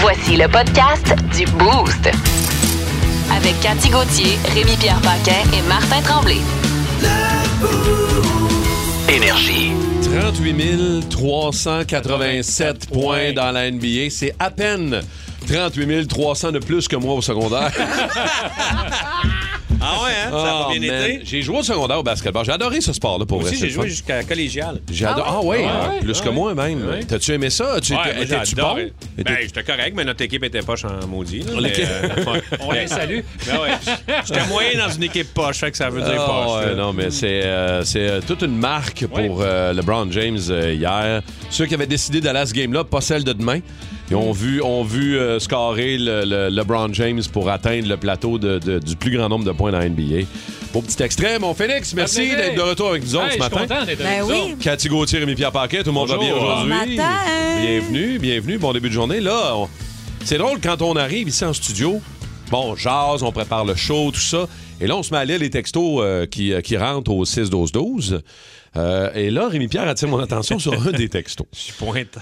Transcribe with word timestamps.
Voici 0.00 0.36
le 0.36 0.46
podcast 0.48 1.14
du 1.36 1.46
Boost. 1.52 2.10
Avec 3.34 3.58
Cathy 3.60 3.88
Gauthier, 3.88 4.38
Rémi-Pierre 4.54 5.00
Paquin 5.00 5.42
et 5.56 5.62
Martin 5.68 6.02
Tremblay. 6.02 6.40
Énergie. 9.08 9.72
38 10.02 11.08
387 11.08 12.90
points 12.90 13.32
dans 13.32 13.50
la 13.52 13.70
NBA. 13.70 14.10
C'est 14.10 14.34
à 14.38 14.50
peine 14.50 15.00
38 15.48 16.06
300 16.06 16.52
de 16.52 16.58
plus 16.58 16.88
que 16.88 16.96
moi 16.96 17.14
au 17.14 17.22
secondaire. 17.22 17.72
Ah 19.80 20.02
ouais, 20.04 20.10
hein? 20.26 20.30
Ça 20.30 20.36
a 20.36 20.66
Oh, 20.68 20.78
bien 20.78 20.90
man. 20.92 21.10
été? 21.10 21.20
J'ai 21.24 21.42
joué 21.42 21.58
au 21.58 21.62
secondaire 21.62 21.98
au 21.98 22.02
basketball. 22.02 22.44
J'ai 22.44 22.52
adoré 22.52 22.80
ce 22.80 22.92
sport-là 22.92 23.26
pour 23.26 23.38
Moi 23.38 23.44
vrai. 23.44 23.52
aussi, 23.52 23.60
c'est 23.60 23.68
j'ai 23.68 23.72
joué 23.74 23.88
jusqu'à 23.88 24.22
collégial. 24.24 24.80
J'ai 24.90 25.04
adoré. 25.06 25.28
Ah, 25.30 25.40
ouais, 25.40 25.46
ouais, 25.58 25.64
hein, 25.64 25.90
ouais, 25.94 26.00
plus 26.00 26.20
que 26.20 26.28
ouais. 26.28 26.34
moi 26.34 26.54
même. 26.54 26.86
Ouais? 26.88 27.04
T'as-tu 27.04 27.32
aimé 27.32 27.50
ça? 27.50 27.78
Tu 27.82 27.92
Étais-tu 27.94 28.54
bon? 28.56 28.74
Ben, 28.74 28.90
Étais- 29.18 29.42
j'étais 29.42 29.62
correct, 29.62 29.92
mais 29.96 30.04
notre 30.04 30.22
équipe 30.22 30.44
était 30.44 30.62
poche 30.62 30.84
en 30.84 31.06
maudit. 31.06 31.40
là, 31.40 31.52
mais, 31.54 31.60
L'équipe- 31.60 31.84
euh, 31.88 32.40
On 32.60 32.72
les 32.72 32.86
salue. 32.86 33.20
ben. 33.46 33.78
J'étais 34.26 34.46
moyen 34.48 34.78
dans 34.86 34.92
une 34.92 35.02
équipe 35.04 35.32
poche, 35.34 35.58
fait 35.58 35.70
que 35.70 35.76
ça 35.76 35.90
veut 35.90 36.00
dire 36.02 36.20
Ah, 36.20 36.44
poche. 36.46 36.66
là. 36.66 36.74
non, 36.74 36.92
mais 36.92 37.10
c'est 37.10 37.44
euh, 37.44 37.84
c'est, 37.84 38.08
euh, 38.08 38.20
toute 38.26 38.42
une 38.42 38.56
marque 38.56 39.06
pour 39.06 39.40
euh, 39.42 39.72
LeBron 39.72 40.08
James 40.10 40.38
euh, 40.50 40.72
hier. 40.72 41.22
Ceux 41.50 41.66
qui 41.66 41.74
avaient 41.74 41.86
décidé 41.86 42.20
d'aller 42.20 42.40
à 42.40 42.46
ce 42.46 42.52
game-là, 42.54 42.84
pas 42.84 43.00
celle 43.00 43.24
de 43.24 43.32
demain, 43.32 43.60
ils 44.10 44.16
ont 44.16 44.32
vu, 44.32 44.62
ont 44.62 44.84
vu 44.84 45.18
euh, 45.18 45.38
scorer 45.40 45.98
le, 45.98 46.24
le- 46.24 46.48
LeBron 46.48 46.92
James 46.92 47.22
pour 47.32 47.50
atteindre 47.50 47.88
le 47.88 47.96
plateau 47.96 48.38
de- 48.38 48.58
de- 48.58 48.78
du 48.78 48.94
plus 48.96 49.16
grand 49.16 49.28
nombre 49.28 49.44
de 49.44 49.52
points 49.52 49.72
dans 49.72 49.78
la 49.78 49.88
NBA. 49.88 50.26
Beau 50.72 50.82
petit 50.82 51.02
extrait, 51.02 51.38
mon 51.38 51.54
Félix. 51.54 51.94
Merci 51.94 52.28
d'être 52.30 52.54
de 52.54 52.60
retour 52.60 52.90
avec 52.90 53.02
nous 53.02 53.16
autres 53.16 53.24
Hey, 53.26 53.32
ce 53.32 53.36
je 53.38 53.42
suis 53.42 53.50
matin. 53.52 53.66
content 53.74 53.84
d'être 53.86 53.98
Ben 53.98 54.06
avec 54.06 54.20
vous 54.22 54.30
oui. 54.30 54.52
autres. 54.52 54.62
Cathy 54.62 54.88
Gauthier, 54.88 55.18
Rémi 55.20 55.34
Pierre 55.34 55.52
Paquet, 55.52 55.78
tout 55.82 55.86
le 55.86 55.92
monde 55.92 56.08
va 56.08 56.18
bien 56.18 56.34
aujourd'hui. 56.34 56.98
Bienvenue, 57.60 58.18
bienvenue, 58.18 58.58
bon 58.58 58.72
début 58.72 58.88
de 58.88 58.94
journée. 58.94 59.20
Là, 59.20 59.54
on- 59.56 59.68
c'est 60.24 60.38
drôle 60.38 60.60
quand 60.60 60.82
on 60.82 60.94
arrive 60.96 61.28
ici 61.28 61.44
en 61.44 61.52
studio. 61.52 62.00
Bon, 62.50 62.72
on 62.72 62.76
jase, 62.76 63.22
on 63.22 63.32
prépare 63.32 63.64
le 63.64 63.74
show, 63.74 64.10
tout 64.12 64.20
ça. 64.20 64.46
Et 64.80 64.86
là, 64.86 64.96
on 64.96 65.02
se 65.02 65.10
met 65.10 65.18
à 65.18 65.24
lire 65.24 65.38
les 65.40 65.50
textos 65.50 66.00
euh, 66.02 66.26
qui, 66.26 66.52
euh, 66.52 66.60
qui 66.60 66.76
rentrent 66.76 67.10
au 67.10 67.24
6-12-12. 67.24 68.20
Euh, 68.76 69.10
et 69.14 69.30
là, 69.30 69.48
Rémi 69.48 69.66
Pierre 69.68 69.88
attire 69.88 70.08
mon 70.08 70.18
attention 70.18 70.58
sur 70.58 70.74
un 70.86 70.92
des 70.92 71.08
textos. 71.08 71.46
Je 71.52 71.72
pointe. 71.72 72.18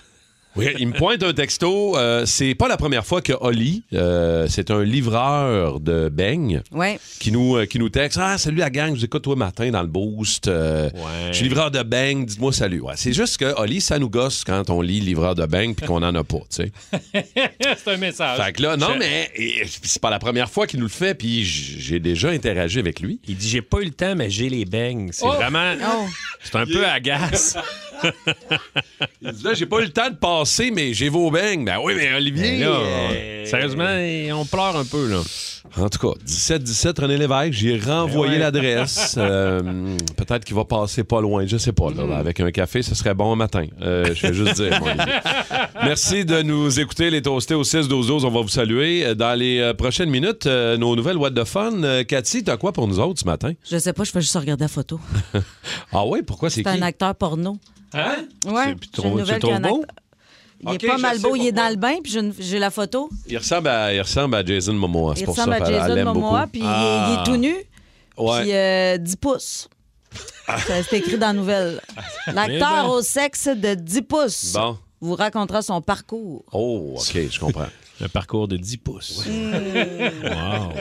Oui, 0.56 0.68
il 0.78 0.88
me 0.88 0.92
pointe 0.92 1.22
un 1.22 1.32
texto. 1.32 1.96
Euh, 1.96 2.24
c'est 2.26 2.54
pas 2.54 2.68
la 2.68 2.76
première 2.76 3.04
fois 3.04 3.20
que 3.20 3.32
Oli, 3.40 3.82
euh, 3.92 4.46
c'est 4.48 4.70
un 4.70 4.84
livreur 4.84 5.80
de 5.80 6.08
beignes, 6.08 6.62
Ouais. 6.70 6.98
qui 7.18 7.32
nous, 7.32 7.56
euh, 7.56 7.66
qui 7.66 7.78
nous 7.80 7.88
texte 7.88 8.18
Ah, 8.22 8.38
salut 8.38 8.58
la 8.58 8.70
gang, 8.70 8.90
je 8.94 9.00
vous 9.00 9.04
écoute 9.04 9.22
toi 9.24 9.34
matin 9.36 9.70
dans 9.70 9.82
le 9.82 9.88
boost. 9.88 10.46
Euh, 10.48 10.90
Ouais. 10.94 11.00
Je 11.28 11.32
suis 11.32 11.44
livreur 11.48 11.70
de 11.72 11.82
beignes, 11.82 12.24
dites-moi 12.24 12.52
salut. 12.52 12.80
Ouais, 12.80 12.94
c'est 12.96 13.12
juste 13.12 13.38
que 13.38 13.52
Oli, 13.60 13.80
ça 13.80 13.98
nous 13.98 14.08
gosse 14.10 14.44
quand 14.44 14.70
on 14.70 14.80
lit 14.80 15.00
livreur 15.00 15.34
de 15.34 15.44
beignes 15.46 15.74
puis 15.74 15.86
qu'on 15.86 16.02
en 16.02 16.14
a 16.14 16.22
pas, 16.24 16.38
tu 16.50 16.70
sais. 16.70 16.72
C'est 17.84 17.92
un 17.92 17.96
message. 17.96 18.40
Fait 18.40 18.52
que 18.52 18.62
là, 18.62 18.76
non, 18.76 18.90
Je- 18.94 18.98
mais 18.98 19.30
c'est 19.82 20.00
pas 20.00 20.10
la 20.10 20.18
première 20.18 20.48
fois 20.50 20.66
qu'il 20.66 20.78
nous 20.80 20.86
le 20.86 20.90
fait, 20.90 21.14
puis 21.14 21.44
j'ai 21.44 21.98
déjà 21.98 22.28
interagi 22.30 22.78
avec 22.78 23.00
lui. 23.00 23.18
Il 23.26 23.36
dit 23.36 23.48
J'ai 23.48 23.62
pas 23.62 23.80
eu 23.80 23.86
le 23.86 23.90
temps, 23.90 24.14
mais 24.14 24.30
j'ai 24.30 24.48
les 24.48 24.64
beignes. 24.64 25.10
C'est 25.12 25.24
Oh! 25.26 25.32
vraiment. 25.32 25.72
Oh. 25.82 26.04
C'est 26.42 26.56
un 26.56 26.66
peu 26.66 26.86
agace. 26.86 27.56
Il 29.22 29.32
dit 29.32 29.44
là, 29.44 29.54
j'ai 29.54 29.66
pas 29.66 29.78
eu 29.80 29.84
le 29.84 29.90
temps 29.92 30.10
de 30.10 30.16
passer, 30.16 30.43
mais 30.74 30.94
j'ai 30.94 31.08
vos 31.08 31.30
beignes. 31.30 31.64
Ben 31.64 31.78
oui, 31.82 31.94
mais 31.96 32.14
Olivier. 32.14 32.58
Là, 32.58 32.66
euh, 32.68 33.44
Sérieusement, 33.44 34.40
on 34.40 34.44
pleure 34.44 34.76
un 34.76 34.84
peu, 34.84 35.08
là. 35.10 35.20
En 35.76 35.88
tout 35.88 35.98
cas, 35.98 36.18
17-17 36.26 37.00
René 37.00 37.16
Lévesque, 37.16 37.52
j'ai 37.52 37.78
renvoyé 37.78 38.32
Ben 38.38 38.38
ouais. 38.38 38.38
l'adresse. 38.38 39.16
Euh, 39.24 39.96
Peut-être 40.16 40.44
qu'il 40.44 40.54
va 40.54 40.64
passer 40.64 41.02
pas 41.04 41.20
loin, 41.20 41.44
je 41.46 41.56
sais 41.56 41.72
pas. 41.72 41.90
Mm. 41.90 42.08
Là, 42.10 42.16
Avec 42.18 42.40
un 42.40 42.50
café, 42.50 42.82
ce 42.82 42.94
serait 42.94 43.14
bon 43.14 43.32
un 43.32 43.36
matin. 43.36 43.66
Euh, 43.80 44.14
je 44.14 44.26
vais 44.26 44.34
juste 44.34 44.56
dire. 44.60 44.78
Olivier. 44.82 45.14
Merci 45.84 46.24
de 46.24 46.42
nous 46.42 46.78
écouter, 46.80 47.10
les 47.10 47.22
toastés 47.22 47.54
au 47.54 47.62
6-12-12. 47.62 48.24
On 48.26 48.30
va 48.30 48.40
vous 48.42 48.48
saluer. 48.48 49.14
Dans 49.14 49.38
les 49.38 49.58
euh, 49.60 49.74
prochaines 49.74 50.10
minutes, 50.10 50.46
euh, 50.46 50.76
nos 50.76 50.94
nouvelles 50.96 51.16
What 51.16 51.30
the 51.32 51.44
Fun. 51.44 51.82
Euh, 51.82 52.04
Cathy, 52.04 52.44
t'as 52.44 52.56
quoi 52.56 52.72
pour 52.72 52.86
nous 52.86 52.98
autres 53.00 53.20
ce 53.20 53.26
matin? 53.26 53.52
Je 53.70 53.78
sais 53.78 53.92
pas, 53.92 54.04
je 54.04 54.10
fais 54.10 54.20
juste 54.20 54.36
regarder 54.36 54.64
la 54.64 54.68
photo. 54.68 55.00
Ah 55.92 56.04
oui, 56.06 56.22
pourquoi 56.22 56.50
c'est 56.50 56.62
C'est 56.62 56.70
qui? 56.70 56.78
un 56.78 56.82
acteur 56.82 57.14
porno. 57.14 57.56
Hein? 57.92 58.16
Ouais. 58.46 58.74
C'est- 58.94 59.04
a 59.50 59.54
un 59.56 59.60
beau? 59.60 59.84
Il 60.66 60.74
est 60.74 60.86
pas 60.86 60.98
mal 60.98 61.18
beau, 61.20 61.36
il 61.36 61.46
est 61.46 61.52
dans 61.52 61.68
le 61.68 61.76
bain, 61.76 61.96
puis 62.02 62.16
j'ai 62.38 62.58
la 62.58 62.70
photo. 62.70 63.08
Il 63.26 63.36
ressemble 63.38 63.68
à, 63.68 63.92
il 63.94 64.00
ressemble 64.00 64.34
à 64.36 64.44
Jason 64.44 64.72
Momoa. 64.74 65.14
C'est 65.14 65.22
Il 65.22 65.24
pour 65.26 65.34
ressemble 65.36 65.56
ça 65.56 65.62
à 65.62 65.66
qu'elle- 65.66 65.74
elle 65.74 65.96
Jason 65.98 66.14
Momoa, 66.14 66.46
puis 66.50 66.60
il 66.60 66.64
est- 66.66 66.68
Ah. 66.70 67.08
il 67.10 67.20
est 67.20 67.24
tout 67.24 67.36
nu, 67.40 67.54
Ouais. 68.16 68.40
puis 68.42 68.52
euh, 68.54 68.96
10 68.98 69.16
pouces. 69.16 69.68
C'est 70.66 70.98
écrit 70.98 71.18
dans 71.18 71.28
la 71.28 71.32
nouvelle. 71.32 71.80
L'acteur 72.32 72.86
bon. 72.86 72.92
au 72.94 73.02
sexe 73.02 73.48
de 73.48 73.74
10 73.74 74.02
pouces 74.02 74.52
Bon. 74.52 74.76
vous 75.00 75.14
racontera 75.14 75.62
son 75.62 75.80
parcours. 75.80 76.44
Oh, 76.52 76.94
OK, 76.96 77.18
je 77.30 77.40
comprends. 77.40 77.66
Un 78.02 78.08
parcours 78.08 78.48
de 78.48 78.56
10 78.56 78.76
pouces. 78.78 79.24
Wow. 79.26 79.32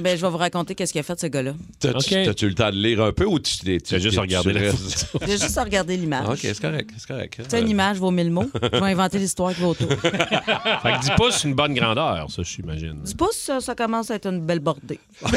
Ben, 0.00 0.16
je 0.16 0.22
vais 0.22 0.30
vous 0.30 0.36
raconter 0.36 0.74
qu'est-ce 0.74 0.92
qu'il 0.92 1.00
a 1.00 1.02
fait, 1.04 1.18
ce 1.18 1.26
gars-là. 1.26 1.52
T'as-tu 1.80 1.96
OK. 2.18 2.24
t'as-tu 2.24 2.44
eu 2.46 2.48
le 2.48 2.54
temps 2.54 2.70
de 2.70 2.76
lire 2.76 3.02
un 3.02 3.12
peu 3.12 3.24
ou 3.26 3.38
tu 3.38 3.58
t'es- 3.58 3.78
Tu 3.80 3.94
as 3.94 3.98
juste 3.98 4.18
regardé 4.18 4.52
tu 4.52 4.58
la 4.58 4.70
restes- 4.70 5.06
J'ai 5.26 5.38
juste 5.38 5.56
à 5.58 5.64
regarder 5.64 5.96
l'image. 5.96 6.28
OK, 6.28 6.38
c'est 6.42 6.60
correct, 6.60 6.90
c'est 6.96 7.06
correct. 7.08 7.34
Tu 7.42 7.44
sais, 7.48 7.60
une 7.60 7.68
image 7.68 7.96
vaut 7.98 8.10
mille 8.10 8.30
mots. 8.30 8.50
Je 8.54 8.68
vais 8.78 8.86
inventer 8.92 9.18
l'histoire 9.18 9.54
qui 9.54 9.60
va 9.60 9.68
autour. 9.68 9.88
Fait 10.00 10.10
que 10.10 11.00
10 11.02 11.10
pouces, 11.16 11.36
c'est 11.38 11.48
une 11.48 11.54
bonne 11.54 11.74
grandeur, 11.74 12.30
ça, 12.30 12.42
j'imagine. 12.42 13.00
10 13.02 13.14
pouces, 13.14 13.36
ça, 13.36 13.60
ça 13.60 13.74
commence 13.74 14.10
à 14.10 14.16
être 14.16 14.26
une 14.26 14.40
belle 14.40 14.60
bordée. 14.60 15.00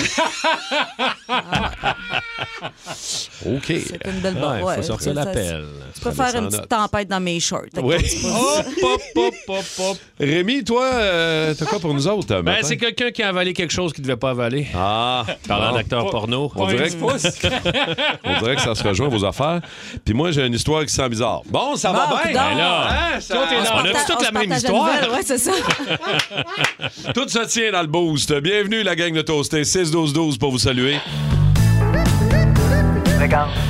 OK. 3.46 3.64
C'est 3.68 4.06
une 4.06 4.20
belle 4.22 4.36
Ouais, 4.36 4.40
bordée. 4.42 4.60
faut 4.62 4.68
Ouais, 4.68 4.84
sortir 4.84 5.14
ça, 5.16 5.26
l'appel. 5.26 5.66
Tu 5.96 6.02
peux 6.02 6.12
faire 6.12 6.36
une 6.36 6.50
petite 6.50 6.68
tempête 6.68 7.08
dans 7.08 7.20
mes 7.20 7.40
shorts. 7.40 7.66
Oui. 7.82 7.96
Hop, 8.26 8.66
hop, 8.84 9.02
hop, 9.16 9.34
hop, 9.48 9.66
hop. 9.80 9.98
Rémi, 10.20 10.64
toi, 10.64 10.90
euh, 11.12 11.54
t'as 11.58 11.66
quoi 11.66 11.80
pour 11.80 11.94
nous 11.94 12.08
autres? 12.08 12.28
Ben, 12.28 12.42
matin? 12.44 12.60
c'est 12.64 12.78
quelqu'un 12.78 13.12
qui 13.12 13.22
a 13.24 13.30
avalé 13.30 13.54
quelque 13.54 13.72
chose 13.74 13.94
qu'il 13.94 14.04
devait 14.04 14.16
pas 14.18 14.32
avaler. 14.32 14.68
Ah, 14.76 15.26
Parlant 15.48 15.74
d'acteur 15.74 16.10
porno. 16.10 16.52
On 16.56 16.68
dirait, 16.68 16.90
que, 16.90 16.96
on 18.24 18.40
dirait 18.40 18.56
que 18.56 18.62
ça 18.62 18.74
se 18.76 18.84
rejoint 18.84 19.08
vos 19.10 19.24
affaires. 19.26 19.62
Puis 20.06 20.14
moi, 20.14 20.32
j'ai 20.32 20.46
une 20.46 20.54
histoire 20.54 20.84
qui 20.86 20.94
sent 20.94 21.08
bizarre. 21.10 21.42
Bon, 21.48 21.76
ça 21.76 21.92
Bon, 21.92 21.98
va 22.00 22.24
bien. 22.24 22.34
Ben 22.34 22.58
là, 22.58 22.88
Hein, 23.16 23.20
ça- 23.20 23.36
Toi, 23.36 23.46
t'es 23.50 23.56
On 23.74 23.78
a 23.80 24.04
toute 24.06 24.24
la 24.24 24.32
même 24.32 24.52
histoire? 24.52 24.86
nouvelle, 24.94 25.10
Ouais, 25.12 25.22
c'est 25.24 25.38
ça. 25.38 25.52
Tout 27.14 27.28
se 27.28 27.46
tient 27.48 27.72
dans 27.72 27.82
le 27.82 27.88
boost. 27.88 28.34
Bienvenue, 28.40 28.84
la 28.84 28.96
gang 28.96 29.14
de 29.14 29.22
Toasté. 29.22 29.64
6-12-12 29.64 30.38
pour 30.38 30.52
vous 30.52 30.60
saluer. 30.60 30.98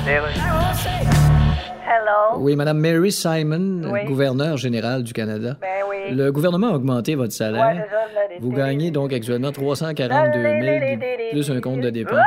Hello. 0.07 0.61
Oui, 2.41 2.56
Madame 2.56 2.79
Mary 2.79 3.12
Simon, 3.12 3.81
Oui. 3.91 4.03
gouverneure 4.06 4.57
générale 4.57 5.03
du 5.03 5.13
Canada. 5.13 5.56
Ben 5.62 5.68
oui. 5.90 6.16
Le 6.16 6.31
gouvernement 6.31 6.69
a 6.69 6.74
augmenté 6.75 7.13
votre 7.16 7.31
salaire. 7.34 7.85
ça, 7.90 7.97
Vous 8.40 8.52
gagnez 8.52 8.90
donc 8.91 9.13
actuellement 9.13 9.52
342 9.52 10.41
000 10.41 11.00
plus 11.31 11.51
un 11.51 11.62
compte 11.62 11.81
de 11.81 11.90
dépenses. 11.91 12.18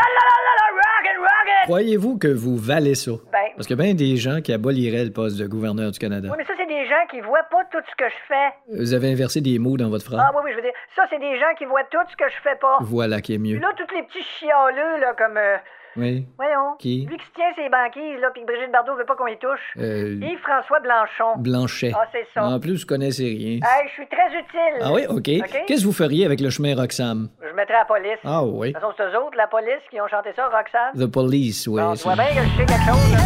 Croyez-vous 1.64 2.18
que 2.18 2.28
vous 2.28 2.56
valez 2.56 2.94
ça? 2.94 3.12
Ben, 3.32 3.38
Parce 3.56 3.66
qu'il 3.66 3.76
y 3.76 3.80
a 3.80 3.84
bien 3.84 3.94
des 3.94 4.16
gens 4.16 4.40
qui 4.42 4.52
aboliraient 4.52 5.04
le 5.04 5.10
poste 5.10 5.38
de 5.38 5.46
gouverneur 5.46 5.90
du 5.90 5.98
Canada. 5.98 6.28
oui, 6.30 6.36
mais 6.38 6.44
ça, 6.44 6.52
c'est 6.58 6.66
des 6.66 6.84
gens 6.86 7.06
qui 7.10 7.20
voient 7.20 7.46
pas 7.50 7.64
tout 7.72 7.82
ce 7.90 7.96
que 7.96 8.04
je 8.08 8.20
fais. 8.28 8.78
Vous 8.82 8.92
avez 8.94 9.10
inversé 9.12 9.40
des 9.40 9.58
mots 9.58 9.76
dans 9.78 9.88
votre 9.88 10.04
phrase. 10.04 10.20
Ah 10.22 10.30
oui, 10.34 10.42
oui, 10.44 10.50
je 10.52 10.56
veux 10.56 10.62
dire, 10.62 10.72
ça, 10.94 11.02
c'est 11.10 11.18
des 11.18 11.38
gens 11.38 11.52
qui 11.58 11.64
voient 11.64 11.84
tout 11.90 11.98
ce 12.10 12.16
que 12.16 12.28
je 12.28 12.36
fais 12.42 12.56
pas. 12.60 12.76
Voilà 12.82 13.20
qui 13.22 13.32
est 13.34 13.38
Puis 13.38 13.54
mieux. 13.54 13.60
là, 13.60 13.68
tous 13.76 13.94
les 13.96 14.02
petits 14.02 14.22
chialeux, 14.38 15.00
là, 15.00 15.14
comme, 15.16 15.36
euh, 15.38 15.56
Oui. 15.96 16.26
voyons, 16.36 16.74
Qui? 16.78 17.06
lui 17.08 17.16
qui 17.16 17.24
se 17.24 17.32
tient 17.34 17.52
ses 17.56 17.68
banquises, 17.68 18.20
là, 18.20 18.28
puis 18.32 18.42
que 18.42 18.46
Brigitte 18.46 18.72
Bardot 18.72 18.96
veut 18.96 19.04
pas 19.04 19.14
qu'on 19.16 19.26
y 19.28 19.38
touche. 19.38 19.60
Euh, 19.78 20.18
Yves-François 20.20 20.80
Blanchon. 20.80 21.38
Blanchet. 21.38 21.92
Ah, 21.94 22.06
c'est 22.12 22.26
ça. 22.34 22.44
En 22.44 22.58
plus, 22.60 22.80
vous 22.82 22.86
connaissez 22.86 23.24
rien. 23.24 23.58
Hey, 23.62 23.88
je 23.88 23.92
suis 23.92 24.06
très 24.08 24.28
utile. 24.36 24.80
Ah 24.82 24.92
oui, 24.92 25.06
OK. 25.08 25.22
Qu'est-ce 25.66 25.82
que 25.82 25.86
vous 25.86 25.92
feriez 25.92 26.24
avec 26.26 26.40
le 26.40 26.50
chemin 26.50 26.74
Roxham? 26.74 27.28
Je 27.40 27.54
mettrais 27.54 27.74
la 27.78 27.84
police. 27.84 28.18
Ah 28.24 28.42
oui. 28.44 28.68
De 28.68 28.72
toute 28.74 28.82
façon, 28.82 28.94
c'est 28.96 29.04
eux 29.04 29.20
autres, 29.20 29.36
la 29.36 29.46
police, 29.46 29.82
qui 29.90 30.00
ont 30.00 30.08
chanté 30.08 30.30
ça, 30.34 30.46
Roxane. 30.48 30.98
The 30.98 31.10
Police, 31.10 31.66
oui. 31.68 31.82
C'est- 31.96 32.14
bien 32.14 32.24
que 32.26 32.32
je 32.48 32.56
sais 32.56 32.66
quelque 32.66 32.84
chose, 32.90 33.12
là. 33.12 33.18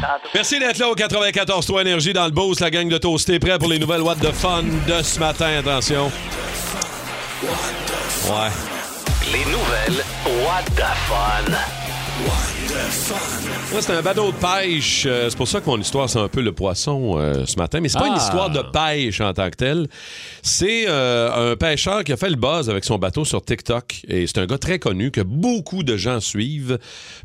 Tantôt. 0.00 0.28
Merci 0.34 0.58
d'être 0.58 0.78
là 0.78 0.88
au 0.88 0.94
94 0.94 1.66
3 1.66 1.80
Énergie 1.80 2.12
dans 2.12 2.26
le 2.26 2.30
boost. 2.30 2.60
La 2.60 2.70
gang 2.70 2.86
de 2.88 2.98
Toasté 2.98 3.38
prêt 3.38 3.58
pour 3.58 3.68
les 3.68 3.78
nouvelles 3.78 4.02
What 4.02 4.16
the 4.16 4.30
Fun 4.32 4.62
de 4.62 5.02
ce 5.02 5.18
matin. 5.18 5.58
Attention. 5.58 6.10
Ouais. 8.28 8.50
Les 9.32 9.44
nouvelles 9.50 10.04
What 10.44 10.64
the 10.76 10.84
Fun. 11.08 11.85
C'est 13.80 13.92
un 13.92 14.02
bateau 14.02 14.32
de 14.32 14.36
pêche. 14.36 15.04
Euh, 15.06 15.28
c'est 15.28 15.36
pour 15.36 15.46
ça 15.48 15.60
que 15.60 15.66
mon 15.66 15.78
histoire, 15.78 16.08
c'est 16.08 16.18
un 16.18 16.28
peu 16.28 16.40
le 16.40 16.52
poisson 16.52 17.18
euh, 17.18 17.44
ce 17.46 17.56
matin. 17.56 17.80
Mais 17.80 17.88
c'est 17.88 17.98
pas 17.98 18.06
une 18.06 18.14
Ah. 18.14 18.22
histoire 18.22 18.50
de 18.50 18.60
pêche 18.62 19.20
en 19.20 19.32
tant 19.34 19.50
que 19.50 19.56
telle. 19.56 19.86
C'est 20.42 20.86
euh, 20.88 21.52
un 21.52 21.56
pêcheur 21.56 22.02
qui 22.04 22.12
a 22.12 22.16
fait 22.16 22.30
le 22.30 22.36
buzz 22.36 22.70
avec 22.70 22.84
son 22.84 22.96
bateau 22.98 23.24
sur 23.24 23.44
TikTok. 23.44 24.02
Et 24.08 24.26
c'est 24.26 24.38
un 24.38 24.46
gars 24.46 24.58
très 24.58 24.78
connu 24.78 25.10
que 25.10 25.20
beaucoup 25.20 25.82
de 25.82 25.96
gens 25.96 26.20
suivent 26.20 26.78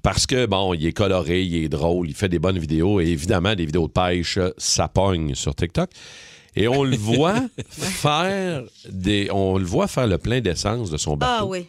parce 0.04 0.28
que, 0.28 0.46
bon, 0.46 0.74
il 0.74 0.86
est 0.86 0.94
coloré, 0.94 1.42
il 1.44 1.64
est 1.64 1.70
drôle, 1.70 2.10
il 2.10 2.16
fait 2.16 2.30
des 2.30 2.40
bonnes 2.40 2.60
vidéos. 2.60 3.00
Et 3.00 3.06
évidemment, 3.08 3.56
des 3.56 3.66
vidéos 3.66 3.88
de 3.88 3.94
pêche, 3.94 4.40
ça 4.58 4.88
pogne 4.88 5.36
sur 5.36 5.56
TikTok. 5.56 5.90
Et 6.56 6.68
on 6.68 6.84
le 6.84 6.98
voit 6.98 7.36
faire 7.70 8.64
des, 8.90 9.30
on 9.32 9.58
le 9.58 9.64
voit 9.66 9.88
faire 9.88 10.08
le 10.08 10.18
plein 10.18 10.42
d'essence 10.42 10.90
de 10.92 10.98
son 10.98 11.16
bateau. 11.16 11.34
Ah 11.40 11.46
oui. 11.46 11.68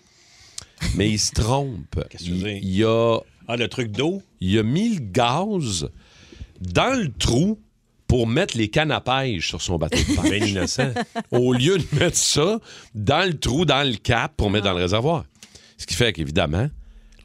Mais 0.96 1.10
il 1.10 1.18
se 1.18 1.32
trompe. 1.32 2.04
Qu'est-ce 2.10 2.24
que 2.24 2.28
tu 2.28 2.34
veux 2.34 2.50
Il, 2.52 2.60
dire? 2.60 2.70
il 2.70 2.84
a 2.84 3.18
Ah, 3.48 3.56
le 3.56 3.68
truc 3.68 3.90
d'eau? 3.92 4.22
il 4.40 4.58
a 4.58 4.62
mis 4.62 4.94
le 4.96 5.00
gaz 5.00 5.88
dans 6.60 6.98
le 6.98 7.10
trou 7.12 7.58
pour 8.06 8.26
mettre 8.26 8.56
les 8.58 8.68
cannes 8.68 8.90
à 8.90 9.00
pêche 9.00 9.48
sur 9.48 9.62
son 9.62 9.78
bateau 9.78 9.96
de 9.98 10.46
innocent. 10.46 10.92
Au 11.30 11.52
lieu 11.52 11.78
de 11.78 11.98
mettre 11.98 12.16
ça 12.16 12.58
dans 12.94 13.26
le 13.26 13.38
trou, 13.38 13.64
dans 13.64 13.86
le 13.88 13.96
cap 13.96 14.34
pour 14.36 14.50
mettre 14.50 14.64
dans 14.66 14.72
le 14.74 14.82
réservoir. 14.82 15.24
Ce 15.78 15.86
qui 15.86 15.94
fait 15.94 16.12
qu'évidemment, 16.12 16.68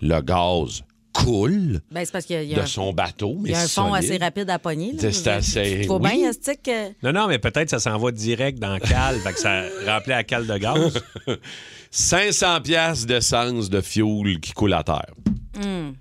le 0.01 0.21
gaz 0.21 0.83
coule 1.24 1.81
Ben, 1.92 2.06
c'est 2.06 2.12
parce 2.12 2.25
qu'il 2.25 2.36
y 2.36 2.40
a, 2.40 2.44
il 2.44 2.50
y 2.50 2.54
a 2.54 2.58
de 2.58 2.62
un, 2.62 2.66
son 2.68 2.94
bateau. 2.94 3.38
il 3.46 3.52
y 3.52 3.56
a 3.56 3.60
un 3.60 3.68
fond 3.68 3.90
solide. 3.94 3.96
assez 4.12 4.18
rapide 4.18 4.50
à 4.50 4.60
pogner. 4.60 4.94
C'est- 5.00 5.28
assez- 5.28 5.84
Faut 5.84 6.00
oui. 6.00 6.10
bien, 6.18 6.31
que... 6.31 6.90
Non, 7.04 7.12
non, 7.14 7.28
mais 7.28 7.40
peut-être 7.40 7.69
ça 7.69 7.80
s'en 7.80 7.98
va 7.98 8.12
direct 8.12 8.60
dans 8.60 8.69
la 8.74 8.80
cale. 8.80 9.19
fait 9.19 9.34
que 9.34 9.40
ça 9.40 9.64
remplit 9.86 10.10
la 10.12 10.24
cale 10.24 10.48
de 10.48 10.58
gaz. 10.58 11.02
500 11.92 12.62
pièces 12.62 13.06
d'essence 13.06 13.69
de 13.69 13.81
fuel 13.81 14.40
qui 14.42 14.52
coule 14.54 14.74
à 14.74 14.84
terre. 14.84 15.14
Hmm. 15.56 15.92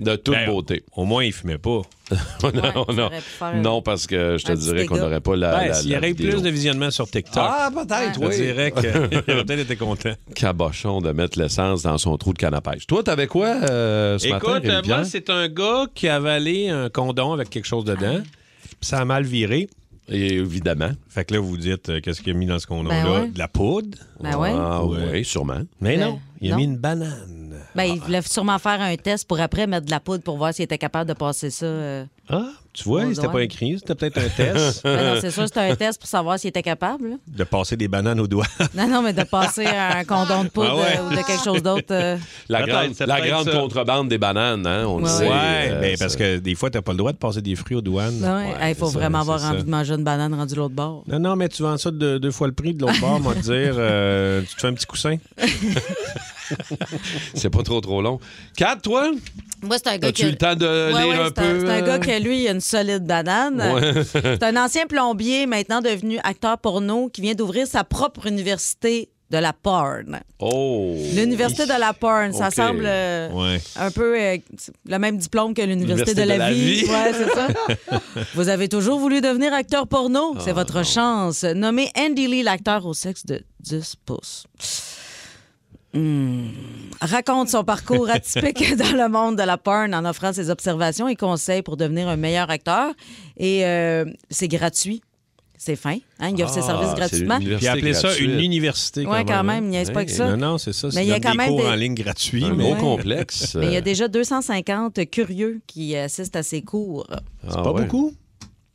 De 0.00 0.16
toute 0.16 0.34
Ben, 0.34 0.46
beauté. 0.46 0.82
Au 0.96 1.04
moins, 1.04 1.24
il 1.24 1.32
fumait 1.32 1.58
pas. 1.58 1.82
non, 2.10 2.86
ça 2.86 2.92
non. 2.92 3.02
aurait 3.04 3.16
pu 3.18 3.22
faire 3.22 3.54
non, 3.56 3.82
parce 3.82 4.06
que 4.06 4.36
je 4.38 4.44
te 4.44 4.52
dirais 4.52 4.86
qu'on 4.86 4.96
n'aurait 4.96 5.20
pas 5.20 5.36
la, 5.36 5.58
Ben, 5.58 5.68
la- 5.68 5.74
s'il 5.74 5.90
y 5.90 5.96
aurait 5.96 6.10
eu 6.10 6.14
vidéo. 6.14 6.32
plus 6.32 6.42
de 6.42 6.50
visionnement 6.50 6.90
sur 6.90 7.08
TikTok, 7.08 7.36
Ah, 7.46 7.70
peut-être, 7.72 8.14
je 8.20 8.26
oui. 8.26 8.34
dirais 8.36 8.72
qu'il 8.72 8.88
aurait 8.96 9.44
peut-être 9.44 9.58
été 9.60 9.76
content. 9.76 10.12
cabochon 10.34 11.00
de 11.00 11.12
mettre 11.12 11.38
l'essence 11.38 11.82
dans 11.82 11.98
son 11.98 12.16
trou 12.16 12.32
de 12.32 12.38
canne 12.38 12.54
à 12.54 12.60
pêche. 12.60 12.86
Toi, 12.86 13.02
t'avais 13.02 13.26
quoi 13.26 13.48
euh, 13.70 14.18
ce 14.18 14.28
matin, 14.28 14.56
Écoute, 14.56 14.68
euh, 14.70 14.82
moi, 14.86 15.04
c'est 15.04 15.30
un 15.30 15.48
gars 15.48 15.84
qui 15.94 16.08
a 16.08 16.16
avalé 16.16 16.68
un 16.70 16.88
condom 16.88 17.32
avec 17.32 17.50
quelque 17.50 17.66
chose 17.68 17.84
dedans. 17.84 18.20
Ça 18.80 18.98
a 19.00 19.04
mal 19.04 19.24
viré. 19.24 19.68
Et 20.12 20.34
évidemment. 20.34 20.90
Fait 21.08 21.24
que 21.24 21.34
là, 21.34 21.40
vous 21.40 21.50
vous 21.50 21.56
dites, 21.56 21.88
euh, 21.88 22.00
qu'est-ce 22.00 22.20
qu'il 22.22 22.32
a 22.34 22.36
mis 22.36 22.46
dans 22.46 22.58
ce 22.58 22.66
condom-là? 22.66 23.04
Ben 23.04 23.12
ouais. 23.22 23.28
De 23.28 23.38
la 23.38 23.46
poudre? 23.46 23.96
Ben 24.20 24.36
ouais. 24.36 24.50
Ah 24.52 24.84
Ouais. 24.84 24.98
oui, 25.12 25.24
sûrement. 25.24 25.60
Mais 25.80 25.96
Ben, 25.98 26.08
non, 26.08 26.20
il 26.40 26.48
a 26.48 26.50
non. 26.52 26.56
mis 26.56 26.64
une 26.64 26.76
banane. 26.78 27.49
Ben, 27.74 27.84
il 27.84 28.00
voulait 28.00 28.22
sûrement 28.22 28.58
faire 28.58 28.80
un 28.80 28.96
test 28.96 29.26
pour 29.28 29.40
après 29.40 29.66
mettre 29.66 29.86
de 29.86 29.90
la 29.90 30.00
poudre 30.00 30.22
pour 30.22 30.36
voir 30.36 30.52
s'il 30.54 30.64
était 30.64 30.78
capable 30.78 31.08
de 31.08 31.14
passer 31.14 31.50
ça. 31.50 31.66
euh. 31.66 32.04
Ah, 32.32 32.44
tu 32.72 32.84
vois, 32.84 33.06
c'était 33.08 33.22
pas 33.26 33.32
douanes. 33.32 33.42
écrit. 33.42 33.76
C'était 33.80 33.96
peut-être 33.96 34.18
un 34.18 34.28
test 34.28 34.82
Ben 34.84 35.14
non, 35.14 35.20
c'est 35.20 35.32
sûr, 35.32 35.42
c'était 35.48 35.60
un 35.60 35.74
test 35.74 35.98
pour 35.98 36.08
savoir 36.08 36.38
s'il 36.38 36.48
était 36.50 36.62
capable. 36.62 37.08
là. 37.10 37.16
de 37.26 37.42
passer 37.44 37.76
des 37.76 37.88
bananes 37.88 38.20
aux 38.20 38.28
doigts. 38.28 38.46
Non, 38.74 38.86
non, 38.86 39.02
mais 39.02 39.12
de 39.12 39.24
passer 39.24 39.66
un 39.66 40.04
condom 40.04 40.44
de 40.44 40.48
poudre 40.48 40.68
Ah 40.70 40.76
ouais. 40.76 40.98
euh, 41.00 41.06
ou 41.08 41.10
de 41.10 41.26
quelque 41.26 41.42
chose 41.42 41.60
d'autre. 41.62 41.86
euh. 41.90 42.16
La 42.48 42.60
Peut-être, 42.62 42.70
grande, 42.82 42.94
c'est 42.94 43.06
la 43.06 43.16
peut-être 43.16 43.28
grande 43.30 43.44
ça. 43.46 43.52
contrebande 43.58 44.08
des 44.08 44.18
bananes, 44.18 44.64
hein, 44.66 44.84
on 44.86 44.98
le 44.98 45.04
Ouais, 45.04 45.10
sait. 45.10 45.28
Ouais, 45.28 45.70
euh, 45.72 45.80
ben, 45.80 45.96
parce 45.98 46.12
ça- 46.12 46.18
que 46.18 46.38
des 46.38 46.54
fois, 46.54 46.70
t'as 46.70 46.82
pas 46.82 46.92
le 46.92 46.98
droit 46.98 47.12
de 47.12 47.16
passer 47.18 47.42
des 47.42 47.56
fruits 47.56 47.76
aux 47.76 47.82
douanes. 47.82 48.22
Ouais, 48.22 48.70
il 48.70 48.74
faut 48.76 48.86
c'est 48.86 48.92
ça, 48.92 48.98
vraiment 49.00 49.18
c'est 49.18 49.22
avoir 49.22 49.40
ça. 49.40 49.48
envie 49.50 49.64
de 49.64 49.70
manger 49.70 49.94
une 49.94 50.04
banane 50.04 50.32
rendue 50.34 50.54
de 50.54 50.58
l'autre 50.60 50.74
bord. 50.74 51.02
Non, 51.08 51.18
non, 51.18 51.34
mais 51.34 51.48
tu 51.48 51.62
vends 51.64 51.76
ça 51.78 51.90
de 51.90 52.18
deux 52.18 52.30
fois 52.30 52.46
le 52.46 52.52
prix 52.52 52.74
de 52.74 52.82
l'autre 52.82 53.00
bord, 53.00 53.18
moi 53.18 53.34
te 53.34 53.40
dire, 53.40 53.74
euh, 53.76 54.42
tu 54.48 54.54
te 54.54 54.60
fais 54.60 54.68
un 54.68 54.74
petit 54.74 54.86
coussin. 54.86 55.16
c'est 57.34 57.50
pas 57.50 57.62
trop 57.62 57.80
trop 57.80 58.02
long. 58.02 58.18
Kat, 58.56 58.76
toi, 58.82 59.10
Moi, 59.62 59.76
c'est 59.78 59.88
un 59.88 59.98
gars 59.98 60.12
qui. 60.12 60.22
as-tu 60.22 60.30
le 60.32 60.36
temps 60.36 60.54
de 60.56 60.92
Ouais, 60.92 61.00
lire 61.02 61.08
ouais, 61.08 61.18
un 61.18 61.24
c'est 61.26 61.34
peu? 61.34 61.60
C'est 61.60 61.70
un 61.70 61.82
euh? 61.82 61.86
gars 61.86 61.98
qui, 61.98 62.20
lui, 62.22 62.48
a 62.48 62.52
une 62.52 62.60
solide 62.60 63.04
banane. 63.04 63.60
Ouais. 63.74 64.02
C'est 64.12 64.42
un 64.42 64.56
ancien 64.56 64.86
plombier, 64.86 65.46
maintenant 65.46 65.80
devenu 65.80 66.18
acteur 66.24 66.58
porno, 66.58 67.08
qui 67.08 67.20
vient 67.20 67.34
d'ouvrir 67.34 67.66
sa 67.66 67.84
propre 67.84 68.26
université 68.26 69.08
de 69.30 69.38
la 69.38 69.52
porn. 69.52 70.18
Oh! 70.40 70.96
L'université 71.14 71.64
de 71.64 71.78
la 71.78 71.92
porn, 71.92 72.32
ça 72.32 72.50
semble 72.50 72.82
euh, 72.84 73.30
Ouais. 73.30 73.60
un 73.76 73.92
peu 73.92 74.18
euh, 74.20 74.36
le 74.88 74.98
même 74.98 75.18
diplôme 75.18 75.54
que 75.54 75.62
l'université 75.62 76.14
de, 76.14 76.22
la 76.22 76.36
la 76.36 76.52
vie. 76.52 76.80
vie. 76.82 76.84
Ouais, 76.90 77.12
c'est 77.12 77.30
ça. 77.32 77.46
Vous 78.34 78.48
avez 78.48 78.68
toujours 78.68 78.98
voulu 78.98 79.20
devenir 79.20 79.52
acteur 79.54 79.86
porno, 79.86 80.34
Ah, 80.36 80.40
c'est 80.44 80.50
votre 80.52 80.84
chance. 80.84 81.44
Nommé 81.44 81.90
Andy 81.96 82.26
Lee, 82.26 82.42
l'acteur 82.42 82.84
au 82.86 82.92
sexe 82.94 83.24
de 83.24 83.40
10 83.60 83.94
pouces. 84.04 84.46
Hmm. 85.92 86.46
Raconte 87.00 87.48
son 87.48 87.64
parcours 87.64 88.08
atypique 88.10 88.76
dans 88.78 88.92
le 88.96 89.08
monde 89.08 89.36
de 89.36 89.42
la 89.42 89.56
porn 89.58 89.92
en 89.94 90.04
offrant 90.04 90.32
ses 90.32 90.50
observations 90.50 91.08
et 91.08 91.16
conseils 91.16 91.62
pour 91.62 91.76
devenir 91.76 92.08
un 92.08 92.16
meilleur 92.16 92.48
acteur. 92.50 92.92
Et 93.36 93.64
euh, 93.64 94.04
c'est 94.30 94.48
gratuit. 94.48 95.02
C'est 95.58 95.76
fin. 95.76 95.98
Hein? 96.20 96.30
Il 96.34 96.42
offre 96.42 96.54
ses 96.54 96.60
Ah, 96.60 96.66
services 96.68 96.94
gratuitement. 96.94 97.38
Puis 97.38 97.66
appeler 97.68 97.92
ça 97.92 98.08
gratuite. 98.08 98.30
une 98.30 98.40
université. 98.40 99.04
Oui, 99.06 99.24
quand 99.26 99.44
même, 99.44 99.64
il 99.64 99.70
n'y 99.70 99.78
a 99.78 99.84
pas 99.90 100.04
que 100.06 100.10
ça. 100.10 100.30
Non, 100.34 100.52
non, 100.52 100.58
c'est 100.58 100.72
ça. 100.72 100.88
Mais 100.88 100.94
Mais 100.96 101.04
il 101.04 101.08
y 101.08 101.12
a 101.12 101.20
quand 101.20 101.32
des 101.32 101.36
même 101.36 101.48
cours 101.48 101.60
des- 101.60 101.66
en 101.66 101.74
ligne 101.74 101.94
gratuits. 101.94 102.44
Un 102.44 102.54
mais... 102.54 102.64
gros 102.64 102.72
Ouais. 102.74 102.80
complexe. 102.80 103.56
Mais 103.56 103.66
il 103.66 103.72
y 103.72 103.76
a 103.76 103.82
déjà 103.82 104.08
250 104.08 105.04
curieux 105.10 105.60
qui 105.66 105.96
assistent 105.96 106.36
à 106.36 106.42
ces 106.42 106.62
cours. 106.62 107.06
C'est 107.46 107.54
Pas 107.56 107.72
beaucoup? 107.74 108.14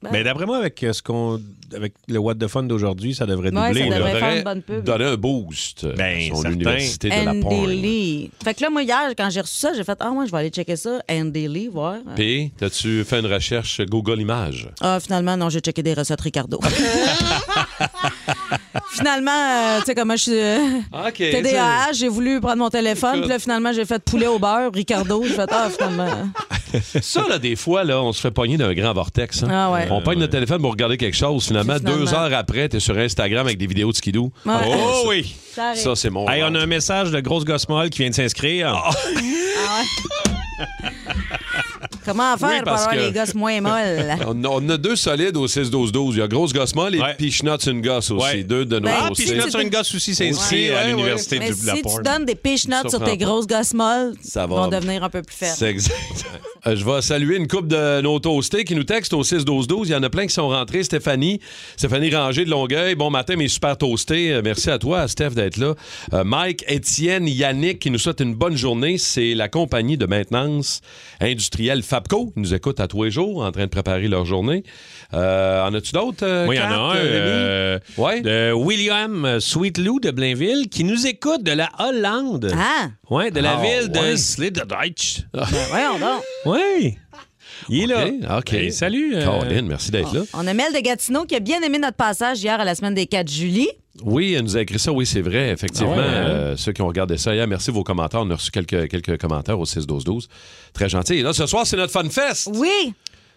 Ben- 0.04 0.10
Mais 0.12 0.24
d'après 0.24 0.46
moi, 0.46 0.58
avec 0.58 0.86
ce 0.92 1.02
qu'on, 1.02 1.42
avec 1.74 1.94
le 2.08 2.18
What 2.20 2.36
the 2.36 2.48
Fun 2.48 2.64
d'aujourd'hui, 2.64 3.16
ça 3.16 3.26
devrait 3.26 3.52
Ouais, 3.54 3.68
doubler. 3.70 3.84
ça 3.84 3.90
là. 3.90 3.96
devrait 3.98 4.12
faire 4.12 4.20
devrait 4.22 4.38
une 4.38 4.44
bonne 4.44 4.62
pub. 4.62 4.84
donner 4.84 5.06
un 5.06 5.16
boost 5.16 5.86
Ben, 5.96 6.18
à 6.18 6.30
son 6.30 6.42
certain. 6.42 6.52
université 6.52 7.10
de 7.10 7.26
la 7.26 7.34
porn. 7.42 7.68
Lee. 7.70 8.30
Fait 8.44 8.54
que 8.54 8.62
là, 8.62 8.70
moi, 8.70 8.84
hier, 8.84 9.12
quand 9.18 9.30
j'ai 9.30 9.42
reçu 9.42 9.56
ça, 9.58 9.74
j'ai 9.74 9.84
fait 9.84 9.98
Ah, 10.00 10.10
moi, 10.12 10.26
je 10.26 10.32
vais 10.32 10.38
aller 10.38 10.50
checker 10.50 10.76
ça. 10.76 11.00
Andy 11.10 11.48
Lee, 11.48 11.68
voir. 11.68 11.96
Puis, 12.16 12.52
t'as-tu 12.58 13.04
fait 13.04 13.20
une 13.20 13.32
recherche 13.32 13.82
Google 13.86 14.20
Images? 14.22 14.70
Ah, 14.82 15.00
finalement, 15.00 15.38
non, 15.38 15.50
j'ai 15.50 15.60
checké 15.60 15.82
des 15.84 15.94
recettes 15.94 16.22
Ricardo. 16.22 16.60
finalement, 18.92 19.32
euh, 19.32 19.80
tu 19.80 19.86
sais, 19.86 19.96
comment 19.96 20.16
je 20.16 20.22
suis. 20.22 20.32
euh, 20.40 20.80
OK. 21.08 21.14
TDAH, 21.18 21.94
j'ai 21.94 22.08
voulu 22.10 22.40
prendre 22.40 22.58
mon 22.58 22.70
téléphone, 22.70 23.22
puis 23.22 23.30
là, 23.30 23.40
finalement, 23.40 23.72
j'ai 23.74 23.86
fait 23.86 24.04
poulet 24.04 24.28
au 24.28 24.40
beurre, 24.40 24.72
Ricardo. 24.74 25.24
J'ai 25.24 25.34
fait 25.34 25.50
Ah, 25.52 25.70
finalement. 25.70 26.30
Ça, 27.02 27.24
là, 27.30 27.40
des 27.40 27.56
fois, 27.56 27.84
là, 27.84 28.02
on 28.02 28.12
se 28.12 28.20
fait 28.20 28.32
pogner 28.32 28.58
d'un 28.58 28.74
grand 28.74 28.94
vortex. 28.94 29.44
hein. 29.44 29.48
Ah 29.50 29.72
ouais. 29.72 29.88
On 29.92 30.02
pogne 30.02 30.20
notre 30.20 30.32
téléphone 30.34 30.62
pour 30.62 30.72
regarder 30.72 30.98
quelque 30.98 31.16
chose. 31.16 31.50
Finalement, 31.63 31.74
Puis 31.74 31.80
finalement- 31.94 32.06
deux 32.06 32.13
heures 32.13 32.34
après, 32.40 32.69
t'es 32.69 32.80
sur 32.80 32.98
Instagram 32.98 33.46
avec 33.46 33.57
des 33.57 33.68
vidéos 33.68 33.92
de 33.92 33.96
skidoo. 33.98 34.31
Ouais. 34.46 34.54
Oh 34.66 35.06
oui! 35.07 35.36
Ça 35.54 35.69
arrive. 35.69 35.81
Ça, 35.81 35.96
c'est 35.96 36.10
mon. 36.10 36.28
Hey, 36.30 36.44
on 36.44 36.54
a 36.56 36.60
un 36.60 36.66
message 36.66 37.12
de 37.12 37.19
grosse 37.22 37.46
gosse 37.46 37.68
molle 37.69 37.90
qui 37.90 38.00
vient 38.02 38.10
de 38.10 38.16
s'inscrire. 38.16 38.74
Ah 38.75 38.90
Comment 42.06 42.38
faire 42.38 42.50
Oui, 42.50 42.60
pour 42.63 42.74
avoir 42.74 42.92
que- 42.92 42.96
les 42.98 43.12
gosses 43.12 43.34
moins 43.34 43.60
molles? 43.62 44.16
On 44.28 44.44
a, 44.44 44.48
on 44.48 44.69
a 44.69 44.78
deux 44.78 44.96
solides 44.96 45.36
au 45.38 45.48
6-12-12. 45.48 46.13
Il 46.13 46.19
y 46.19 46.22
a 46.22 46.28
Grosse 46.28 46.54
Gosse 46.54 46.75
Molle 46.75 46.96
et 46.96 47.00
Ouais. 47.00 47.16
Peachnut 47.18 47.66
une 47.68 47.81
gosse 47.81 48.12
aussi. 48.12 48.24
Ouais. 48.25 48.44
Deux 48.44 48.66
de 48.66 48.80
nos 48.80 48.86
Ben, 48.86 48.94
Ah, 48.98 49.10
sur 49.50 49.60
une 49.60 49.69
gosse 49.69 49.94
aussi 49.96 50.13
s'inscrit 50.16 50.70
Ouais, 50.70 50.75
à 50.75 50.82
ouais, 50.84 50.89
l'université 50.89 51.39
la 51.39 51.46
si 51.48 51.82
tu 51.82 52.03
donnes 52.03 52.25
des 52.25 52.36
pichenottes 52.36 52.89
sur 52.89 53.03
tes 53.03 53.18
grosses 53.18 53.48
gosses 53.48 53.74
molles, 53.74 54.13
Ça 54.24 54.46
ils 54.48 54.50
va. 54.50 54.56
vont 54.63 54.68
devenir 54.68 55.03
un 55.03 55.10
peu 55.10 55.22
plus 55.22 55.36
fermes. 55.36 55.56
C'est 55.58 55.70
exact. 55.70 55.96
Euh, 56.68 56.75
je 56.75 56.84
vais 56.86 57.01
saluer 57.01 57.38
une 57.38 57.48
coupe 57.48 57.68
de 57.68 58.01
nos 58.01 58.20
toastés 58.20 58.63
qui 58.63 58.75
nous 58.75 58.84
textent 58.84 59.13
au 59.13 59.24
6-12-12. 59.24 59.88
Il 59.88 59.91
y 59.91 59.96
en 59.96 60.03
a 60.03 60.10
plein 60.10 60.25
qui 60.27 60.34
sont 60.34 60.48
rentrés. 60.48 60.84
Stéphanie, 60.84 61.39
Stéphanie 61.77 62.13
Ranger 62.13 62.46
de 62.46 62.50
Longueuil. 62.50 62.96
Bon 62.96 63.10
matin, 63.12 63.36
mes 63.36 63.48
super 63.48 63.77
toastés. 63.77 64.32
Euh, 64.34 64.41
Merci 64.44 64.70
à 64.72 64.80
toi, 64.80 65.08
Steph, 65.08 65.32
d'être 65.32 65.58
là. 65.58 65.75
Euh, 66.13 66.24
Mike, 66.24 66.63
Étienne, 66.68 67.27
Yannick 67.27 67.80
qui 67.80 67.91
nous 67.91 68.00
souhaitent 68.00 68.20
une 68.22 68.34
bonne 68.36 68.58
journée. 68.58 68.98
C'est 68.98 69.34
la 69.36 69.48
compagnie 69.48 69.98
de 69.98 70.06
maintenance 70.06 70.82
industrielle 71.22 71.84
Fabco. 71.96 72.34
Ils 72.36 72.42
nous 72.42 72.54
écoutent 72.54 72.82
à 72.82 72.88
tous 72.90 73.04
les 73.06 73.12
jours 73.12 73.42
en 73.46 73.52
train 73.54 73.64
de 73.64 73.70
préparer 73.70 74.10
leur 74.10 74.25
journée. 74.25 74.64
Euh, 75.14 75.64
en 75.66 75.74
as-tu 75.74 75.94
d'autres? 75.94 76.25
euh, 76.25 76.46
Oui, 76.46 76.58
il 76.58 76.60
y 76.60 76.62
en 76.62 76.66
a 76.72 76.75
un. 76.75 76.96
euh, 76.98 77.00
euh, 77.00 77.80
Ouais. 77.98 78.20
de 78.22 78.52
William 78.52 79.40
Sweetlou 79.40 80.02
de 80.02 80.12
Blainville 80.12 80.68
qui 80.70 80.84
nous 80.84 81.08
écoute 81.08 81.42
de 81.44 81.54
la 81.54 81.70
Hollande. 81.80 82.52
Ah! 82.54 82.90
Ouais, 83.10 83.32
de 83.32 83.40
la 83.40 83.58
Ah, 83.58 83.62
ville 83.62 83.90
de 83.92 84.00
ouais. 84.00 84.18
Sliderdeich. 84.18 85.22
Ben, 85.34 85.46
voyons 85.70 86.00
donc. 86.00 86.22
Oui. 86.46 86.98
Il 87.70 87.84
est 87.92 87.96
là. 88.28 88.38
OK, 88.40 88.54
salut. 88.72 89.16
euh, 89.16 89.24
Caroline, 89.24 89.68
merci 89.68 89.90
d'être 89.90 90.14
là. 90.14 90.22
On 90.34 90.46
a 90.46 90.54
Mel 90.54 90.74
de 90.74 90.80
Gatineau 90.80 91.24
qui 91.24 91.36
a 91.36 91.40
bien 91.40 91.62
aimé 91.62 91.80
notre 91.80 91.96
passage 91.96 92.44
hier 92.44 92.60
à 92.60 92.66
la 92.66 92.75
semaine 92.75 92.94
des 92.94 93.06
4 93.08 93.32
juillet. 93.32 93.70
Oui, 94.04 94.34
elle 94.34 94.44
nous 94.44 94.58
a 94.58 94.62
écrit 94.62 94.80
ça. 94.80 94.92
Oui, 94.92 95.06
c'est 95.06 95.22
vrai, 95.22 95.52
effectivement. 95.52 95.94
Ah 95.94 95.98
ouais, 95.98 96.04
hein? 96.04 96.28
Euh, 96.28 96.58
ceux 96.58 96.74
qui 96.74 96.82
ont 96.82 96.88
regardé 96.88 97.18
ça 97.18 97.34
hier, 97.34 97.48
merci 97.48 97.68
de 97.68 97.75
vos 97.75 97.84
commentaires. 97.84 98.22
On 98.22 98.30
a 98.30 98.36
reçu 98.36 98.52
quelques, 98.52 98.90
quelques 98.90 99.18
commentaires 99.20 99.60
au 99.60 99.66
6-12-12. 99.66 100.28
Très 100.74 100.90
gentil. 100.90 101.16
Et 101.16 101.22
là, 101.22 101.34
ce 101.34 101.46
soir, 101.46 101.66
c'est 101.66 101.78
notre 101.78 101.94
Fun 101.94 102.10
Fest. 102.10 102.50
Oui! 102.54 102.94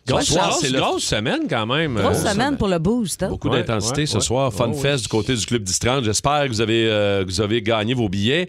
Grosse, 0.08 0.24
Ce 0.26 0.32
soir, 0.32 0.48
grosse- 0.50 0.72
grosse 0.72 1.04
semaine 1.04 1.40
quand 1.48 1.66
même. 1.66 1.94
Grosse 1.96 2.24
Euh, 2.24 2.30
semaine 2.32 2.56
pour 2.56 2.68
le 2.68 2.78
boost. 2.78 3.22
hein? 3.22 3.28
Beaucoup 3.28 3.48
Ouais, 3.48 3.62
d'intensité 3.62 4.02
ouais, 4.02 4.06
ce 4.06 4.14
ouais. 4.16 4.20
soir. 4.22 4.52
Fun 4.52 4.66
Oh, 4.70 4.72
oui. 4.74 4.80
Fest 4.82 5.02
du 5.04 5.08
côté 5.08 5.34
du 5.34 5.44
Club 5.46 5.62
10-30. 5.62 6.04
J'espère 6.04 6.44
que 6.44 6.48
vous 6.48 6.60
avez, 6.60 6.86
euh, 6.88 7.24
que 7.24 7.30
vous 7.30 7.40
avez 7.40 7.62
gagné 7.62 7.94
vos 7.94 8.08
billets. 8.08 8.48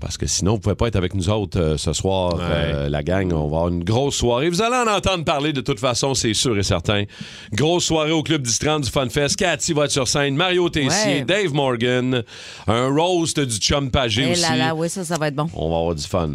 Parce 0.00 0.16
que 0.16 0.26
sinon, 0.26 0.52
vous 0.52 0.56
ne 0.56 0.62
pouvez 0.62 0.74
pas 0.76 0.88
être 0.88 0.96
avec 0.96 1.14
nous 1.14 1.28
autres 1.28 1.60
euh, 1.60 1.76
ce 1.76 1.92
soir. 1.92 2.34
Ouais. 2.34 2.40
Euh, 2.42 2.88
la 2.88 3.02
gang, 3.02 3.30
on 3.32 3.40
va 3.40 3.44
avoir 3.44 3.68
une 3.68 3.84
grosse 3.84 4.16
soirée. 4.16 4.48
Vous 4.48 4.62
allez 4.62 4.76
en 4.76 4.90
entendre 4.96 5.24
parler 5.24 5.52
de 5.52 5.60
toute 5.60 5.78
façon, 5.78 6.14
c'est 6.14 6.32
sûr 6.34 6.58
et 6.58 6.62
certain. 6.62 7.04
Grosse 7.52 7.84
soirée 7.84 8.10
au 8.12 8.22
Club 8.22 8.42
10-30 8.42 8.84
du 8.84 8.90
Fun 8.90 9.08
Fest. 9.10 9.36
Cathy 9.36 9.74
va 9.74 9.84
être 9.84 9.90
sur 9.90 10.08
scène. 10.08 10.34
Mario 10.36 10.68
Tessier, 10.70 11.16
Ouais. 11.18 11.24
Dave 11.26 11.52
Morgan. 11.52 12.22
Un 12.66 12.86
roast 12.88 13.38
du 13.40 13.56
chum 13.58 13.90
Pagé 13.90 14.24
Eh 14.28 14.32
aussi. 14.32 14.40
là 14.42 14.56
là, 14.56 14.74
oui, 14.74 14.88
ça, 14.88 15.04
ça 15.04 15.16
va 15.18 15.28
être 15.28 15.36
bon. 15.36 15.48
On 15.54 15.68
va 15.70 15.76
avoir 15.76 15.94
du 15.94 16.02
fun. 16.04 16.30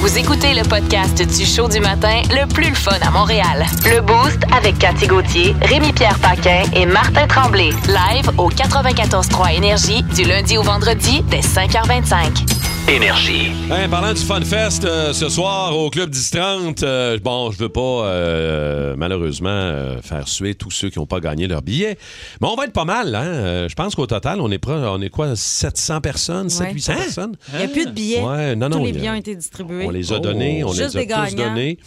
Vous 0.00 0.18
écoutez 0.18 0.54
le 0.54 0.66
podcast 0.68 1.16
du 1.22 1.44
show 1.44 1.68
du 1.68 1.78
matin 1.80 2.22
le 2.30 2.46
plus 2.52 2.68
le 2.70 2.74
fun 2.74 2.96
à 3.00 3.10
Montréal. 3.10 3.66
Le 3.84 4.00
Boost 4.00 4.38
avec 4.56 4.78
Cathy 4.78 5.06
Gauthier, 5.06 5.54
Rémi-Pierre 5.62 6.18
Paquin 6.20 6.62
et 6.74 6.86
Martin 6.86 7.26
Tremblay. 7.26 7.70
Live 7.86 8.30
au 8.38 8.48
94.3 8.50 9.54
Énergie 9.56 10.02
du 10.14 10.24
lundi 10.24 10.56
au 10.58 10.62
vendredi 10.62 11.22
dès 11.30 11.40
5h25. 11.40 12.54
Énergie. 12.90 13.52
Hein, 13.70 13.86
parlant 13.90 14.14
du 14.14 14.20
Fun 14.22 14.40
Fest 14.40 14.84
euh, 14.86 15.12
ce 15.12 15.28
soir 15.28 15.76
au 15.76 15.90
Club 15.90 16.10
10-30, 16.10 16.78
euh, 16.82 17.18
bon, 17.22 17.50
je 17.50 17.58
veux 17.58 17.68
pas 17.68 17.80
euh, 18.06 18.94
malheureusement 18.96 19.50
euh, 19.50 20.00
faire 20.00 20.26
suer 20.26 20.54
tous 20.54 20.70
ceux 20.70 20.88
qui 20.88 20.98
n'ont 20.98 21.04
pas 21.06 21.20
gagné 21.20 21.46
leur 21.46 21.60
billet. 21.60 21.98
Mais 22.40 22.48
on 22.48 22.54
va 22.54 22.64
être 22.64 22.72
pas 22.72 22.86
mal, 22.86 23.14
hein? 23.14 23.22
Euh, 23.26 23.68
je 23.68 23.74
pense 23.74 23.94
qu'au 23.94 24.06
total, 24.06 24.40
on 24.40 24.50
est, 24.50 24.56
pro- 24.58 24.72
on 24.72 25.02
est 25.02 25.10
quoi, 25.10 25.36
700 25.36 26.00
personnes, 26.00 26.48
700, 26.48 26.64
Ouais. 26.64 26.72
800 26.72 26.94
personnes? 26.94 27.36
Il 27.52 27.58
n'y 27.58 27.64
a 27.66 27.68
plus 27.68 27.84
de 27.86 27.90
billets. 27.90 28.22
Ouais, 28.22 28.56
non, 28.56 28.70
non, 28.70 28.78
Tous 28.78 28.86
les 28.86 28.92
billets 28.92 29.10
ont 29.10 29.14
été 29.14 29.34
distribués. 29.36 29.84
On 29.86 29.90
les 29.90 30.10
a 30.12 30.18
donnés, 30.18 30.64
on 30.64 30.68
Juste 30.72 30.94
les 30.94 31.00
a 31.00 31.04
des 31.04 31.06
tous 31.06 31.36
gagnants. 31.36 31.48
donnés. 31.50 31.78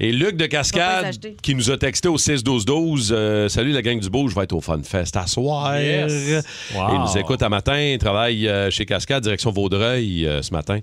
Et 0.00 0.12
Luc 0.12 0.36
de 0.36 0.46
Cascade, 0.46 1.12
qui 1.42 1.56
nous 1.56 1.72
a 1.72 1.76
texté 1.76 2.06
au 2.06 2.16
6-12-12, 2.16 3.08
euh, 3.10 3.48
salut 3.48 3.72
la 3.72 3.82
gang 3.82 3.98
du 3.98 4.08
beau, 4.08 4.28
je 4.28 4.34
vais 4.36 4.44
être 4.44 4.52
au 4.52 4.60
Fun 4.60 4.80
Fest 4.84 5.16
à 5.16 5.26
soir. 5.26 5.76
Yes. 5.76 6.44
Wow. 6.72 6.90
Et 6.90 6.94
il 6.94 7.00
nous 7.00 7.18
écoute 7.18 7.42
à 7.42 7.48
matin, 7.48 7.80
il 7.80 7.98
travaille 7.98 8.46
euh, 8.46 8.70
chez 8.70 8.86
Cascade, 8.86 9.24
direction 9.24 9.50
Vaudreuil 9.50 10.24
euh, 10.24 10.40
ce 10.40 10.52
matin. 10.52 10.78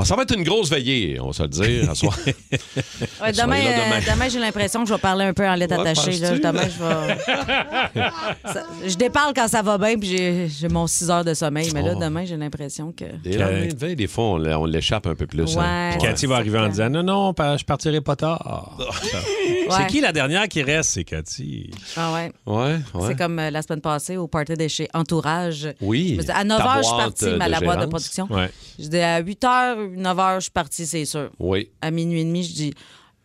Oh, 0.00 0.04
ça 0.04 0.14
va 0.14 0.22
être 0.22 0.32
une 0.36 0.44
grosse 0.44 0.70
veillée, 0.70 1.18
on 1.20 1.26
va 1.26 1.32
se 1.32 1.42
le 1.42 1.48
dire, 1.48 1.90
à 1.90 1.94
soir. 1.96 2.16
Ouais, 2.24 3.32
demain, 3.32 3.56
euh, 3.58 4.00
demain. 4.12 4.28
j'ai 4.28 4.38
l'impression 4.38 4.82
que 4.84 4.88
je 4.88 4.94
vais 4.94 5.00
parler 5.00 5.24
un 5.24 5.32
peu 5.34 5.44
en 5.44 5.56
lettres 5.56 5.74
Ouais, 5.82 5.88
attachées. 5.90 6.18
Là. 6.18 6.38
Demain, 6.38 6.62
je 6.62 6.84
vais. 6.84 8.02
Ça- 8.52 8.62
je 8.86 8.94
déparle 8.94 9.32
quand 9.34 9.48
ça 9.48 9.60
va 9.60 9.76
bien, 9.76 9.98
puis 9.98 10.48
j'ai- 10.48 10.68
mon 10.68 10.86
6 10.86 11.10
heures 11.10 11.24
de 11.24 11.34
sommeil. 11.34 11.70
Mais 11.74 11.82
là, 11.82 11.94
Oh. 11.96 12.00
demain, 12.00 12.24
j'ai 12.24 12.36
l'impression 12.36 12.92
que. 12.92 13.04
Des 13.24 13.36
de 13.36 13.76
veille, 13.76 13.96
des 13.96 14.06
fois, 14.06 14.24
on, 14.24 14.44
on 14.44 14.64
l'échappe 14.66 15.06
un 15.08 15.16
peu 15.16 15.26
plus. 15.26 15.56
hein. 15.58 15.90
Ouais. 15.92 15.98
Cathy 16.00 16.26
va 16.26 16.36
arriver 16.36 16.58
en 16.60 16.68
disant 16.68 16.90
Non, 16.90 17.02
non, 17.02 17.34
je 17.56 17.64
partirai 17.64 18.00
pas 18.00 18.14
tard. 18.16 18.76
Ouais. 19.68 19.74
C'est 19.80 19.86
qui 19.88 20.00
la 20.00 20.12
dernière 20.12 20.48
qui 20.48 20.62
reste? 20.62 20.90
C'est 20.92 21.04
Cathy? 21.04 21.70
Ah 21.94 22.14
ouais. 22.14 22.32
Ouais, 22.46 22.76
ouais. 22.94 23.08
C'est 23.08 23.16
comme 23.18 23.38
euh, 23.38 23.50
la 23.50 23.60
semaine 23.60 23.82
passée 23.82 24.16
au 24.16 24.26
party 24.26 24.54
de 24.54 24.66
chez 24.66 24.88
Entourage. 24.94 25.68
Oui. 25.82 26.12
Je 26.12 26.16
me 26.16 26.22
dis, 26.22 26.30
à 26.30 26.34
ta 26.36 26.44
9 26.44 26.58
h, 26.62 26.76
je 26.78 26.82
suis 26.84 26.96
partie, 26.96 27.24
euh, 27.26 27.38
à 27.38 27.46
de 27.46 27.50
la 27.50 27.60
boîte 27.60 27.80
de 27.82 27.86
production. 27.86 28.26
Ouais. 28.30 28.50
Je 28.78 28.88
dis, 28.88 28.98
à 28.98 29.18
8 29.20 29.42
h, 29.42 29.87
9 29.96 30.16
h, 30.18 30.34
je 30.36 30.40
suis 30.40 30.50
partie, 30.50 30.86
c'est 30.86 31.04
sûr. 31.04 31.30
Oui. 31.38 31.70
À 31.82 31.90
minuit 31.90 32.20
et 32.20 32.24
demi, 32.24 32.44
je 32.44 32.52
dis, 32.52 32.74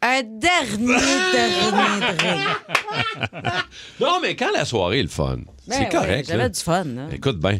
un 0.01 0.21
dernier, 0.23 0.87
dernier 1.33 2.17
drink. 2.17 2.43
Non, 4.01 4.19
mais 4.21 4.35
quand 4.35 4.49
la 4.53 4.65
soirée 4.65 4.99
est 4.99 5.03
le 5.03 5.07
fun, 5.09 5.37
Ben 5.37 5.45
c'est 5.67 5.79
ouais, 5.79 5.89
correct. 5.89 6.25
J'avais 6.27 6.43
là. 6.43 6.49
du 6.49 6.59
fun. 6.59 6.83
hein. 6.97 7.07
Écoute 7.13 7.39
bien. 7.39 7.59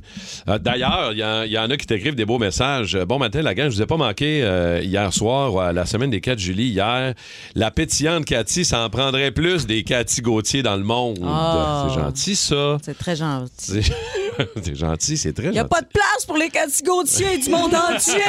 Euh, 0.50 0.58
D'ailleurs, 0.60 1.14
il 1.14 1.20
y, 1.20 1.24
en- 1.24 1.44
il 1.44 1.52
y 1.52 1.58
en 1.58 1.70
a 1.70 1.78
qui 1.78 1.86
t'écrivent 1.86 2.16
des 2.16 2.26
beaux 2.26 2.40
messages. 2.40 2.96
Euh, 2.96 3.06
Bon 3.06 3.18
matin, 3.18 3.42
la 3.42 3.54
gang, 3.56 3.70
je 3.70 3.76
vous 3.76 3.82
ai 3.82 3.86
pas 3.86 3.96
manqué 3.96 4.42
euh, 4.44 4.82
hier 4.84 5.14
soir, 5.14 5.58
à 5.60 5.72
la 5.74 5.86
semaine 5.86 6.10
des 6.10 6.20
4 6.20 6.38
juillet, 6.40 6.66
hier. 6.66 7.14
La 7.56 7.72
pétillante 7.72 8.26
Cathy, 8.26 8.66
ça 8.66 8.84
en 8.84 8.90
prendrait 8.90 9.32
plus 9.32 9.66
des 9.66 9.84
Cathy 9.86 10.22
Gauthier 10.22 10.64
dans 10.64 10.76
le 10.76 10.84
monde. 10.84 11.20
Ah. 11.24 11.88
C'est 11.90 11.96
gentil, 12.02 12.36
ça. 12.36 12.78
C'est 12.84 12.98
très 12.98 13.16
gentil. 13.16 13.90
C'est 14.64 14.76
gentil, 14.76 15.18
c'est 15.18 15.34
très 15.34 15.46
Il 15.46 15.52
n'y 15.52 15.60
a 15.60 15.62
gentil. 15.64 15.70
pas 15.70 15.82
de 15.82 15.88
place 15.88 16.26
pour 16.26 16.38
les 16.38 16.50
Cathy-Gauthier 16.50 17.38
du 17.40 17.50
monde 17.50 17.74
entier. 17.76 18.14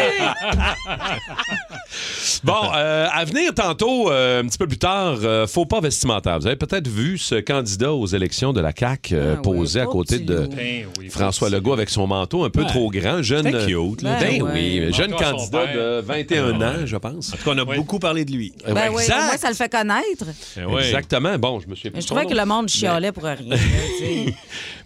Bon, 2.42 2.70
euh, 2.74 3.06
à 3.12 3.24
venir 3.24 3.54
tantôt, 3.54 4.10
euh, 4.10 4.42
un 4.42 4.46
petit 4.46 4.58
peu 4.58 4.66
plus 4.66 4.78
tard, 4.78 5.18
euh, 5.22 5.46
faux 5.46 5.64
pas 5.66 5.80
vestimentaire. 5.80 6.38
Vous 6.40 6.46
avez 6.46 6.56
peut-être 6.56 6.88
vu 6.88 7.18
ce 7.18 7.36
candidat 7.36 7.92
aux 7.92 8.06
élections 8.06 8.52
de 8.52 8.60
la 8.60 8.72
CAQ 8.76 9.14
euh, 9.14 9.34
Ah 9.38 9.40
posé 9.42 9.80
oui, 9.80 9.84
à 9.84 9.86
côté 9.86 10.18
de. 10.18 10.48
Ben 10.54 10.86
oui, 10.98 11.08
François 11.08 11.48
Legault 11.50 11.72
avec 11.72 11.90
son 11.90 12.06
manteau 12.06 12.44
un 12.44 12.50
peu 12.50 12.62
Ouais. 12.62 12.66
trop 12.68 12.90
grand. 12.90 13.22
Jeune, 13.22 13.44
cute, 13.66 14.02
là. 14.02 14.18
Ben, 14.18 14.38
Ben 14.38 14.42
oui, 14.42 14.80
ouais. 14.80 14.92
jeune 14.92 15.12
candidat 15.14 15.66
de 15.66 16.00
21 16.00 16.60
ans, 16.60 16.86
je 16.86 16.96
pense. 16.96 17.32
En 17.32 17.36
tout 17.36 17.44
cas, 17.44 17.50
on 17.54 17.58
a 17.58 17.64
Oui. 17.64 17.76
beaucoup 17.76 17.98
parlé 17.98 18.24
de 18.24 18.32
lui. 18.32 18.52
Ben 18.66 18.90
oui, 18.92 19.04
ça 19.04 19.48
le 19.48 19.54
fait 19.54 19.70
connaître. 19.70 20.24
Ouais. 20.68 20.84
Exactement. 20.86 21.38
Bon, 21.38 21.60
je 21.60 21.68
me 21.68 21.74
suis 21.74 21.90
je 21.94 22.06
trouvais 22.06 22.26
que 22.26 22.34
le 22.34 22.44
monde 22.44 22.68
chialait 22.68 23.12
pour 23.12 23.22
rien. 23.24 23.36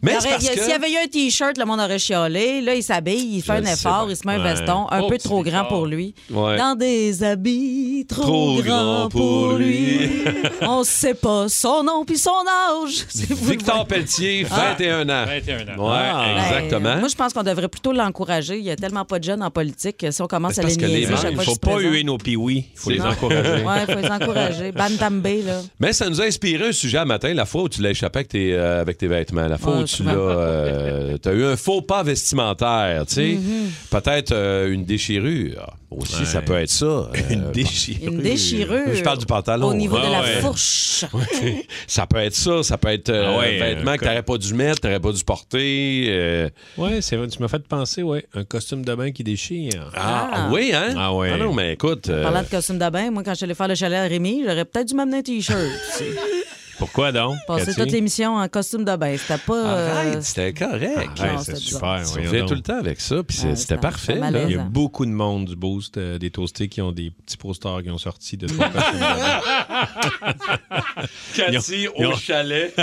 Mais. 0.02 0.16
S'il 0.20 0.68
y 0.68 0.72
avait 0.72 0.92
eu 0.92 0.96
un 1.04 1.07
T-shirt, 1.08 1.58
le 1.58 1.64
monde 1.64 1.80
aurait 1.80 1.98
chialé. 1.98 2.60
Là, 2.60 2.74
il 2.74 2.82
s'habille, 2.82 3.36
il 3.36 3.42
fait 3.42 3.58
Je 3.64 3.68
un 3.68 3.72
effort, 3.72 4.06
il 4.10 4.16
se 4.16 4.26
met 4.26 4.34
un 4.34 4.42
Ouais. 4.42 4.54
veston, 4.54 4.86
un 4.90 5.00
Oh, 5.00 5.08
peu 5.08 5.18
trop 5.18 5.42
grand 5.42 5.64
pour 5.64 5.86
lui. 5.86 6.14
Ouais. 6.30 6.56
Dans 6.56 6.74
des 6.76 7.22
habits 7.22 8.06
trop, 8.08 8.22
Trop 8.22 8.62
grands 8.62 9.08
pour 9.08 9.52
lui. 9.54 10.10
On 10.62 10.84
sait 10.84 11.14
pas 11.14 11.48
son 11.48 11.82
nom 11.82 12.04
puis 12.04 12.18
son 12.18 12.30
âge. 12.30 13.06
Victor 13.14 13.86
voyez. 13.86 13.86
Peltier, 13.88 14.46
Ah. 14.50 14.74
21 14.78 15.08
ans. 15.08 15.24
21 15.26 15.60
ans. 15.74 15.88
Ouais, 15.90 15.98
Ah. 16.12 16.34
exactement. 16.46 16.80
Ben, 16.94 16.98
moi, 17.00 17.08
je 17.08 17.14
pense 17.16 17.32
qu'on 17.32 17.42
devrait 17.42 17.68
plutôt 17.68 17.92
l'encourager. 17.92 18.58
Il 18.58 18.64
y 18.64 18.70
a 18.70 18.76
tellement 18.76 19.04
pas 19.04 19.18
de 19.18 19.24
jeunes 19.24 19.42
en 19.42 19.50
politique 19.50 19.96
que 19.98 20.10
si 20.10 20.22
on 20.22 20.26
commence 20.26 20.54
C'est 20.54 20.64
à 20.64 20.68
les 20.68 20.76
niaiser, 20.76 21.14
Il 21.30 21.40
faut 21.40 21.56
pas 21.56 21.78
huer 21.80 22.04
nos 22.04 22.18
piouis. 22.18 22.66
Il 22.74 22.78
faut 22.78 22.90
les 22.90 23.00
encourager. 23.00 23.64
Ouais, 23.64 23.84
il 23.88 23.94
faut 23.94 24.00
les 24.00 24.10
encourager. 24.10 24.72
Bantambe, 24.72 25.26
là. 25.46 25.60
Mais 25.80 25.92
ça 25.92 26.08
nous 26.08 26.20
a 26.20 26.24
inspiré 26.24 26.68
un 26.68 26.72
sujet 26.72 26.98
à 26.98 27.04
matin, 27.04 27.32
la 27.34 27.44
fois 27.46 27.62
où 27.62 27.68
tu 27.68 27.82
l'as 27.82 27.90
échappé 27.90 28.18
avec 28.18 28.28
tes, 28.28 28.52
euh, 28.54 28.80
avec 28.80 28.98
tes 28.98 29.06
vêtements, 29.06 29.46
la 29.46 29.58
fois 29.58 29.76
Ouais, 29.76 29.82
où 29.82 29.84
tu 29.84 30.02
l'as, 30.02 30.12
euh, 30.12 30.97
t'as 31.20 31.32
eu 31.32 31.44
un 31.44 31.56
faux 31.56 31.82
pas 31.82 32.02
vestimentaire, 32.02 33.04
tu 33.06 33.14
sais, 33.14 33.28
Mm-hmm. 33.38 33.68
peut-être 33.90 34.32
euh, 34.32 34.72
une 34.72 34.84
déchirure 34.84 35.74
aussi, 35.90 36.20
Ouais. 36.20 36.24
ça 36.26 36.42
peut 36.42 36.56
être 36.56 36.70
ça. 36.70 36.84
euh, 36.86 37.08
Une 37.30 37.50
déchirure. 37.52 38.12
Une 38.12 38.20
déchirure. 38.20 38.94
Je 38.94 39.02
parle 39.02 39.18
du 39.18 39.26
pantalon. 39.26 39.68
Au 39.68 39.74
niveau 39.74 39.96
de 39.98 40.02
la 40.02 40.20
Ouais, 40.20 40.26
ouais. 40.26 40.40
fourche. 40.40 41.04
ça 41.86 42.06
peut 42.06 42.18
être 42.18 42.34
ça, 42.34 42.62
ça 42.62 42.76
peut 42.78 42.88
être 42.88 43.08
euh, 43.08 43.34
Ah 43.34 43.38
ouais, 43.38 43.60
un 43.60 43.64
vêtement 43.74 43.90
euh, 43.92 43.96
que 43.96 44.04
t'aurais 44.04 44.22
pas 44.22 44.36
dû 44.38 44.54
mettre, 44.54 44.80
t'aurais 44.80 45.00
pas 45.00 45.12
dû 45.12 45.24
porter. 45.24 46.06
euh, 46.08 46.48
Ouais, 46.76 47.00
c'est 47.00 47.16
vrai. 47.16 47.28
Tu 47.28 47.40
m'as 47.40 47.48
fait 47.48 47.66
penser, 47.66 48.02
ouais. 48.02 48.26
Un 48.34 48.44
costume 48.44 48.84
de 48.84 48.94
bain 48.94 49.10
qui 49.12 49.24
déchire. 49.24 49.90
Ah, 49.94 50.30
Ah. 50.32 50.48
oui, 50.52 50.72
hein? 50.74 50.94
Ah 50.96 51.14
ouais. 51.14 51.36
non, 51.38 51.52
mais 51.54 51.72
écoute. 51.74 52.08
euh, 52.10 52.22
Parlant 52.22 52.42
de 52.42 52.48
costume 52.48 52.78
de 52.78 52.90
bain, 52.90 53.10
moi, 53.10 53.22
quand 53.22 53.30
je 53.32 53.36
suis 53.36 53.44
allée 53.44 53.54
faire 53.54 53.68
le 53.68 53.74
chalet 53.74 53.98
à 53.98 54.02
Rémi, 54.08 54.42
j'aurais 54.46 54.64
peut-être 54.64 54.88
dû 54.88 54.94
m'amener 54.94 55.18
un 55.18 55.22
T-shirt. 55.22 55.58
Pourquoi 56.78 57.12
donc? 57.12 57.36
Passer 57.46 57.74
toute 57.74 57.90
l'émission 57.90 58.36
en 58.36 58.48
costume 58.48 58.84
de 58.84 58.94
bain. 58.96 59.16
C'était 59.18 59.42
pas. 59.44 59.54
euh, 59.56 59.98
Arrête, 59.98 60.22
c'était 60.22 60.52
correct. 60.54 61.10
Non, 61.20 61.38
c'est 61.38 61.56
c'était 61.56 61.58
super. 61.58 62.02
Reviens 62.14 62.40
donc. 62.40 62.48
tout 62.48 62.54
le 62.54 62.60
temps 62.62 62.78
avec 62.78 63.00
ça, 63.00 63.22
puis 63.22 63.38
Ouais, 63.44 63.56
c'était 63.56 63.76
parfait. 63.78 64.14
là. 64.16 64.30
Il 64.44 64.50
y 64.54 64.58
a 64.58 64.62
beaucoup 64.62 65.04
de 65.06 65.10
monde 65.10 65.46
du 65.46 65.56
Boost, 65.56 65.96
euh, 65.96 66.18
des 66.18 66.30
toastés 66.30 66.68
qui 66.68 66.80
ont 66.80 66.92
des 66.92 67.10
petits 67.10 67.36
posters 67.36 67.82
qui 67.82 67.90
ont 67.90 67.98
sorti 67.98 68.36
de 68.36 68.46
bain. 68.56 68.70
Cathy 71.34 71.88
ont- 71.96 72.12
au 72.12 72.16
chalet 72.16 72.74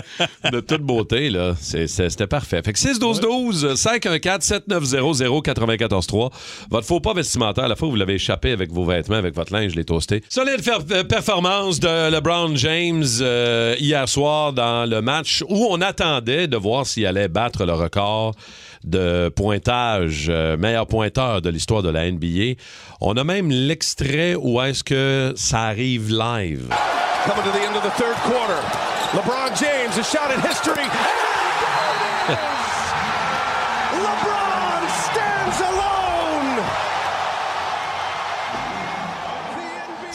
de 0.52 0.60
toute 0.60 0.82
beauté, 0.82 1.30
là. 1.30 1.56
C'était 1.60 2.28
parfait. 2.28 2.62
Fait 2.64 2.74
que 2.74 2.80
6-12-12, 2.80 3.76
514-7900-943. 3.76 6.32
Votre 6.70 6.88
faux 6.88 7.00
pas 7.00 7.14
vestimentaire, 7.14 7.68
la 7.68 7.76
fois 7.76 7.88
où 7.88 7.92
vous 7.92 7.98
l'avez 7.98 8.16
échappé 8.16 8.52
avec 8.52 8.72
vos 8.72 8.86
vêtements, 8.86 9.16
avec 9.18 9.36
votre 9.36 9.54
linge, 9.54 9.76
les 9.76 9.86
toastés. 9.86 10.24
Solide 10.30 10.62
euh, 10.92 11.04
performance 11.04 11.80
de 11.80 12.12
LeBron 12.12 12.56
James 12.56 13.04
euh, 13.22 13.76
hier 13.86 14.10
soir 14.10 14.52
dans 14.52 14.90
le 14.90 15.02
match 15.02 15.44
où 15.48 15.68
on 15.70 15.80
attendait 15.80 16.48
de 16.48 16.58
voir 16.58 16.88
s'il 16.88 17.06
allait 17.06 17.28
battre 17.28 17.66
le 17.66 17.74
record 17.74 18.34
de 18.84 19.30
pointage, 19.30 20.26
euh, 20.30 20.58
meilleur 20.58 20.88
pointeur 20.88 21.42
de 21.42 21.50
l'histoire 21.50 21.84
de 21.84 21.90
la 21.90 22.10
NBA. 22.12 22.60
On 23.00 23.16
a 23.16 23.24
même 23.24 23.52
l'extrait 23.52 24.36
où 24.36 24.60
est-ce 24.62 24.84
que 24.84 25.34
ça 25.36 25.62
arrive 25.64 26.10
live. 26.10 26.70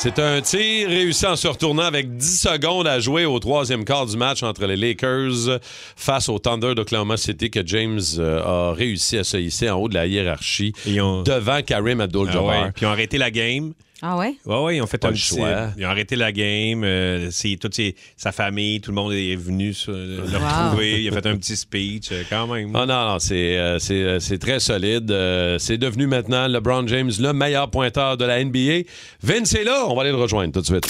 C'est 0.03 0.19
un 0.19 0.41
tir 0.41 0.89
réussi 0.89 1.27
en 1.27 1.37
se 1.37 1.47
retournant 1.47 1.83
avec 1.83 2.17
10 2.17 2.41
secondes 2.41 2.87
à 2.87 3.01
jouer 3.01 3.27
au 3.27 3.39
troisième 3.39 3.85
quart 3.85 4.07
du 4.07 4.17
match 4.17 4.43
entre 4.43 4.65
les 4.65 4.75
Lakers 4.77 5.61
face 5.95 6.31
au 6.31 6.39
Thunder 6.39 6.75
d'Oklahoma 6.75 7.19
City 7.19 7.51
que 7.51 7.61
James 7.67 8.01
euh, 8.19 8.43
a 8.43 8.73
réussi 8.73 9.19
à 9.19 9.25
se 9.25 9.37
hisser 9.37 9.69
en 9.69 9.77
haut 9.79 9.91
de 9.91 9.95
la 9.95 10.07
hiérarchie 10.07 10.73
ont- 11.03 11.23
devant 11.23 11.61
Karim 11.61 12.01
Ah 12.01 12.05
Abdul-Jabbar. 12.05 12.45
ouais. 12.47 12.73
Puis 12.75 12.87
ils 12.87 12.87
ont 12.87 12.93
arrêté 12.93 13.19
la 13.19 13.31
game. 13.31 13.75
Ah 14.03 14.17
ouais? 14.17 14.35
Ouais, 14.47 14.63
ouais, 14.63 14.77
ils 14.77 14.81
ont 14.83 14.87
fait 14.87 15.05
un 15.05 15.11
petit. 15.11 15.21
choix. 15.21 15.69
Ils 15.77 15.85
ont 15.85 15.89
arrêté 15.91 16.17
la 16.17 16.33
game. 16.33 16.83
euh, 16.85 17.29
c'est 17.31 17.57
toute 17.61 17.75
ses- 17.75 17.95
sa 18.17 18.33
famille, 18.33 18.81
tout 18.81 18.91
le 18.93 18.95
monde 18.95 19.13
est 19.13 19.37
venu 19.37 19.75
sur- 19.75 19.93
le 19.93 20.21
Wow. 20.23 20.39
retrouver. 20.65 21.03
Il 21.03 21.09
a 21.09 21.13
fait 21.21 21.27
un 21.27 21.37
petit 21.37 21.57
speech, 21.57 22.09
euh, 22.13 22.23
quand 22.31 22.47
même. 22.47 22.71
Ah 22.75 22.87
non, 22.87 23.09
non, 23.13 23.19
c'est, 23.19 23.59
euh, 23.59 23.79
c'est, 23.79 23.95
euh, 24.03 24.19
c'est 24.21 24.39
très 24.39 24.59
solide. 24.59 25.11
Euh, 25.11 25.59
c'est 25.59 25.77
devenu 25.79 26.07
maintenant 26.07 26.49
LeBron 26.49 26.87
James 26.87 27.11
le 27.19 27.33
meilleur 27.33 27.71
pointeur 27.71 28.17
de 28.17 28.25
la 28.25 28.39
NBA. 28.43 28.85
Vince 29.23 29.55
est 29.55 29.65
là, 29.65 29.85
on 29.87 29.95
va 29.95 30.03
aller 30.03 30.11
le 30.13 30.17
rejoindre 30.17 30.53
tout 30.55 30.61
de 30.61 30.67
suite. 30.67 30.87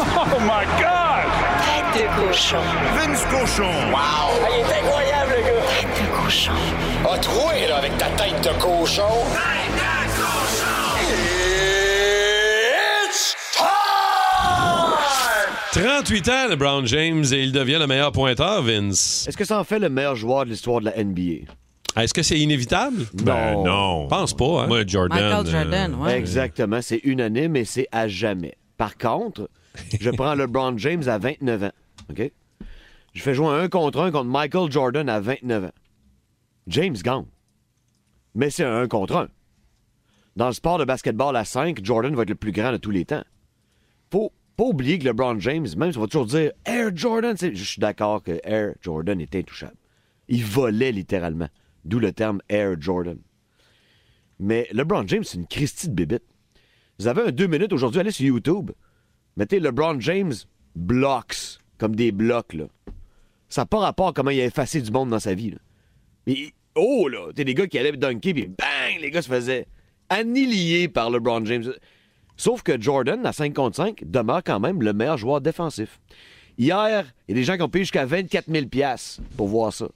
Oh 0.00 0.40
my 0.40 0.64
God. 0.78 1.28
Tête 1.92 2.02
de 2.02 2.26
cochon. 2.26 2.56
Vince 2.96 3.24
Cochon. 3.30 3.68
Wow! 3.90 3.98
Ah, 3.98 4.48
il 4.54 4.60
est 4.60 4.78
incroyable, 4.78 5.32
le 5.36 5.42
gars! 5.42 5.66
Tête 5.80 6.06
de 6.06 6.24
cochon. 6.24 6.52
A 7.12 7.18
troué, 7.18 7.66
là, 7.68 7.76
avec 7.78 7.98
ta 7.98 8.06
tête 8.10 8.42
de 8.42 8.58
cochon. 8.60 9.02
38 16.00 16.28
ans, 16.30 16.48
LeBron 16.48 16.86
James, 16.86 17.24
et 17.30 17.42
il 17.42 17.52
devient 17.52 17.76
le 17.78 17.86
meilleur 17.86 18.10
pointeur, 18.10 18.62
Vince. 18.62 19.26
Est-ce 19.28 19.36
que 19.36 19.44
ça 19.44 19.60
en 19.60 19.64
fait 19.64 19.78
le 19.78 19.90
meilleur 19.90 20.16
joueur 20.16 20.46
de 20.46 20.50
l'histoire 20.50 20.80
de 20.80 20.86
la 20.86 21.04
NBA? 21.04 21.52
Est-ce 21.94 22.14
que 22.14 22.22
c'est 22.22 22.38
inévitable? 22.38 23.04
Ben 23.12 23.62
non. 23.62 24.08
Pense 24.08 24.34
pas, 24.34 24.62
hein? 24.62 24.66
Moi, 24.66 24.86
Jordan. 24.86 25.20
Michael 25.20 25.46
euh, 25.46 25.50
Jordan, 25.50 25.94
ouais. 25.96 26.18
Exactement, 26.18 26.80
c'est 26.80 27.00
unanime 27.04 27.54
et 27.54 27.66
c'est 27.66 27.86
à 27.92 28.08
jamais. 28.08 28.54
Par 28.78 28.96
contre, 28.96 29.50
je 30.00 30.08
prends 30.08 30.34
LeBron 30.36 30.78
James 30.78 31.06
à 31.06 31.18
29 31.18 31.64
ans. 31.64 31.72
OK? 32.08 32.32
Je 33.12 33.22
fais 33.22 33.34
jouer 33.34 33.48
un 33.48 33.68
contre 33.68 34.00
un 34.00 34.10
contre 34.10 34.30
Michael 34.30 34.72
Jordan 34.72 35.06
à 35.06 35.20
29 35.20 35.64
ans. 35.64 35.72
James 36.66 36.96
gagne. 36.96 37.26
Mais 38.34 38.48
c'est 38.48 38.64
un 38.64 38.74
1 38.74 38.88
contre 38.88 39.16
1. 39.16 39.28
Dans 40.36 40.46
le 40.46 40.54
sport 40.54 40.78
de 40.78 40.86
basketball 40.86 41.36
à 41.36 41.44
5, 41.44 41.84
Jordan 41.84 42.14
va 42.14 42.22
être 42.22 42.30
le 42.30 42.36
plus 42.36 42.52
grand 42.52 42.72
de 42.72 42.78
tous 42.78 42.90
les 42.90 43.04
temps. 43.04 43.24
Faut 44.10 44.32
pas 44.60 44.66
oublier 44.66 44.98
que 44.98 45.04
LeBron 45.04 45.40
James, 45.40 45.66
même 45.78 45.90
si 45.90 45.96
on 45.96 46.02
va 46.02 46.06
toujours 46.06 46.26
dire 46.26 46.52
Air 46.66 46.94
Jordan, 46.94 47.34
je 47.40 47.64
suis 47.64 47.80
d'accord 47.80 48.22
que 48.22 48.38
Air 48.44 48.74
Jordan 48.82 49.18
est 49.18 49.34
intouchable. 49.34 49.76
Il 50.28 50.44
volait 50.44 50.92
littéralement. 50.92 51.48
D'où 51.86 51.98
le 51.98 52.12
terme 52.12 52.42
Air 52.50 52.78
Jordan. 52.78 53.16
Mais 54.38 54.68
LeBron 54.72 55.06
James, 55.06 55.24
c'est 55.24 55.38
une 55.38 55.46
Christie 55.46 55.88
de 55.88 55.94
bébite. 55.94 56.24
Vous 56.98 57.06
avez 57.06 57.22
un 57.22 57.30
deux 57.30 57.46
minutes 57.46 57.72
aujourd'hui, 57.72 58.00
allez 58.00 58.10
sur 58.10 58.26
YouTube. 58.26 58.72
Mettez 59.38 59.60
LeBron 59.60 59.98
James 60.00 60.34
blocks, 60.76 61.58
comme 61.78 61.96
des 61.96 62.12
blocs, 62.12 62.52
là. 62.52 62.66
Ça 63.48 63.62
n'a 63.62 63.66
pas 63.66 63.78
rapport 63.78 64.08
à 64.08 64.12
comment 64.12 64.28
il 64.28 64.42
a 64.42 64.44
effacé 64.44 64.82
du 64.82 64.90
monde 64.90 65.08
dans 65.08 65.20
sa 65.20 65.32
vie, 65.32 65.52
là. 65.52 66.34
Oh, 66.74 67.08
là, 67.08 67.32
t'es 67.34 67.46
des 67.46 67.54
gars 67.54 67.66
qui 67.66 67.78
allaient 67.78 67.92
dunker, 67.92 68.34
puis 68.34 68.46
bang, 68.46 69.00
les 69.00 69.10
gars 69.10 69.22
se 69.22 69.30
faisaient 69.30 69.66
annihiler 70.10 70.88
par 70.88 71.08
LeBron 71.08 71.46
James. 71.46 71.72
Sauf 72.40 72.62
que 72.62 72.80
Jordan, 72.80 73.26
à 73.26 73.34
5 73.34 73.52
contre 73.52 73.76
5, 73.76 74.02
demeure 74.06 74.42
quand 74.42 74.60
même 74.60 74.80
le 74.80 74.94
meilleur 74.94 75.18
joueur 75.18 75.42
défensif. 75.42 76.00
Hier, 76.56 77.04
il 77.28 77.32
y 77.32 77.34
a 77.34 77.34
des 77.34 77.44
gens 77.44 77.56
qui 77.56 77.62
ont 77.62 77.68
payé 77.68 77.84
jusqu'à 77.84 78.06
24 78.06 78.46
000 78.50 78.64
pour 79.36 79.48
voir 79.48 79.74
ça. 79.74 79.88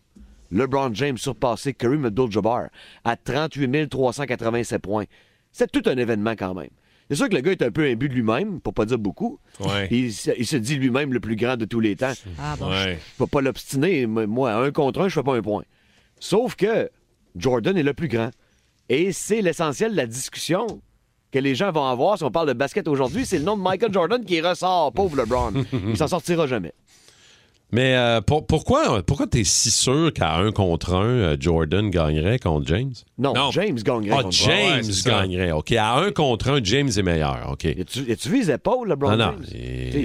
LeBron 0.50 0.92
James 0.92 1.16
surpassé 1.16 1.72
Kareem 1.72 2.04
Abdul-Jabbar 2.04 2.64
à 3.02 3.16
38 3.16 3.88
387 3.88 4.82
points. 4.82 5.04
C'est 5.52 5.72
tout 5.72 5.82
un 5.88 5.96
événement 5.96 6.32
quand 6.32 6.52
même. 6.52 6.68
C'est 7.08 7.16
sûr 7.16 7.30
que 7.30 7.34
le 7.34 7.40
gars 7.40 7.52
est 7.52 7.62
un 7.62 7.70
peu 7.70 7.86
imbu 7.90 8.10
de 8.10 8.14
lui-même, 8.14 8.60
pour 8.60 8.74
pas 8.74 8.84
dire 8.84 8.98
beaucoup. 8.98 9.38
Ouais. 9.60 9.88
Il, 9.90 10.12
se- 10.12 10.32
il 10.38 10.46
se 10.46 10.56
dit 10.58 10.76
lui-même 10.76 11.14
le 11.14 11.20
plus 11.20 11.36
grand 11.36 11.56
de 11.56 11.64
tous 11.64 11.80
les 11.80 11.96
temps. 11.96 12.12
Ah 12.38 12.56
bon. 12.58 12.68
Ouais. 12.68 12.98
Je 13.12 13.16
peux 13.18 13.26
pas 13.26 13.40
l'obstiner. 13.40 14.04
Moi, 14.06 14.52
un 14.52 14.70
contre 14.70 15.00
un, 15.00 15.08
je 15.08 15.14
fais 15.14 15.22
pas 15.22 15.34
un 15.34 15.40
point. 15.40 15.64
Sauf 16.20 16.56
que 16.56 16.90
Jordan 17.36 17.74
est 17.78 17.82
le 17.82 17.94
plus 17.94 18.08
grand. 18.08 18.30
Et 18.90 19.12
c'est 19.12 19.40
l'essentiel 19.40 19.92
de 19.92 19.96
la 19.96 20.06
discussion 20.06 20.66
que 21.34 21.38
les 21.40 21.54
gens 21.56 21.72
vont 21.72 21.84
avoir 21.86 22.16
si 22.16 22.22
on 22.24 22.30
parle 22.30 22.46
de 22.48 22.52
basket 22.52 22.86
aujourd'hui. 22.86 23.26
C'est 23.26 23.38
le 23.38 23.44
nom 23.44 23.56
de 23.56 23.62
Michael 23.62 23.92
Jordan 23.92 24.24
qui 24.24 24.40
ressort, 24.40 24.92
pauvre 24.92 25.16
LeBron. 25.16 25.52
Il 25.88 25.96
s'en 25.96 26.06
sortira 26.08 26.46
jamais. 26.46 26.72
Mais 27.72 27.96
euh, 27.96 28.20
pour- 28.20 28.46
pourquoi, 28.46 29.02
pourquoi 29.02 29.26
t'es 29.26 29.42
si 29.42 29.72
sûr 29.72 30.12
qu'à 30.12 30.36
un 30.36 30.52
contre 30.52 30.94
un, 30.94 31.04
euh, 31.06 31.36
Jordan 31.40 31.90
gagnerait 31.90 32.38
contre 32.38 32.68
James? 32.68 32.92
Non, 33.18 33.34
Non. 33.34 33.50
James 33.50 33.74
gagnerait. 33.74 34.16
Ah, 34.16 34.22
contre 34.22 34.36
James 34.36 34.84
Ouais, 34.84 35.02
gagnerait. 35.10 35.50
OK, 35.50 35.72
à 35.72 35.94
un 35.96 36.12
contre 36.12 36.50
un, 36.50 36.60
James 36.62 36.88
est 36.96 37.02
meilleur. 37.02 37.48
OK. 37.50 37.64
As-tu 37.64 38.12
as-tu 38.12 38.28
vu 38.28 38.38
les 38.42 38.50
épaules, 38.52 38.88
LeBron 38.90 39.10
Ah 39.10 39.16
non, 39.16 39.32
James? 39.32 39.46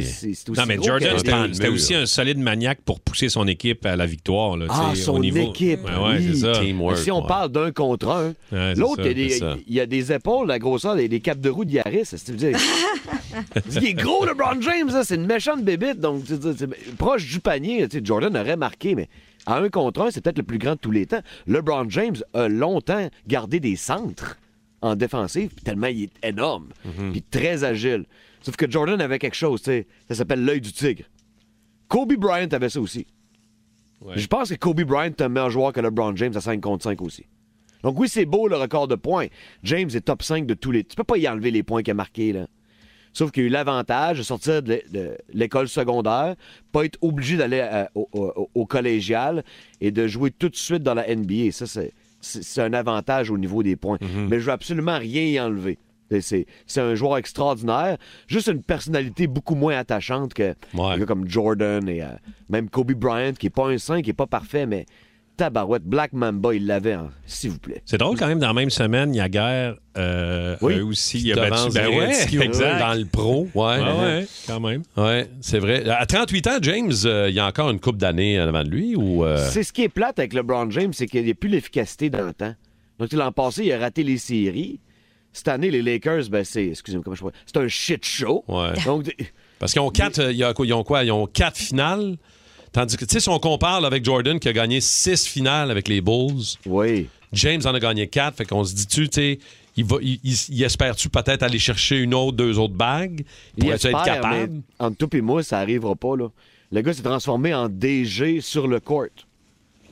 C'est 0.04 0.34
c'est 0.34 0.50
aussi 0.50 0.60
Non, 0.60 0.66
mais 0.68 0.76
gros 0.78 0.88
Jordan, 0.88 1.48
que- 1.48 1.54
c'était 1.54 1.68
aussi 1.70 1.96
un 1.96 2.06
solide 2.06 2.38
maniaque 2.38 2.80
pour 2.86 3.00
pousser 3.00 3.30
son 3.30 3.48
équipe 3.48 3.86
à 3.86 3.96
la 3.96 4.06
victoire. 4.06 4.58
Là, 4.58 4.66
Ah, 4.70 4.90
tu 4.92 4.98
sais, 4.98 5.04
son 5.04 5.16
au 5.16 5.20
niveau... 5.20 5.50
équipe, 5.50 5.84
Ouais, 5.86 5.92
ouais, 5.92 6.18
oui. 6.20 6.28
c'est 6.34 6.54
ça. 6.54 6.60
Teamwork, 6.60 6.98
si 6.98 7.12
on 7.12 7.22
ouais. 7.22 7.28
parle 7.28 7.52
d'un 7.52 7.72
contre 7.72 8.10
un, 8.10 8.28
Ouais, 8.28 8.34
c'est 8.52 8.76
l'autre, 8.76 9.04
ça, 9.04 9.10
il 9.12 9.20
y, 9.20 9.26
a 9.26 9.30
c'est 9.30 9.34
des- 9.34 9.40
ça. 9.40 9.58
il 9.68 9.74
y 9.74 9.80
a 9.80 9.86
des 9.86 10.12
épaules, 10.14 10.48
la 10.48 10.60
grosseur, 10.60 10.96
des, 10.96 11.08
des 11.08 11.20
capes 11.20 11.40
de 11.42 11.50
roue 11.50 11.66
de 11.66 11.72
Yaris. 11.72 12.06
c'est- 12.06 12.24
tu 12.26 12.32
veux 12.32 12.38
dire? 12.38 12.58
il 13.72 13.86
est 13.86 13.94
gros, 13.94 14.26
LeBron 14.26 14.62
James, 14.62 14.90
là, 14.90 15.04
c'est 15.04 15.16
une 15.16 15.26
méchante 15.26 15.64
bébite. 15.64 16.00
Donc, 16.00 16.26
tu 16.26 16.36
sais, 16.36 16.54
c'est- 16.58 16.96
proche 16.98 17.26
du 17.28 17.40
panier, 17.40 17.88
tu 17.88 17.98
sais, 17.98 18.06
Jordan 18.06 18.36
aurait 18.38 18.58
marqué, 18.58 18.96
mais 18.96 19.08
à 19.46 19.58
un 19.58 19.70
contre 19.70 20.02
un, 20.02 20.12
c'est 20.12 20.22
peut-être 20.22 20.38
le 20.38 20.44
plus 20.44 20.58
grand 20.58 20.74
de 20.74 20.80
tous 20.80 20.92
les 20.92 21.06
temps. 21.06 21.22
LeBron 21.48 21.86
James 21.90 22.18
a 22.34 22.48
longtemps 22.48 23.10
gardé 23.28 23.60
des 23.60 23.76
centres 23.76 24.38
en 24.82 24.96
défensive, 24.96 25.52
tellement 25.64 25.88
il 25.88 26.04
est 26.04 26.28
énorme, 26.28 26.68
puis 27.12 27.22
très 27.22 27.64
agile. 27.64 28.06
Sauf 28.42 28.56
que 28.56 28.70
Jordan 28.70 29.00
avait 29.02 29.20
quelque 29.20 29.36
chose, 29.36 29.62
tu 29.62 29.72
sais, 29.72 29.88
ça 30.08 30.16
s'appelle 30.16 30.44
l'œil 30.46 30.62
du 30.62 30.72
tigre. 30.72 31.04
Kobe 31.88 32.14
Bryant 32.16 32.48
avait 32.52 32.70
ça 32.70 32.80
aussi. 32.80 33.08
Je 34.18 34.28
pense 34.28 34.50
que 34.50 34.56
Kobe 34.56 34.82
Bryant 34.84 35.06
est 35.12 35.22
un 35.22 35.30
meilleur 35.30 35.50
joueur 35.50 35.74
que 35.74 35.82
LeBron 35.82 36.16
James 36.16 36.34
à 36.36 36.42
5 36.42 36.62
contre 36.62 36.84
5 36.84 37.02
aussi. 37.02 37.26
Donc 37.84 38.00
oui, 38.00 38.08
c'est 38.10 38.26
beau 38.26 38.48
le 38.48 38.56
record 38.58 38.88
de 38.88 38.96
points. 38.96 39.28
James 39.64 39.90
est 39.94 40.02
top 40.02 40.22
5 40.24 40.46
de 40.46 40.54
tous 40.54 40.72
les... 40.72 40.84
Tu 40.84 40.96
peux 40.96 41.04
pas 41.04 41.18
y 41.18 41.28
enlever 41.28 41.52
les 41.52 41.64
points 41.64 41.82
qu'il 41.82 41.92
a 41.92 41.96
marqués, 41.96 42.32
là. 42.34 42.48
Sauf 43.12 43.32
qu'il 43.32 43.44
a 43.44 43.46
eu 43.48 43.50
l'avantage 43.50 44.20
de 44.20 44.24
sortir 44.24 44.62
de 44.62 44.70
l'é- 44.74 44.86
de 44.92 45.18
l'école 45.34 45.68
secondaire, 45.68 46.36
pas 46.72 46.86
être 46.86 46.98
obligé 47.02 47.38
d'aller 47.38 47.60
euh, 47.60 47.86
au, 47.96 48.08
au- 48.14 48.50
au 48.54 48.66
collégial 48.66 49.44
et 49.82 49.90
de 49.92 50.08
jouer 50.08 50.30
tout 50.32 50.48
de 50.50 50.56
suite 50.56 50.84
dans 50.84 50.94
la 50.94 51.08
NBA. 51.14 51.52
Ça, 51.52 51.66
c'est- 51.66 51.92
un 52.62 52.74
avantage 52.74 53.32
au 53.32 53.38
niveau 53.38 53.64
des 53.64 53.76
points. 53.76 53.98
Mais 54.30 54.40
je 54.40 54.46
veux 54.46 54.52
absolument 54.52 55.00
rien 55.00 55.24
y 55.24 55.40
enlever. 55.40 55.78
C'est- 56.22 56.46
un 56.78 56.96
joueur 56.96 57.18
extraordinaire, 57.18 57.98
juste 58.28 58.48
une 58.48 58.64
personnalité 58.64 59.28
beaucoup 59.28 59.56
moins 59.56 59.78
attachante 59.78 60.34
que 60.34 60.54
Ouais. 60.74 60.98
gars 61.00 61.06
comme 61.06 61.28
Jordan 61.28 61.88
et 61.88 62.02
euh, 62.02 62.08
même 62.50 62.70
Kobe 62.70 62.94
Bryant, 62.94 63.34
qui 63.34 63.48
est 63.48 63.52
pas 63.52 63.68
un 63.68 63.78
saint, 63.78 64.02
qui 64.02 64.10
est 64.10 64.14
pas 64.14 64.28
parfait, 64.28 64.66
mais 64.66 64.86
tabarouette, 65.38 65.84
Black 65.84 66.12
Mamba, 66.12 66.54
il 66.54 66.66
l'avait, 66.66 66.94
hein, 66.94 67.12
s'il 67.26 67.52
vous 67.52 67.60
plaît. 67.60 67.82
C'est 67.86 67.98
drôle 67.98 68.18
quand 68.18 68.28
même, 68.28 68.40
dans 68.40 68.48
la 68.48 68.54
même 68.54 68.70
semaine, 68.70 69.14
il 69.14 69.18
y 69.18 69.22
a 69.22 69.30
guerre 69.30 69.76
euh, 69.98 70.58
Oui. 70.62 70.76
eux 70.80 70.84
aussi. 70.84 71.22
Il 71.22 71.32
a 71.40 71.50
battu. 71.50 71.72
Ben 71.74 71.88
ouais, 71.88 72.12
exact. 72.44 72.80
dans 72.80 72.94
le 72.94 73.06
pro. 73.06 73.48
Ouais, 73.56 73.80
Ouais, 73.80 74.00
ouais, 74.02 74.28
quand 74.48 74.60
même. 74.60 74.84
Ouais, 74.98 75.30
c'est 75.40 75.60
vrai. 75.60 75.88
À 75.90 76.06
38 76.06 76.48
ans, 76.48 76.58
James, 76.62 76.92
euh, 77.06 77.28
il 77.30 77.36
y 77.36 77.40
a 77.40 77.46
encore 77.48 77.70
une 77.70 77.80
coupe 77.80 77.98
d'années 77.98 78.38
avant 78.38 78.64
de 78.64 78.70
lui 78.70 78.96
ou 78.98 79.24
euh, 79.24 79.38
C'est 79.50 79.64
ce 79.64 79.72
qui 79.72 79.84
est 79.84 79.90
plate 79.90 80.20
avec 80.20 80.34
LeBron 80.34 80.70
James, 80.72 80.92
c'est 80.92 81.08
qu'il 81.08 81.24
n'y 81.24 81.32
a 81.32 81.36
plus 81.36 81.50
l'efficacité 81.50 82.10
dans 82.10 82.26
le 82.26 82.34
temps. 82.34 82.54
Donc, 83.00 83.14
l'an 83.14 83.32
passé, 83.32 83.64
il 83.64 83.72
a 83.72 83.80
raté 83.80 84.04
les 84.04 84.18
séries. 84.18 84.80
Cette 85.34 85.48
année, 85.48 85.70
les 85.72 85.82
Lakers, 85.82 86.30
ben, 86.30 86.44
c'est, 86.44 86.68
excusez-moi, 86.68 87.04
comment 87.04 87.16
je 87.16 87.22
pourrais- 87.22 87.34
c'est 87.46 87.58
un 87.58 87.68
shit 87.68 88.04
show. 88.06 88.44
Ouais. 88.48 88.74
Donc, 88.86 89.14
Parce 89.60 89.74
qu'ils 89.74 89.82
ont 89.82 89.90
quatre, 89.92 90.20
euh, 90.20 90.54
quoi- 90.54 90.66
ils 90.66 90.74
ont 90.74 90.84
quoi? 90.84 91.04
Ils 91.04 91.12
ont 91.12 91.28
quatre 91.28 91.58
finales. 91.58 92.18
Tandis 92.72 92.98
que, 92.98 93.06
tu 93.06 93.14
sais, 93.14 93.20
si 93.20 93.30
on 93.30 93.40
compare 93.40 93.82
là, 93.82 93.88
avec 93.88 94.06
Jordan 94.06 94.40
qui 94.40 94.48
a 94.48 94.54
gagné 94.54 94.80
six 94.82 95.28
finales 95.28 95.72
avec 95.72 95.88
les 95.88 96.02
Bulls, 96.02 96.44
oui. 96.66 97.08
James 97.34 97.62
en 97.66 97.74
a 97.74 97.80
gagné 97.80 98.08
quatre. 98.08 98.38
Fait 98.38 98.46
qu'on 98.46 98.64
se 98.64 98.74
dit-tu, 98.74 99.10
tu 99.10 99.16
sais, 99.22 99.40
il, 99.76 99.86
va, 99.86 99.98
il, 100.02 100.20
il- 100.24 100.36
il 100.50 100.64
espère-tu 100.64 101.10
peut-être 101.10 101.44
aller 101.44 101.60
chercher 101.60 101.98
une 101.98 102.14
autre, 102.14 102.38
deux 102.38 102.58
autres 102.60 102.74
bagues? 102.76 103.24
Il 103.58 103.64
Pourrait-tu 103.64 103.88
être 103.88 104.04
capable? 104.04 104.62
entre 104.80 104.98
toi 104.98 105.10
et 105.20 105.22
moi, 105.22 105.44
ça 105.44 105.60
arrivera 105.60 105.96
pas. 105.96 106.16
Là. 106.16 106.30
Le 106.72 106.82
gars 106.82 106.94
s'est 106.94 107.02
transformé 107.04 107.54
en 107.54 107.68
DG 107.70 108.42
sur 108.42 108.68
le 108.68 108.80
court. 108.80 109.06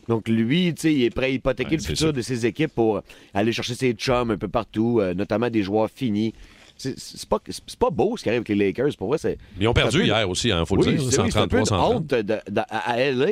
Donc 0.08 0.28
lui, 0.30 0.74
tu 0.74 0.82
sais, 0.84 0.94
il 0.94 1.04
est 1.04 1.10
prêt 1.10 1.26
à 1.26 1.30
hypothéquer 1.30 1.72
Ouais, 1.72 1.78
le 1.78 1.84
futur 1.84 2.08
ça. 2.08 2.12
de 2.14 2.22
ses 2.22 2.46
équipes 2.46 2.74
pour 2.74 3.02
aller 3.34 3.52
chercher 3.52 3.76
ses 3.76 3.94
chums 3.94 4.32
un 4.32 4.38
peu 4.38 4.48
partout, 4.48 5.00
euh, 5.02 5.14
notamment 5.14 5.50
des 5.50 5.64
joueurs 5.64 5.90
finis. 5.94 6.34
C'est 6.78 6.96
pas, 7.28 7.40
pas 7.80 7.90
beau 7.90 8.16
ce 8.18 8.24
qui 8.24 8.30
arrive 8.30 8.38
avec 8.42 8.50
les 8.50 8.56
Lakers. 8.68 8.96
Pour 8.98 9.08
vrai, 9.10 9.18
c'est. 9.18 9.38
Ils 9.60 9.68
ont 9.68 9.74
perdu 9.74 9.98
peu- 10.00 10.06
hier 10.06 10.30
aussi, 10.30 10.50
il 10.50 10.66
faut 10.66 10.76
le 10.76 10.84
Oui, 10.86 10.96
dire. 10.96 11.12
c'est 11.12 11.22
oui, 11.22 11.30
un 11.36 11.48
peu 11.48 11.58
133, 11.58 11.60
une 11.60 11.66
130. 11.66 11.96
honte 11.96 12.08
de- 12.08 12.22
de- 12.22 12.62
à, 12.70 12.92
à 12.92 12.98
LA. 13.00 13.28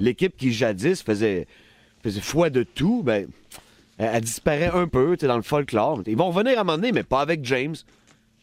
L'équipe 0.00 0.36
qui 0.36 0.52
jadis 0.52 1.02
faisait, 1.02 1.46
faisait 2.02 2.20
foi 2.20 2.50
de 2.50 2.62
tout, 2.62 3.02
ben, 3.02 3.26
elle, 3.98 4.10
elle 4.14 4.20
disparaît 4.22 4.70
un 4.72 4.86
peu 4.86 5.16
dans 5.16 5.36
le 5.36 5.42
folklore. 5.42 6.02
Ils 6.06 6.16
vont 6.16 6.30
revenir 6.30 6.56
à 6.58 6.60
un 6.60 6.64
moment 6.64 6.76
donné, 6.78 6.92
mais 6.92 7.02
pas 7.02 7.20
avec 7.20 7.44
James. 7.44 7.74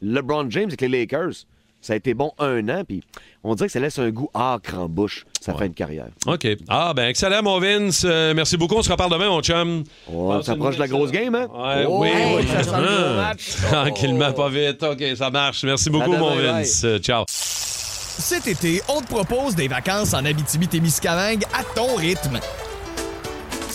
LeBron 0.01 0.49
James 0.49 0.65
avec 0.67 0.81
les 0.81 0.87
Lakers, 0.89 1.45
ça 1.85 1.93
a 1.93 1.95
été 1.97 2.15
bon 2.15 2.31
un 2.39 2.67
an, 2.69 2.81
puis 2.87 3.03
on 3.43 3.53
dirait 3.53 3.67
que 3.67 3.71
ça 3.73 3.79
laisse 3.79 3.99
un 3.99 4.09
goût 4.09 4.29
âcre 4.35 4.73
en 4.75 4.89
bouche, 4.89 5.25
sa 5.39 5.53
fin 5.53 5.67
de 5.67 5.73
carrière. 5.75 6.07
OK. 6.25 6.47
Ah, 6.67 6.93
ben 6.95 7.07
excellent, 7.09 7.43
mon 7.43 7.59
Vince. 7.59 8.03
Euh, 8.03 8.33
merci 8.35 8.57
beaucoup. 8.57 8.73
On 8.75 8.81
se 8.81 8.89
reparle 8.91 9.11
demain, 9.11 9.29
mon 9.29 9.41
chum. 9.41 9.83
On 10.11 10.41
s'approche 10.41 10.75
de 10.75 10.79
la 10.79 10.87
grosse 10.87 11.11
game, 11.11 11.35
hein? 11.35 11.47
Ouais, 11.53 11.85
Oh, 11.87 11.99
oui, 12.01 12.09
oui, 12.11 12.21
oui. 12.37 12.47
ça 12.47 12.63
sent 12.63 12.71
le 12.81 12.87
gros 12.87 13.15
match. 13.21 13.55
Tranquillement, 13.71 14.33
pas 14.33 14.49
vite. 14.49 14.81
OK, 14.81 15.03
ça 15.15 15.29
marche. 15.29 15.63
Merci 15.63 15.91
beaucoup, 15.91 16.13
mon 16.13 16.35
bye. 16.35 16.43
Vince. 16.45 16.81
Euh, 16.85 16.97
Ciao. 16.97 17.23
Cet 17.27 18.47
été, 18.47 18.81
on 18.89 19.01
te 19.01 19.07
propose 19.07 19.55
des 19.55 19.67
vacances 19.67 20.13
en 20.15 20.25
Abitibi-Témiscamingue 20.25 21.43
à 21.53 21.63
ton 21.75 21.95
rythme. 21.95 22.39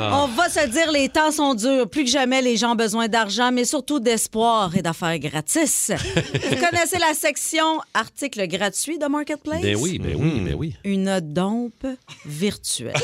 On 0.00 0.26
va 0.28 0.48
se 0.48 0.66
dire, 0.68 0.90
les 0.90 1.08
temps 1.08 1.30
sont 1.30 1.54
durs. 1.54 1.88
Plus 1.88 2.04
que 2.04 2.10
jamais, 2.10 2.42
les 2.42 2.56
gens 2.56 2.72
ont 2.72 2.76
besoin 2.76 3.08
d'argent, 3.08 3.52
mais 3.52 3.64
surtout 3.64 4.00
d'espoir 4.00 4.74
et 4.74 4.82
d'affaires 4.82 5.18
gratis. 5.18 5.90
Vous 6.50 6.56
connaissez 6.56 6.98
la 6.98 7.14
section 7.14 7.80
articles 7.94 8.46
gratuits 8.46 8.98
de 8.98 9.06
Marketplace? 9.06 9.62
Ben 9.62 9.76
oui, 9.76 9.98
ben 9.98 10.16
oui, 10.18 10.40
ben 10.40 10.54
oui. 10.54 10.76
Une 10.84 11.20
dompe 11.20 11.86
virtuelle. 12.24 12.94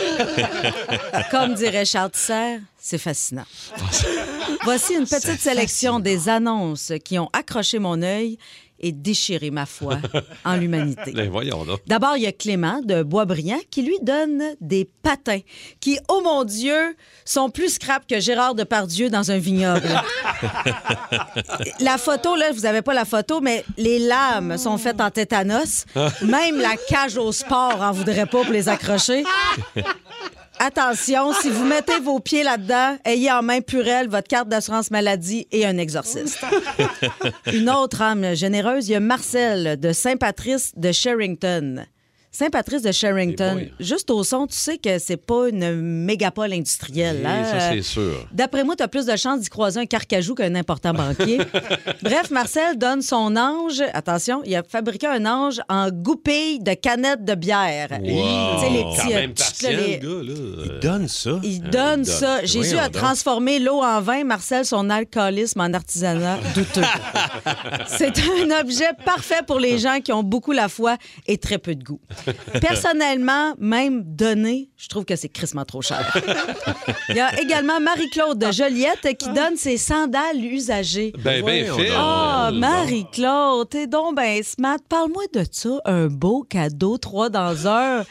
Comme 1.31 1.55
dirait 1.55 1.85
Charles 1.85 2.11
Tisser, 2.13 2.61
c'est 2.79 2.99
fascinant. 2.99 3.47
Voici 4.65 4.95
une 4.95 5.07
petite 5.07 5.41
sélection 5.41 6.01
des 6.01 6.29
annonces 6.29 6.93
qui 7.05 7.19
ont 7.19 7.29
accroché 7.33 7.79
mon 7.79 8.03
œil 8.03 8.39
et 8.81 8.93
déchiré 8.93 9.51
ma 9.51 9.67
foi 9.67 9.99
en 10.45 10.57
l'humanité. 10.57 11.13
Ben. 11.27 11.31
D'abord, 11.87 12.17
il 12.17 12.23
y 12.23 12.27
a 12.27 12.33
Clément 12.33 12.81
de 12.83 13.03
Boisbriand 13.03 13.59
qui 13.71 13.83
lui 13.83 13.97
donne 14.03 14.43
des 14.61 14.89
patins 15.03 15.41
qui, 15.81 15.99
oh 16.09 16.21
mon 16.23 16.45
Dieu, 16.45 16.95
sont 17.25 17.51
plus 17.51 17.75
scrap 17.75 18.07
que 18.07 18.21
Gérard 18.21 18.55
Depardieu 18.55 19.11
dans 19.11 19.31
un 19.31 19.39
vignoble. 19.39 19.89
la 21.81 21.99
photo, 21.99 22.37
là, 22.37 22.53
vous 22.53 22.61
n'avez 22.61 22.83
pas 22.83 22.95
la 22.95 23.05
photo, 23.05 23.41
mais 23.41 23.65
les 23.77 23.99
lames 23.99 24.57
sont 24.59 24.79
faites 24.79 25.01
en 25.01 25.11
tétanos. 25.11 25.87
Même 26.23 26.59
la 26.59 26.77
cage 26.89 27.17
au 27.17 27.33
sport 27.33 27.81
en 27.81 27.93
voudrait 27.93 28.27
pas 28.27 28.43
pour 28.43 28.53
les 28.53 28.69
accrocher. 28.69 29.25
Attention, 30.59 31.33
si 31.35 31.51
vous 31.51 31.65
mettez 31.65 32.01
vos 32.01 32.19
pieds 32.19 32.43
là-dedans, 32.43 32.97
ayez 33.05 33.31
en 33.31 33.43
main 33.43 33.61
Purel, 33.61 34.09
votre 34.09 34.29
carte 34.29 34.49
d'assurance 34.49 34.91
maladie 34.91 35.47
et 35.53 35.67
un 35.67 35.77
exorciste. 35.77 36.45
Une 37.53 37.69
autre 37.71 38.03
âme 38.03 38.35
généreuse, 38.35 38.89
il 38.89 38.93
y 38.93 38.95
a 38.95 39.01
Marcel 39.01 39.79
de 39.79 39.93
Saint-Patrice 39.93 40.73
de 40.77 40.93
Sherrington. 40.93 41.87
Saint-Patrice 42.37 42.83
de 42.83 42.93
Sherrington, 42.93 43.67
juste 43.81 44.11
au 44.11 44.23
son, 44.23 44.47
tu 44.47 44.55
sais 44.55 44.77
que 44.77 44.99
c'est 44.99 45.17
pas 45.17 45.49
une 45.49 45.81
mégapole 45.81 46.53
industrielle. 46.53 47.21
Oui, 47.23 47.31
hein? 47.31 47.45
ça, 47.45 47.73
c'est 47.73 47.81
sûr. 47.81 48.29
D'après 48.31 48.63
moi, 48.63 48.77
tu 48.77 48.83
as 48.83 48.89
plus 48.89 49.07
de 49.07 49.17
chances 49.17 49.41
d'y 49.41 49.49
croiser 49.49 49.81
un 49.81 49.87
carcajou 49.87 50.35
qu'un 50.35 50.55
important 50.55 50.93
banquier. 50.93 51.39
Bref, 52.03 52.31
Marcel 52.31 52.77
donne 52.77 53.01
son 53.01 53.37
ange. 53.37 53.83
Attention, 53.95 54.43
il 54.45 54.55
a 54.55 54.63
fabriqué 54.63 55.07
un 55.07 55.25
ange 55.25 55.63
en 55.71 55.89
goupille 55.91 56.59
de 56.61 56.75
canettes 56.75 57.25
de 57.25 57.35
bière. 57.35 57.89
Tu 57.89 58.11
sais, 58.11 58.71
les 58.71 58.85
petits. 58.85 58.97
Quand 58.99 59.09
euh, 59.09 59.15
même 59.15 59.35
les- 59.63 59.99
le 59.99 60.03
gars, 60.03 60.35
là. 60.35 60.65
Il 60.67 60.81
donne 60.81 61.09
ça. 61.09 61.31
il 61.43 61.61
donne 61.63 61.71
il 61.71 61.71
donne. 61.71 62.05
ça. 62.05 62.45
Jésus 62.45 62.77
a 62.77 62.91
transformé 62.91 63.61
l'eau 63.61 63.83
en 63.83 64.03
vin, 64.03 64.25
Marcel, 64.25 64.67
son 64.67 64.91
alcoolisme 64.91 65.61
en 65.61 65.73
artisanat 65.73 66.39
douteux. 66.55 66.83
C'est 67.87 68.13
un 68.19 68.61
objet 68.61 68.91
parfait 69.07 69.41
pour 69.47 69.59
les 69.59 69.79
gens 69.79 70.01
qui 70.05 70.13
ont 70.13 70.23
beaucoup 70.23 70.53
la 70.53 70.69
foi 70.69 70.99
et 71.27 71.39
très 71.39 71.57
peu 71.57 71.75
de 71.75 71.83
goût. 71.83 72.01
Personnellement, 72.61 73.55
même 73.59 74.03
donné, 74.05 74.71
je 74.77 74.89
trouve 74.89 75.05
que 75.05 75.17
c'est 75.17 75.29
crissement 75.29 75.65
trop 75.65 75.83
cher. 75.83 76.17
Il 77.09 77.17
y 77.17 77.21
a 77.21 77.41
également 77.41 77.81
Marie-Claude 77.81 78.39
de 78.39 78.51
Joliette 78.53 79.17
qui 79.19 79.29
donne 79.31 79.57
ses 79.57 79.77
sandales 79.77 80.43
usagées. 80.45 81.13
Ben, 81.19 81.45
ben. 81.45 81.67
Ah, 81.95 82.49
Euh, 82.49 82.53
Marie-Claude, 82.53 83.69
t'es 83.69 83.87
donc 83.87 84.17
ben 84.17 84.43
smart. 84.43 84.79
Parle-moi 84.89 85.25
de 85.33 85.45
ça, 85.51 85.81
un 85.85 86.07
beau 86.07 86.43
cadeau, 86.49 86.99
trois 86.99 87.29
dans 87.29 87.67
un. 87.67 88.05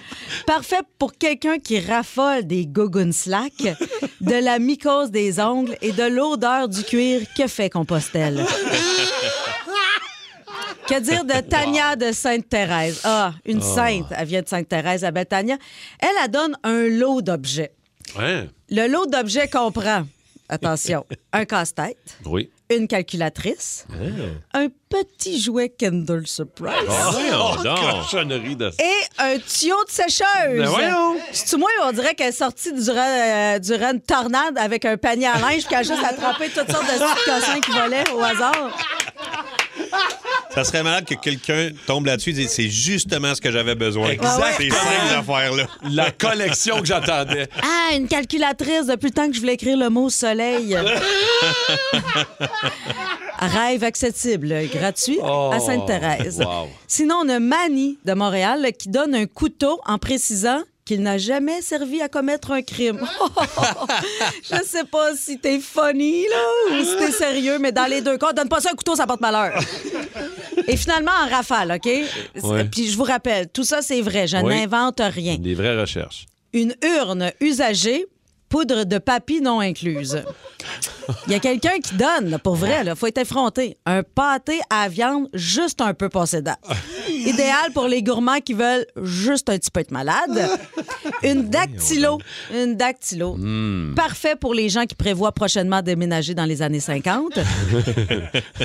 Parfait 0.45 0.81
pour 0.97 1.13
quelqu'un 1.13 1.59
qui 1.59 1.79
raffole 1.79 2.45
des 2.45 2.65
gogoon 2.65 3.11
slack, 3.11 3.53
de 4.21 4.43
la 4.43 4.59
mycose 4.59 5.11
des 5.11 5.39
ongles 5.39 5.77
et 5.81 5.91
de 5.91 6.03
l'odeur 6.03 6.67
du 6.67 6.83
cuir 6.83 7.21
que 7.37 7.47
fait 7.47 7.69
Compostelle? 7.69 8.45
Que 10.87 10.99
dire 10.99 11.25
de 11.25 11.39
Tania 11.41 11.95
de 11.95 12.11
Sainte-Thérèse? 12.11 13.01
Ah, 13.03 13.33
une 13.45 13.61
sainte. 13.61 14.05
Elle 14.15 14.27
vient 14.27 14.41
de 14.41 14.47
Sainte-Thérèse, 14.47 15.01
la 15.01 15.11
belle 15.11 15.25
Tania. 15.25 15.57
Elle, 15.99 16.09
elle 16.23 16.29
donne 16.31 16.55
un 16.63 16.87
lot 16.87 17.21
d'objets. 17.21 17.71
Ouais. 18.17 18.47
Le 18.69 18.87
lot 18.87 19.07
d'objets 19.07 19.47
comprend, 19.47 20.03
attention, 20.47 21.03
un 21.33 21.45
casse-tête, 21.45 21.97
Oui. 22.25 22.51
une 22.69 22.87
calculatrice, 22.87 23.87
un 24.53 24.67
petit 24.87 25.41
jouet 25.41 25.69
Kinder 25.69 26.21
Surprise 26.25 26.71
Ah, 26.87 27.11
de... 27.63 28.65
et 28.79 29.03
un 29.17 29.39
tuyau 29.39 29.83
de 29.85 29.89
sécheuse. 29.89 30.23
Ben 30.59 30.65
voyons. 30.67 31.15
C'est-tu 31.31 31.57
moi, 31.57 31.69
on 31.85 31.91
dirait 31.93 32.13
qu'elle 32.13 32.29
est 32.29 32.31
sortie 32.31 32.71
durant, 32.73 32.99
euh, 32.99 33.57
durant 33.59 33.91
une 33.91 34.01
tornade 34.01 34.57
avec 34.59 34.85
un 34.85 34.97
panier 34.97 35.27
à 35.27 35.39
linge 35.39 35.65
qu'elle 35.67 35.79
a 35.79 35.83
juste 35.83 36.03
attrapé 36.03 36.49
toutes 36.49 36.71
sortes 36.71 36.85
de 36.85 36.91
petits 36.99 37.25
cossins 37.25 37.59
qui 37.59 37.71
volaient 37.71 38.09
au 38.13 38.21
hasard? 38.21 38.77
Ça 40.53 40.63
serait 40.63 40.83
malade 40.83 41.05
que 41.05 41.15
quelqu'un 41.15 41.69
tombe 41.85 42.05
là-dessus 42.05 42.29
et 42.29 42.33
dise 42.33 42.49
c'est 42.49 42.69
justement 42.69 43.35
ce 43.35 43.41
que 43.41 43.51
j'avais 43.51 43.75
besoin. 43.75 44.09
Exactement. 44.11 44.45
Ces 44.57 44.69
cinq 44.69 45.17
affaires-là. 45.19 45.67
La 45.91 46.11
collection 46.11 46.79
que 46.79 46.85
j'attendais. 46.85 47.47
Ah, 47.61 47.93
une 47.95 48.07
calculatrice 48.07 48.87
depuis 48.87 49.07
le 49.07 49.13
temps 49.13 49.27
que 49.27 49.33
je 49.33 49.41
voulais 49.41 49.55
écrire 49.55 49.77
le 49.77 49.89
mot 49.89 50.09
soleil. 50.09 50.77
Rêve 53.39 53.83
accessible, 53.83 54.55
gratuit 54.73 55.19
à 55.21 55.59
Sainte-Thérèse. 55.59 56.39
wow. 56.39 56.69
Sinon, 56.87 57.15
on 57.25 57.29
a 57.29 57.39
Manny 57.39 57.99
de 58.05 58.13
Montréal 58.13 58.65
qui 58.79 58.87
donne 58.89 59.13
un 59.13 59.25
couteau 59.25 59.81
en 59.85 59.97
précisant 59.97 60.61
qu'il 60.85 61.01
n'a 61.01 61.17
jamais 61.17 61.61
servi 61.63 61.99
à 62.01 62.07
commettre 62.09 62.51
un 62.51 62.61
crime. 62.61 62.99
Je 64.43 64.63
sais 64.63 64.83
pas 64.83 65.15
si 65.15 65.39
t'es 65.39 65.59
funny 65.59 66.25
là, 66.29 66.77
ou 66.79 66.83
si 66.83 66.95
t'es 66.97 67.11
sérieux, 67.11 67.57
mais 67.59 67.71
dans 67.71 67.85
les 67.89 68.01
deux 68.01 68.17
cas, 68.17 68.33
donne 68.33 68.49
pas 68.49 68.61
ça 68.61 68.69
un 68.71 68.75
couteau, 68.75 68.95
ça 68.95 69.07
porte 69.07 69.21
malheur. 69.21 69.59
Et 70.67 70.77
finalement, 70.77 71.11
en 71.25 71.29
rafale, 71.29 71.71
OK? 71.73 71.89
Ouais. 72.43 72.63
Puis 72.65 72.89
je 72.91 72.97
vous 72.97 73.03
rappelle, 73.03 73.47
tout 73.49 73.63
ça, 73.63 73.81
c'est 73.81 74.01
vrai. 74.01 74.27
Je 74.27 74.37
Oui. 74.37 74.55
n'invente 74.55 74.99
rien 75.01 75.37
Des 75.37 75.55
vraies 75.55 75.79
recherches. 75.79 76.25
une 76.53 76.75
urne 76.83 77.31
usagée, 77.41 78.05
poudre 78.55 78.85
de 78.85 78.99
papy 78.99 79.41
non 79.41 79.59
incluse. 79.59 80.23
Il 81.27 81.33
y 81.33 81.35
a 81.35 81.39
quelqu'un 81.39 81.77
qui 81.83 81.93
donne, 81.95 82.29
là, 82.29 82.39
pour 82.39 82.55
vrai, 82.55 82.83
il 82.85 82.95
faut 82.95 83.07
être 83.07 83.17
effronté, 83.17 83.77
un 83.85 84.01
pâté 84.01 84.61
à 84.69 84.87
viande 84.87 85.27
juste 85.33 85.81
un 85.81 85.93
peu 85.93 86.07
passé 86.07 86.41
date. 86.41 86.63
Idéal 87.09 87.73
pour 87.73 87.87
les 87.87 88.01
gourmands 88.01 88.39
qui 88.39 88.53
veulent 88.53 88.85
juste 89.03 89.49
un 89.49 89.57
petit 89.57 89.69
peu 89.69 89.81
être 89.81 89.91
malade. 89.91 90.49
Une 91.21 91.49
dactylo. 91.49 92.19
Une 92.53 92.77
dactylo. 92.77 93.37
Parfait 93.93 94.37
pour 94.37 94.53
les 94.53 94.69
gens 94.69 94.85
qui 94.85 94.95
prévoient 94.95 95.33
prochainement 95.33 95.81
déménager 95.81 96.33
dans 96.33 96.45
les 96.45 96.61
années 96.61 96.79
50. 96.79 97.37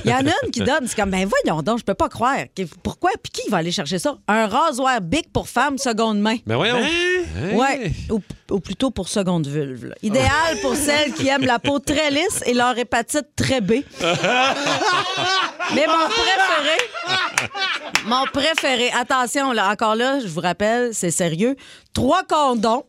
Il 0.05 0.11
y 0.11 0.15
en 0.15 0.19
a 0.25 0.33
une 0.45 0.51
qui 0.53 0.61
donne, 0.61 0.87
c'est 0.87 0.95
comme, 0.95 1.11
ben 1.11 1.29
voyons 1.29 1.63
donc, 1.63 1.81
je 1.81 1.85
peux 1.85 1.95
pas 1.95 2.09
croire. 2.09 2.45
Pourquoi? 2.85 3.11
Puis 3.21 3.33
qui 3.33 3.51
va 3.51 3.57
aller 3.57 3.73
chercher 3.73 3.99
ça? 3.99 4.17
Un 4.29 4.47
rasoir 4.47 5.01
Bic 5.01 5.33
pour 5.33 5.49
femme 5.49 5.79
seconde 5.79 6.21
main. 6.21 6.37
Ben 6.47 6.55
voyons. 6.55 6.77
Hein? 6.77 7.57
Ouais, 7.57 7.93
ou, 8.09 8.21
ou 8.51 8.61
plutôt 8.61 8.91
pour 8.93 9.09
seconde 9.09 9.49
vulve. 9.49 9.80
Là. 9.89 9.95
Idéal 10.03 10.59
pour 10.63 10.75
celles 10.75 11.13
qui 11.13 11.29
aiment 11.29 11.47
la 11.47 11.59
peau 11.59 11.79
très 11.79 12.11
lisse 12.11 12.43
et 12.47 12.55
leur 12.55 12.77
hépatite 12.79 13.27
très 13.37 13.61
B. 13.61 13.73
Mais 15.75 15.87
mon 15.87 16.09
préféré, 16.09 16.79
mon 18.07 18.25
préféré, 18.27 18.91
attention, 18.93 19.53
là, 19.53 19.71
encore 19.71 19.95
là, 19.95 20.21
je 20.21 20.27
vous 20.27 20.41
rappelle, 20.41 20.95
c'est 20.95 21.11
sérieux, 21.11 21.57
trois 21.93 22.25
condoms 22.25 22.85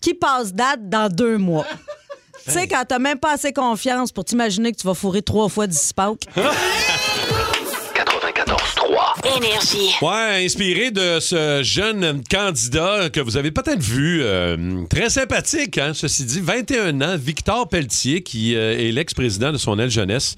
qui 0.00 0.14
passent 0.14 0.52
date 0.52 0.88
dans 0.88 1.08
deux 1.08 1.38
mois. 1.38 1.66
Tu 2.44 2.50
sais, 2.50 2.66
quand 2.66 2.84
t'as 2.86 2.98
même 2.98 3.18
pas 3.18 3.34
assez 3.34 3.52
confiance 3.52 4.10
pour 4.10 4.24
t'imaginer 4.24 4.72
que 4.72 4.78
tu 4.78 4.86
vas 4.86 4.94
fourrer 4.94 5.22
trois 5.22 5.48
fois 5.48 5.66
d'ici 5.66 5.94
Pâques. 5.94 6.26
94.3. 9.22 9.36
Énergie. 9.36 9.94
Ouais, 10.02 10.44
inspiré 10.44 10.90
de 10.90 11.20
ce 11.20 11.60
jeune 11.62 12.22
candidat 12.30 13.10
que 13.10 13.20
vous 13.20 13.36
avez 13.36 13.50
peut-être 13.50 13.80
vu, 13.82 14.20
euh, 14.22 14.84
très 14.90 15.10
sympathique, 15.10 15.78
hein, 15.78 15.92
ceci 15.94 16.24
dit, 16.24 16.40
21 16.40 17.00
ans, 17.00 17.16
Victor 17.16 17.68
Pelletier, 17.68 18.22
qui 18.22 18.54
euh, 18.56 18.78
est 18.78 18.92
l'ex-président 18.92 19.52
de 19.52 19.58
son 19.58 19.78
aile 19.78 19.90
jeunesse 19.90 20.36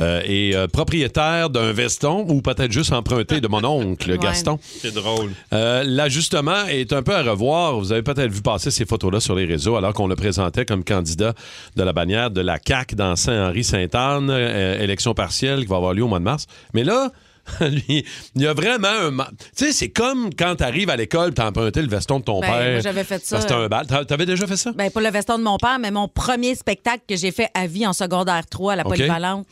euh, 0.00 0.22
et 0.24 0.54
euh, 0.56 0.66
propriétaire 0.66 1.50
d'un 1.50 1.72
veston, 1.72 2.24
ou 2.28 2.40
peut-être 2.42 2.72
juste 2.72 2.92
emprunté 2.92 3.40
de 3.40 3.48
mon 3.48 3.64
oncle, 3.64 4.16
Gaston. 4.22 4.58
C'est 4.62 4.94
drôle. 4.94 5.30
Euh, 5.52 5.82
L'ajustement 5.84 6.66
est 6.68 6.92
un 6.92 7.02
peu 7.02 7.14
à 7.14 7.22
revoir. 7.22 7.78
Vous 7.78 7.92
avez 7.92 8.02
peut-être 8.02 8.30
vu 8.32 8.42
passer 8.42 8.70
ces 8.70 8.86
photos-là 8.86 9.20
sur 9.20 9.34
les 9.34 9.44
réseaux 9.44 9.76
alors 9.76 9.92
qu'on 9.92 10.06
le 10.06 10.16
présentait 10.16 10.64
comme 10.64 10.84
candidat 10.84 11.34
de 11.76 11.82
la 11.82 11.92
bannière 11.92 12.30
de 12.30 12.40
la 12.40 12.58
CAQ 12.64 12.96
dans 12.96 13.16
Saint-Henri-Sainte-Anne, 13.16 14.30
euh, 14.30 14.80
élection 14.82 15.14
partielle 15.14 15.60
qui 15.60 15.66
va 15.66 15.76
avoir 15.76 15.92
lieu 15.94 16.02
au 16.02 16.08
mois 16.08 16.18
de 16.18 16.24
mars. 16.24 16.46
Mais 16.74 16.84
là, 16.84 17.10
lui, 17.60 18.04
il 18.36 18.42
y 18.42 18.46
a 18.46 18.54
vraiment 18.54 18.88
un... 18.88 19.10
ma- 19.10 19.30
Tu 19.56 19.66
sais, 19.66 19.72
c'est 19.72 19.88
comme 19.90 20.30
quand 20.34 20.56
tu 20.56 20.62
arrives 20.64 20.90
à 20.90 20.96
l'école, 20.96 21.34
tu 21.34 21.40
as 21.42 21.48
emprunté 21.48 21.82
le 21.82 21.88
veston 21.88 22.20
de 22.20 22.24
ton 22.24 22.40
Ben, 22.40 22.46
père. 22.48 22.70
moi, 22.72 22.80
j'avais 22.80 23.04
fait 23.04 23.24
ça. 23.24 23.40
C'était 23.40 23.54
un 23.54 23.68
bal. 23.68 23.86
T'a- 23.86 24.04
T'avais 24.04 24.26
déjà 24.26 24.46
fait 24.46 24.56
ça? 24.56 24.72
Ben, 24.72 24.90
pas 24.90 25.00
le 25.00 25.10
veston 25.10 25.38
de 25.38 25.42
mon 25.42 25.56
père, 25.58 25.78
mais 25.80 25.90
mon 25.90 26.06
premier 26.08 26.54
spectacle 26.54 27.02
que 27.08 27.16
j'ai 27.16 27.32
fait 27.32 27.48
à 27.54 27.66
vie 27.66 27.86
en 27.86 27.92
secondaire 27.92 28.46
3 28.48 28.74
à 28.74 28.76
la 28.76 28.82
OK. 28.86 28.90
Polyvalente, 28.90 29.46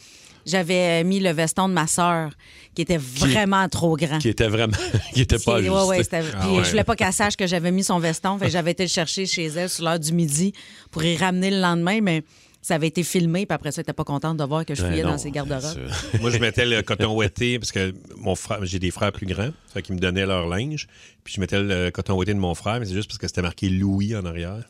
j'avais 0.46 1.02
mis 1.04 1.20
le 1.20 1.32
veston 1.32 1.68
de 1.68 1.74
ma 1.74 1.86
sœur, 1.86 2.30
qui 2.74 2.82
était 2.82 2.96
vraiment 2.96 3.68
trop 3.68 3.96
grand. 3.96 4.18
Qui 4.18 4.28
était 4.28 4.48
vraiment... 4.48 4.76
qui 5.14 5.22
était 5.22 5.38
pas 5.38 5.54
ouais, 5.54 5.58
ajusté. 5.68 5.84
ouais, 5.88 6.02
c'était- 6.04 6.20
puis 6.22 6.64
Je 6.64 6.70
voulais 6.70 6.84
pas 6.84 6.94
qu'elle 6.96 7.12
sache 7.12 7.36
que 7.36 7.46
j'avais 7.46 7.72
mis 7.72 7.84
son 7.84 7.98
veston. 7.98 8.38
Fait 8.38 8.46
que 8.46 8.52
j'avais 8.52 8.70
été 8.70 8.84
le 8.84 8.88
chercher 8.88 9.26
chez 9.26 9.46
elle 9.46 9.68
sur 9.68 9.84
l'heure 9.84 9.98
du 9.98 10.12
midi 10.12 10.52
pour 10.90 11.02
y 11.04 11.16
ramener 11.16 11.50
le 11.50 11.60
lendemain, 11.60 11.98
mais 12.00 12.22
ça 12.62 12.74
avait 12.74 12.88
été 12.88 13.02
filmé, 13.02 13.46
puis 13.46 13.54
après 13.54 13.72
ça, 13.72 13.80
n'était 13.80 13.92
pas 13.92 14.04
contente 14.04 14.36
de 14.36 14.44
voir 14.44 14.66
que 14.66 14.74
je 14.74 14.84
fouillais 14.84 15.02
dans 15.02 15.18
ses 15.18 15.30
garde-robes. 15.30 15.78
Moi, 16.20 16.30
je 16.30 16.38
mettais 16.38 16.66
le 16.66 16.82
coton 16.82 17.14
ouetté 17.14 17.58
parce 17.58 17.72
que 17.72 17.94
mon 18.18 18.34
frère, 18.34 18.64
j'ai 18.64 18.78
des 18.78 18.90
frères 18.90 19.12
plus 19.12 19.26
grands, 19.26 19.50
fait 19.72 19.82
qu'ils 19.82 19.94
me 19.94 20.00
donnaient 20.00 20.26
leur 20.26 20.46
linge. 20.46 20.86
Puis 21.24 21.34
je 21.34 21.40
mettais 21.40 21.62
le 21.62 21.90
coton 21.90 22.16
ouetté 22.16 22.34
de 22.34 22.38
mon 22.38 22.54
frère, 22.54 22.80
mais 22.80 22.86
c'est 22.86 22.94
juste 22.94 23.08
parce 23.08 23.18
que 23.18 23.26
c'était 23.26 23.42
marqué 23.42 23.68
Louis 23.68 24.14
en 24.14 24.24
arrière. 24.24 24.64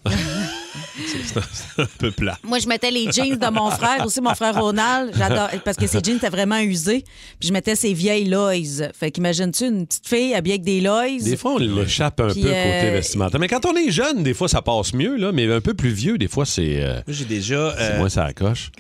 C'est 0.97 1.83
un, 1.83 1.87
peu 1.99 2.11
plat. 2.11 2.39
Moi, 2.43 2.59
je 2.59 2.67
mettais 2.69 2.91
les 2.91 3.11
jeans 3.11 3.37
de 3.37 3.51
mon 3.51 3.71
frère, 3.71 4.05
aussi 4.05 4.21
mon 4.21 4.35
frère 4.35 4.61
Ronald, 4.61 5.13
j'adore, 5.17 5.49
parce 5.65 5.77
que 5.77 5.87
ses 5.87 6.01
jeans 6.03 6.17
étaient 6.17 6.29
vraiment 6.29 6.59
usés. 6.59 7.05
Puis 7.39 7.49
je 7.49 7.53
mettais 7.53 7.77
ses 7.77 7.93
vieilles 7.93 8.27
Lois. 8.29 8.53
Fait 8.99 9.11
qu'imagine-tu 9.11 9.65
une 9.67 9.87
petite 9.87 10.07
fille 10.07 10.35
habillée 10.35 10.55
avec 10.55 10.65
des 10.65 10.81
Lois. 10.81 11.07
Des 11.21 11.37
fois, 11.37 11.53
on 11.55 11.59
l'échappe 11.59 12.21
un 12.21 12.29
Puis, 12.33 12.43
peu 12.43 12.49
côté 12.49 12.59
euh, 12.59 12.91
vestimentaire. 12.93 13.41
Mais 13.41 13.49
quand 13.49 13.65
on 13.67 13.77
est 13.77 13.91
jeune, 13.91 14.23
des 14.23 14.35
fois, 14.35 14.49
ça 14.49 14.63
passe 14.63 14.93
mieux, 14.95 15.17
là, 15.17 15.33
mais 15.33 15.51
un 15.51 15.61
peu 15.61 15.75
plus 15.75 15.91
vieux, 15.91 16.19
des 16.19 16.29
fois, 16.29 16.45
c'est. 16.47 16.81
euh, 16.83 17.01
Moi, 17.07 17.17
j'ai 17.17 17.25
déjà. 17.25 17.75
c'est 17.79 17.93
euh, 17.93 17.99
moins 17.99 18.09
ça 18.09 18.33
coche. 18.33 18.71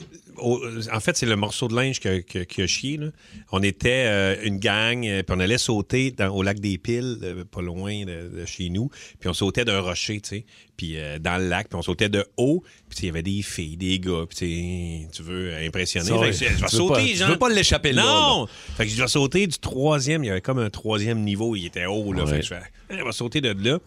Au- 0.40 0.60
en 0.92 1.00
fait, 1.00 1.16
c'est 1.16 1.26
le 1.26 1.36
morceau 1.36 1.68
de 1.68 1.74
linge 1.76 2.00
qui 2.00 2.08
a, 2.08 2.20
qui 2.22 2.38
a- 2.38 2.44
qui 2.44 2.62
a 2.62 2.66
chié. 2.66 2.96
là. 2.96 3.06
On 3.52 3.62
était 3.62 4.04
euh, 4.06 4.36
une 4.44 4.58
gang, 4.58 5.06
euh, 5.06 5.22
puis 5.22 5.36
on 5.36 5.40
allait 5.40 5.58
sauter 5.58 6.10
dans- 6.10 6.28
au 6.34 6.42
lac 6.42 6.60
des 6.60 6.78
Piles, 6.78 7.18
euh, 7.22 7.44
pas 7.44 7.62
loin 7.62 8.04
de, 8.04 8.28
de 8.40 8.44
chez 8.46 8.68
nous. 8.70 8.90
Puis 9.18 9.28
on 9.28 9.32
sautait 9.34 9.64
d'un 9.64 9.80
rocher, 9.80 10.20
tu 10.20 10.28
sais, 10.28 10.44
puis 10.76 10.96
euh, 10.96 11.18
dans 11.18 11.36
le 11.40 11.48
lac, 11.48 11.68
puis 11.68 11.78
on 11.78 11.82
sautait 11.82 12.08
de 12.08 12.24
haut. 12.36 12.62
Puis 12.88 12.98
il 13.02 13.06
y 13.06 13.08
avait 13.08 13.22
des 13.22 13.42
filles, 13.42 13.76
des 13.76 13.98
gars, 13.98 14.24
puis 14.28 15.06
tu 15.12 15.22
veux 15.22 15.54
impressionner. 15.56 16.06
Ça, 16.08 16.14
Fait 16.14 16.20
ouais. 16.20 16.30
que 16.30 16.36
je, 16.36 16.44
vais 16.62 16.68
sauter, 16.68 16.94
pas- 16.94 17.24
tu 17.24 17.24
veux 17.30 17.38
pas 17.38 17.48
l'échapper 17.48 17.92
là, 17.92 18.02
Non! 18.04 18.46
Fait 18.76 18.84
que 18.86 18.90
je 18.92 18.96
dois 18.96 19.08
sauter 19.08 19.46
du 19.46 19.58
troisième. 19.58 20.24
Il 20.24 20.28
y 20.28 20.30
avait 20.30 20.40
comme 20.40 20.58
un 20.58 20.70
troisième 20.70 21.20
niveau, 21.22 21.54
il 21.56 21.66
était 21.66 21.86
haut, 21.86 22.12
là. 22.12 22.24
Ouais. 22.24 22.30
Fait 22.30 22.38
que 22.38 22.44
je 22.44 22.48
fais, 22.48 22.96
je 22.98 23.04
vais 23.04 23.12
sauter 23.12 23.40
de 23.40 23.54
là. 23.62 23.78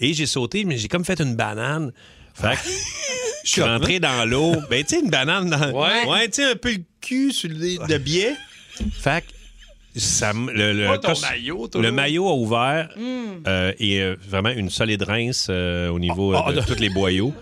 Et 0.00 0.12
j'ai 0.12 0.26
sauté, 0.26 0.64
mais 0.64 0.76
j'ai 0.76 0.88
comme 0.88 1.04
fait 1.04 1.20
une 1.20 1.36
banane. 1.36 1.92
Fait 2.34 2.56
que 2.56 2.68
je 3.44 3.50
suis 3.50 3.62
rentré 3.62 4.00
dans 4.00 4.24
l'eau. 4.28 4.54
Ben, 4.68 4.82
tu 4.84 4.96
sais, 4.96 5.00
une 5.02 5.10
banane 5.10 5.48
dans. 5.50 5.70
Ouais. 5.72 6.06
Ouais, 6.08 6.28
tu 6.28 6.42
sais, 6.42 6.44
un 6.50 6.56
peu 6.56 6.72
le 6.72 6.82
cul 7.00 7.32
sur 7.32 7.48
le 7.50 7.86
de 7.86 7.98
biais. 7.98 8.34
Fait 9.00 9.22
que 9.22 10.00
ça, 10.00 10.32
le, 10.32 10.72
le, 10.72 10.98
ton 10.98 11.12
cos- 11.12 11.20
maillot, 11.22 11.70
le 11.74 11.92
maillot 11.92 12.28
a 12.28 12.34
ouvert 12.34 12.88
Mm. 12.96 13.42
euh, 13.46 13.72
et 13.78 14.00
euh, 14.00 14.16
vraiment 14.28 14.48
une 14.48 14.68
solide 14.70 15.02
rince 15.02 15.46
euh, 15.50 15.88
au 15.88 15.98
niveau 16.00 16.34
Oh, 16.34 16.52
de 16.52 16.58
oh, 16.58 16.62
tous 16.66 16.80
les 16.80 16.88
boyaux. 16.90 17.32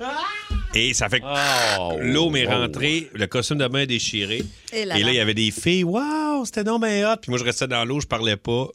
Et 0.74 0.92
ça 0.92 1.08
fait 1.08 1.20
que 1.20 1.24
Oh, 1.80 1.96
l'eau 2.00 2.28
m'est 2.28 2.46
oh. 2.46 2.50
rentrée, 2.50 3.08
le 3.14 3.26
costume 3.26 3.56
de 3.58 3.66
bain 3.68 3.80
est 3.80 3.86
déchiré. 3.86 4.42
Et 4.72 4.84
là 4.84 4.96
Et 4.98 5.00
là, 5.00 5.06
là. 5.06 5.12
il 5.12 5.16
y 5.16 5.20
avait 5.20 5.32
des 5.34 5.50
filles. 5.50 5.84
Waouh, 5.84 6.44
c'était 6.44 6.64
donc 6.64 6.84
bien 6.84 7.10
hot. 7.10 7.16
Puis 7.22 7.30
moi, 7.30 7.38
je 7.38 7.44
restais 7.44 7.66
dans 7.68 7.84
l'eau, 7.86 8.00
je 8.00 8.06
parlais 8.06 8.36
pas. 8.36 8.66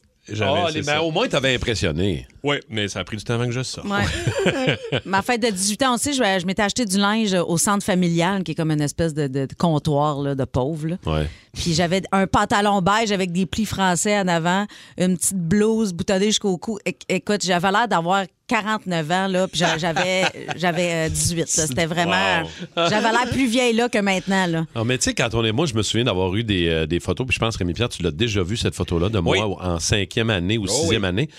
Ah, 0.41 0.67
les- 0.73 0.81
ben, 0.81 0.99
au 0.99 1.11
moins, 1.11 1.27
t'avais 1.27 1.55
impressionné. 1.55 2.27
Oui, 2.43 2.57
mais 2.69 2.87
ça 2.87 2.99
a 2.99 3.03
pris 3.03 3.17
du 3.17 3.23
temps 3.23 3.35
avant 3.35 3.45
que 3.45 3.51
je 3.51 3.63
sorte. 3.63 3.87
Ouais. 3.87 4.77
Ma 5.05 5.21
fête 5.21 5.41
de 5.41 5.49
18 5.49 5.83
ans 5.83 5.95
aussi, 5.95 6.13
je, 6.13 6.17
je 6.39 6.45
m'étais 6.45 6.61
acheté 6.63 6.85
du 6.85 6.97
linge 6.97 7.33
au 7.33 7.57
centre 7.57 7.83
familial, 7.85 8.43
qui 8.43 8.51
est 8.51 8.55
comme 8.55 8.71
une 8.71 8.81
espèce 8.81 9.13
de, 9.13 9.27
de- 9.27 9.45
de 9.45 9.53
comptoir 9.57 10.19
là, 10.21 10.35
de 10.35 10.43
pauvres. 10.45 10.87
là. 10.87 10.95
Ouais. 11.05 11.27
Puis 11.53 11.73
j'avais 11.73 12.01
un 12.11 12.27
pantalon 12.27 12.81
beige 12.81 13.11
avec 13.11 13.31
des 13.31 13.45
plis 13.45 13.65
français 13.65 14.17
en 14.19 14.27
avant, 14.27 14.65
une 14.97 15.17
petite 15.17 15.37
blouse 15.37 15.93
boutonnée 15.93 16.25
jusqu'au 16.27 16.57
cou. 16.57 16.77
Éc- 16.85 17.01
Écoute, 17.09 17.43
j'avais 17.43 17.71
l'air 17.71 17.87
d'avoir 17.87 18.23
49 18.47 19.11
ans, 19.11 19.27
là, 19.27 19.47
puis 19.47 19.59
j'a- 19.59 19.77
j'avais, 19.77 20.23
j'avais 20.55 21.07
euh, 21.07 21.09
18. 21.09 21.39
là. 21.39 21.45
C'était 21.67 21.85
vraiment... 21.85 22.41
Wow. 22.77 22.87
J'avais 22.89 23.11
l'air 23.11 23.29
plus 23.31 23.47
vieille 23.47 23.73
là 23.75 23.89
que 23.89 23.97
maintenant. 23.99 24.47
Là. 24.47 24.65
Ah, 24.75 24.83
mais 24.85 24.97
tu 24.97 25.05
sais, 25.05 25.13
quand 25.13 25.33
on 25.33 25.43
est. 25.43 25.51
Moi, 25.51 25.65
je 25.65 25.73
me 25.73 25.81
souviens 25.83 26.05
d'avoir 26.05 26.33
eu 26.35 26.43
des, 26.43 26.67
euh, 26.67 26.85
des 26.85 26.99
photos, 26.99 27.27
puis 27.27 27.35
je 27.35 27.39
pense, 27.39 27.55
Rémi 27.57 27.73
Pierre, 27.73 27.89
tu 27.89 28.01
l'as 28.03 28.11
déjà 28.11 28.43
vu, 28.43 28.55
cette 28.57 28.75
photo-là, 28.75 29.09
de 29.09 29.19
moi 29.19 29.37
Oui. 29.37 29.55
en 29.59 29.79
cinquième 29.79 30.29
année 30.29 30.57
ou 30.57 30.63
Oh, 30.63 30.67
sixième 30.67 31.03
oui. 31.03 31.07
année, 31.09 31.29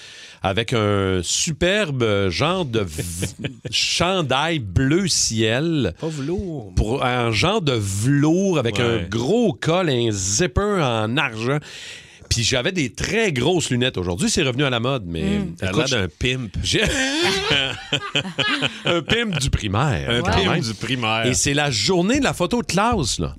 avec 0.43 0.73
un 0.73 1.21
superbe 1.23 2.03
euh, 2.03 2.31
genre 2.31 2.65
de 2.65 2.81
v- 2.81 3.27
chandail 3.71 4.59
bleu 4.59 5.09
ciel. 5.09 5.95
Pas 6.01 6.09
velours. 6.09 6.73
Pour 6.77 7.05
un 7.05 7.33
genre 7.33 7.63
de 7.63 7.73
velours 7.73 8.59
avec 8.59 8.77
Ouais. 8.79 8.85
un 8.85 9.03
gros 9.09 9.53
col, 9.55 9.89
un 9.91 10.11
zipper 10.11 10.81
en 10.83 11.17
argent. 11.17 11.59
Puis 12.29 12.43
j'avais 12.45 12.73
des 12.73 12.93
très 12.93 13.33
grosses 13.33 13.71
lunettes. 13.71 13.97
Aujourd'hui, 13.99 14.31
c'est 14.31 14.43
revenu 14.43 14.65
à 14.65 14.71
la 14.71 14.81
mode, 14.81 15.05
mais. 15.07 15.41
T'as 15.59 15.69
Écoute, 15.71 15.91
l'air 15.91 16.03
d'un 16.03 16.09
pimp. 16.09 16.51
un 18.85 19.03
pimp 19.03 19.39
du 19.39 19.51
primaire. 19.51 20.09
Un 20.11 20.23
pimp 20.23 20.61
du 20.63 20.75
primaire. 20.75 21.27
Et 21.27 21.35
c'est 21.35 21.55
la 21.55 21.71
journée 21.71 22.19
de 22.19 22.25
la 22.25 22.35
photo 22.35 22.63
de 22.63 22.67
classe, 22.67 23.19
là. 23.19 23.35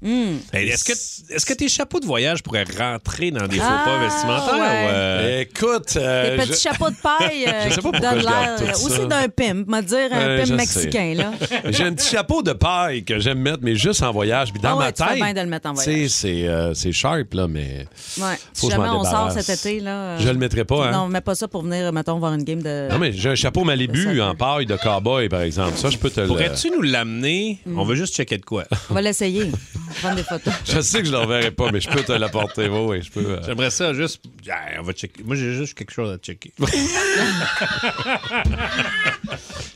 Hey, 0.54 0.70
Est-ce 0.70 0.84
que, 0.84 1.34
est-ce 1.34 1.46
que 1.46 1.54
tes 1.54 1.70
chapeaux 1.70 2.00
de 2.00 2.06
voyage 2.06 2.44
pourraient 2.44 2.66
rentrer 2.78 3.32
dans 3.32 3.48
des 3.48 3.58
faux 3.58 3.64
Ah, 3.66 3.82
pas 3.86 3.98
vestimentaires? 4.00 4.54
ouais. 4.54 4.60
ou, 4.60 4.90
euh, 4.90 5.42
Écoute. 5.42 5.94
euh, 5.98 6.38
Des 6.38 6.44
petits 6.44 6.54
je- 6.54 6.60
chapeaux 6.70 6.90
de 6.90 6.96
paille 6.96 7.46
euh, 7.48 7.70
Je 7.70 7.76
sais 7.76 7.76
pas 7.76 7.76
qui 7.76 7.82
pourquoi 7.82 8.00
donnent 8.00 8.20
je 8.20 8.26
garde 8.26 8.62
l'air 8.62 8.84
aussi 8.84 9.08
d'un 9.08 9.28
pimp, 9.30 9.68
me 9.68 9.82
dire 9.82 10.10
un 10.12 10.28
Ouais, 10.28 10.44
pimp 10.46 10.58
mexicain. 10.58 11.14
Là. 11.16 11.32
J'ai 11.72 11.84
un 11.84 11.94
petit 11.94 12.10
chapeau 12.10 12.42
de 12.42 12.54
paille 12.54 13.04
que 13.04 13.20
j'aime 13.20 13.40
mettre, 13.40 13.60
mais 13.62 13.76
juste 13.76 14.02
en 14.04 14.12
voyage. 14.12 14.52
Puis 14.52 14.62
dans 14.62 14.70
Ah 14.70 14.76
ouais, 14.78 14.86
ma 14.86 14.92
tête. 14.92 15.16
bien 15.16 15.34
de 15.34 15.42
le 15.42 15.48
mettre 15.48 15.70
en 15.70 15.74
tu 15.74 15.82
sais, 15.84 15.92
voyage. 15.92 16.10
C'est 16.10 16.48
euh, 16.48 16.74
c'est 16.74 16.92
sharp, 16.92 17.34
là, 17.34 17.48
mais. 17.48 17.86
Ouais. 18.18 18.36
Faut 18.54 18.54
Si 18.54 18.68
que 18.68 18.74
je 18.74 18.78
on 18.88 19.04
sort 19.04 19.32
cet 19.32 19.50
été, 19.50 19.80
là. 19.80 19.92
euh, 19.92 20.20
Je 20.20 20.28
le 20.30 20.38
mettrai 20.38 20.66
pas, 20.66 20.88
hein? 20.88 20.92
Non, 20.92 21.08
mets 21.08 21.22
pas 21.22 21.36
ça 21.36 21.48
pour 21.48 21.64
venir, 21.64 21.92
mettons, 21.94 22.20
voir 22.20 22.34
une 22.34 22.44
game 22.44 22.62
de. 22.62 22.90
Non, 22.92 23.00
mais 23.00 23.12
j'ai 23.12 23.30
un 23.30 23.36
chapeau 23.36 23.64
Malibu 23.64 24.22
en 24.22 24.36
paille 24.36 24.66
de 24.66 24.76
cowboy, 24.76 25.30
par 25.30 25.42
exemple. 25.42 25.78
Ça, 25.78 25.90
je 25.90 25.98
peux 25.98 26.10
te 26.10 26.20
le. 26.22 26.28
Pourrais-tu 26.28 26.70
nous 26.72 26.82
l'amener? 26.82 27.60
On 27.76 27.84
veut 27.84 27.96
juste 27.96 28.16
checker 28.16 28.38
de 28.38 28.46
quoi. 28.46 28.64
On 28.90 28.94
va 28.94 29.02
l'essayer. 29.02 29.46
On 29.46 29.52
va 29.52 29.94
prendre 30.02 30.16
des 30.16 30.24
photos. 30.24 30.54
Je 30.66 30.82
sais 30.82 31.00
que 31.00 31.06
je 31.06 31.12
ne 31.12 31.18
l'enverrai 31.18 31.52
pas, 31.52 31.72
mais 31.72 31.80
je 31.82 31.90
peux 31.90 32.04
te 32.04 32.12
l'apporter. 32.12 32.68
Oui, 32.70 32.80
oui, 32.88 33.02
je 33.02 33.12
peux. 33.12 33.26
euh. 33.26 33.40
J'aimerais 33.46 33.70
ça 33.72 33.94
juste. 33.94 34.22
Ah, 34.50 34.56
on 34.80 34.84
va 34.84 34.94
checker. 34.94 35.24
Moi, 35.24 35.36
j'ai 35.36 35.54
juste 35.54 35.74
quelque 35.74 35.92
chose 35.92 36.12
à 36.12 36.18
checker. 36.18 36.52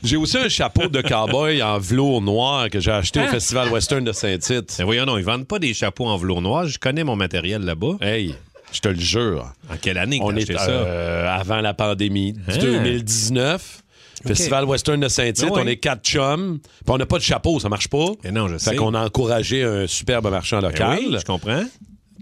J'ai 0.02 0.16
aussi 0.16 0.36
un 0.36 0.48
chapeau 0.48 0.88
de 0.88 1.00
cowboy 1.00 1.62
en 1.62 1.78
velours 1.78 2.20
noir 2.20 2.68
que 2.70 2.78
j'ai 2.80 2.90
acheté 2.90 3.20
au 3.20 3.22
Hein? 3.24 3.28
Festival 3.28 3.68
Western 3.70 4.04
de 4.04 4.12
Saint-Tite. 4.12 4.76
Mais 4.78 4.84
voyons, 4.84 5.06
non, 5.06 5.16
ils 5.16 5.24
vendent 5.24 5.46
pas 5.46 5.58
des 5.58 5.72
chapeaux 5.72 6.06
en 6.06 6.16
velours 6.18 6.42
noir. 6.42 6.66
Je 6.66 6.78
connais 6.78 7.04
mon 7.04 7.16
matériel 7.16 7.62
là-bas. 7.62 7.96
Hey, 8.02 8.34
je 8.74 8.80
te 8.80 8.88
le 8.88 8.98
jure. 9.00 9.52
En 9.70 9.76
quelle 9.80 9.96
année 9.98 10.18
que 10.18 10.24
On 10.24 10.34
est 10.36 10.52
ça? 10.52 10.68
euh, 10.68 11.28
avant 11.28 11.60
la 11.60 11.72
pandémie, 11.74 12.32
du 12.32 12.40
Hein? 12.48 12.58
2019. 12.58 13.80
Festival 14.26 14.64
Western 14.64 14.98
de 15.00 15.08
Saint-Tite, 15.08 15.44
Ben 15.48 15.50
ouais. 15.54 15.62
on 15.64 15.66
est 15.66 15.76
quatre 15.76 16.02
chums. 16.02 16.58
Puis 16.60 16.70
on 16.88 16.96
n'a 16.96 17.04
pas 17.04 17.18
de 17.18 17.22
chapeau, 17.22 17.60
ça 17.60 17.68
marche 17.68 17.88
pas. 17.88 18.06
Mais 18.24 18.30
non, 18.32 18.48
je 18.48 18.54
Fait 18.54 18.70
sais. 18.70 18.76
qu'on 18.76 18.94
a 18.94 19.04
encouragé 19.04 19.62
un 19.64 19.86
superbe 19.86 20.30
marchand 20.30 20.60
Ben 20.60 20.68
local. 20.70 20.98
oui, 21.00 21.16
je 21.18 21.24
comprends. 21.24 21.62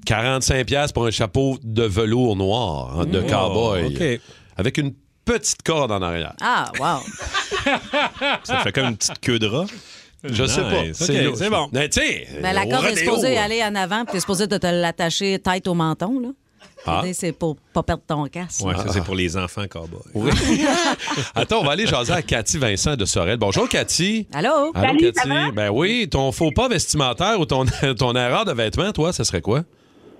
45 0.04 0.66
pièces 0.66 0.90
pour 0.92 1.06
un 1.06 1.10
chapeau 1.12 1.58
de 1.62 1.84
velours 1.84 2.34
noir, 2.34 2.98
hein, 3.00 3.04
de 3.06 3.22
Oh, 3.24 3.28
cowboy. 3.30 3.86
OK. 3.86 4.20
Avec 4.56 4.78
une 4.78 4.94
petite 5.24 5.62
corde 5.62 5.92
en 5.92 6.02
arrière. 6.02 6.34
Ah, 6.40 6.72
wow. 6.80 6.98
Ça 8.42 8.58
fait 8.58 8.72
comme 8.72 8.86
une 8.86 8.96
petite 8.96 9.20
queue 9.20 9.38
de 9.38 9.46
rat. 9.46 9.66
Je 10.24 10.44
sais 10.44 10.60
pas. 10.62 10.82
C'est 10.92 11.50
bon. 11.50 11.68
Mais 11.72 11.88
tu 11.88 12.00
sais, 12.00 12.26
Mais 12.40 12.52
la 12.52 12.66
corde 12.66 12.86
est 12.86 12.96
supposée 12.96 13.36
aller 13.38 13.62
en 13.62 13.74
avant, 13.76 14.04
puis 14.04 14.14
t'es 14.14 14.20
supposé 14.20 14.46
de 14.48 14.56
te 14.56 14.66
l'attacher 14.66 15.38
tête 15.38 15.66
au 15.68 15.74
menton, 15.74 16.18
là. 16.20 16.28
Ah. 16.86 17.02
C'est 17.12 17.32
pour 17.32 17.56
pas 17.72 17.82
perdre 17.82 18.02
ton 18.06 18.24
casque. 18.26 18.64
Ouais, 18.64 18.74
ça, 18.74 18.88
c'est 18.88 19.04
pour 19.04 19.14
les 19.14 19.36
enfants 19.36 19.66
cowboys. 19.68 20.00
Oui. 20.14 20.30
Attends, 21.34 21.60
on 21.60 21.64
va 21.64 21.72
aller 21.72 21.86
jaser 21.86 22.12
à 22.12 22.22
Cathy 22.22 22.58
Vincent 22.58 22.96
de 22.96 23.04
Sorel. 23.04 23.36
Bonjour, 23.38 23.68
Cathy. 23.68 24.26
Allô? 24.32 24.50
Allô, 24.50 24.72
Salut, 24.74 25.12
ça 25.14 25.22
Cathy. 25.22 25.28
va? 25.28 25.50
Ben 25.52 25.70
oui, 25.70 26.08
ton 26.10 26.32
faux 26.32 26.50
pas 26.50 26.68
vestimentaire 26.68 27.38
ou 27.38 27.46
ton, 27.46 27.64
ton 27.98 28.14
erreur 28.14 28.44
de 28.44 28.52
vêtements, 28.52 28.92
toi, 28.92 29.12
ça 29.12 29.24
serait 29.24 29.40
quoi? 29.42 29.60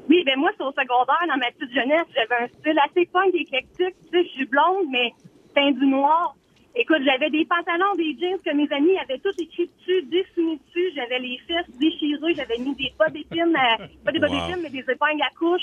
Oui, 0.09 0.22
ben 0.25 0.38
moi, 0.38 0.51
c'est 0.57 0.64
au 0.64 0.70
secondaire, 0.72 1.22
dans 1.29 1.38
ma 1.38 1.51
petite 1.53 1.75
jeunesse, 1.75 2.07
j'avais 2.14 2.44
un 2.44 2.48
style 2.61 2.79
assez 2.90 3.07
punk 3.12 3.35
éclectique. 3.35 3.94
Tu 4.11 4.18
sais, 4.18 4.25
je 4.25 4.29
suis 4.31 4.46
blonde, 4.46 4.87
mais 4.90 5.12
teint 5.55 5.70
du 5.72 5.87
noir. 5.87 6.35
Écoute, 6.75 6.98
j'avais 7.05 7.29
des 7.31 7.44
pantalons, 7.44 7.94
des 7.98 8.16
jeans 8.18 8.38
que 8.44 8.55
mes 8.57 8.66
amis 8.75 8.96
avaient 9.03 9.18
tout 9.18 9.35
écrit 9.38 9.68
dessus, 9.79 10.03
dessiné 10.11 10.59
dessus. 10.66 10.88
J'avais 10.96 11.18
les 11.18 11.38
fesses 11.46 11.68
déchirées. 11.79 12.35
J'avais 12.35 12.57
mis 12.59 12.75
des 12.77 12.90
bas 12.98 13.09
d'épines, 13.11 13.55
euh, 13.55 13.87
pas 14.05 14.11
des 14.12 14.18
bas 14.18 14.29
Wow. 14.29 14.35
d'épines, 14.48 14.62
mais 14.62 14.70
des 14.70 14.81
épingles 14.81 15.20
à 15.22 15.31
couche. 15.38 15.61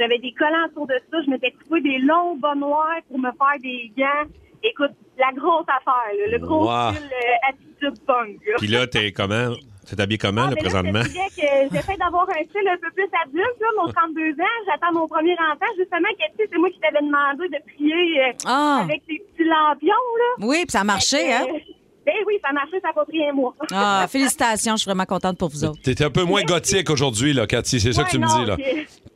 J'avais 0.00 0.18
des 0.18 0.32
collants 0.32 0.66
autour 0.72 0.86
de 0.88 0.94
ça. 1.10 1.18
Je 1.24 1.30
m'étais 1.30 1.52
coupé 1.52 1.80
des 1.82 1.98
longs 1.98 2.36
bas 2.36 2.54
noirs 2.54 2.98
pour 3.08 3.18
me 3.18 3.30
faire 3.30 3.60
des 3.62 3.92
gants. 3.96 4.26
Écoute, 4.64 4.92
la 5.18 5.30
grosse 5.32 5.66
affaire, 5.68 6.10
là, 6.18 6.26
le 6.32 6.38
gros 6.38 6.64
Wow. 6.66 6.92
style 6.94 7.04
euh, 7.12 7.48
attitude 7.50 8.04
punk. 8.06 8.40
là. 8.46 8.54
Puis 8.58 8.66
là, 8.68 8.86
t'es 8.86 9.12
comment? 9.12 9.54
T'es 9.88 10.00
habillé 10.00 10.18
comment, 10.18 10.42
Ah, 10.42 10.50
là, 10.50 10.54
mais 10.54 10.60
présentement? 10.62 11.02
je 11.02 11.08
te 11.08 11.08
disais 11.08 11.28
que 11.68 11.74
j'essaie 11.74 11.96
d'avoir 11.96 12.28
un 12.30 12.44
style 12.44 12.68
un 12.68 12.76
peu 12.76 12.90
plus 12.94 13.08
adulte, 13.24 13.60
là, 13.60 13.66
mon 13.78 13.88
32 13.92 14.32
ans. 14.32 14.56
J'attends 14.66 14.92
mon 14.92 15.08
premier 15.08 15.32
enfant. 15.34 15.66
Justement, 15.78 16.08
Cathy, 16.18 16.48
c'est 16.50 16.58
moi 16.58 16.70
qui 16.70 16.78
t'avais 16.80 17.04
demandé 17.04 17.48
de 17.48 17.58
prier 17.74 18.20
euh, 18.22 18.32
Ah. 18.46 18.80
avec 18.84 19.02
ces 19.08 19.18
petits 19.18 19.48
lampions, 19.48 19.88
là? 19.88 20.46
Oui, 20.46 20.58
puis 20.62 20.70
ça 20.72 20.80
a 20.80 20.84
marché, 20.84 21.32
hein? 21.32 21.44
Euh, 21.48 21.58
Ben 22.06 22.14
oui, 22.26 22.34
ça 22.42 22.48
a 22.50 22.52
marché, 22.52 22.80
ça 22.80 22.88
n'a 22.88 22.94
pas 22.94 23.04
pris 23.04 23.26
un 23.28 23.32
mois. 23.32 23.54
Ah, 23.72 24.06
félicitations, 24.10 24.72
je 24.76 24.82
suis 24.82 24.88
vraiment 24.88 25.04
contente 25.06 25.36
pour 25.38 25.48
vous 25.48 25.64
autres. 25.64 25.80
T'étais 25.82 26.04
un 26.04 26.10
peu 26.10 26.22
moins 26.24 26.42
gothique 26.42 26.88
aujourd'hui, 26.90 27.32
là, 27.32 27.46
Cathy. 27.46 27.78
C'est 27.80 27.92
ça 27.92 28.04
que 28.04 28.10
tu 28.10 28.18
me 28.18 28.26
dis, 28.26 28.46
là. 28.46 28.56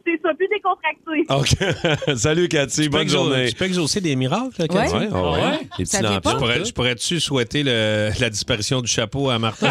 C'est- 0.07 0.21
ça, 0.23 0.29
plus 0.35 0.49
décontracté. 0.49 1.01
OK. 1.31 2.17
Salut, 2.17 2.49
Cathy. 2.49 2.83
Tu 2.83 2.90
peux 2.90 2.99
Bonne 2.99 3.09
journée. 3.09 3.49
Tu 3.49 3.55
peux 3.55 3.64
exaucer 3.64 4.01
des 4.01 4.17
miracles, 4.17 4.55
là. 4.61 4.69
Cathy? 4.69 4.95
Ouais, 4.95 5.09
ah 5.12 5.31
ouais. 5.31 5.61
Les 5.79 5.85
petits 5.85 6.03
lampions. 6.03 6.31
Je 6.33 6.37
pourrais- 6.37 6.64
je 6.64 6.73
pourrais-tu 6.73 7.21
souhaiter 7.21 7.62
le- 7.62 8.11
la 8.21 8.31
disparition 8.31 8.81
du 8.81 8.88
chapeau 8.90 9.31
à 9.31 9.38
Martin? 9.38 9.69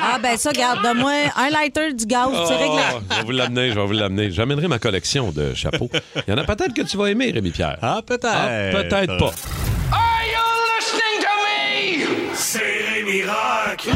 Ah, 0.00 0.18
ben 0.22 0.36
ça, 0.36 0.52
garde, 0.52 0.82
donne-moi 0.82 1.12
un 1.36 1.50
lighter, 1.50 1.92
du 1.94 2.06
gaz, 2.06 2.28
Oh, 2.32 2.44
c'est 2.48 2.56
réglé. 2.56 2.82
je 3.10 3.16
vais 3.16 3.22
vous 3.24 3.30
l'amener, 3.32 3.70
je 3.70 3.74
vais 3.74 3.86
vous 3.86 3.92
l'amener. 3.92 4.30
J'amènerai 4.30 4.68
ma 4.68 4.78
collection 4.78 5.30
de 5.32 5.52
chapeaux. 5.54 5.90
Il 6.26 6.30
y 6.30 6.32
en 6.32 6.38
a 6.38 6.44
peut-être 6.44 6.74
que 6.74 6.82
tu 6.82 6.96
vas 6.96 7.10
aimer, 7.10 7.30
Rémi 7.30 7.50
Pierre. 7.50 7.78
Ah, 7.82 8.00
peut-être. 8.06 8.26
Ah, 8.26 8.70
peut-être 8.72 9.16
pas. 9.18 9.32
Are 9.92 10.22
you 10.24 10.46
listening 10.78 11.20
to 11.20 12.08
me? 12.08 12.34
C'est 12.34 12.58
Rémi 12.94 13.22
Rock. 13.24 13.88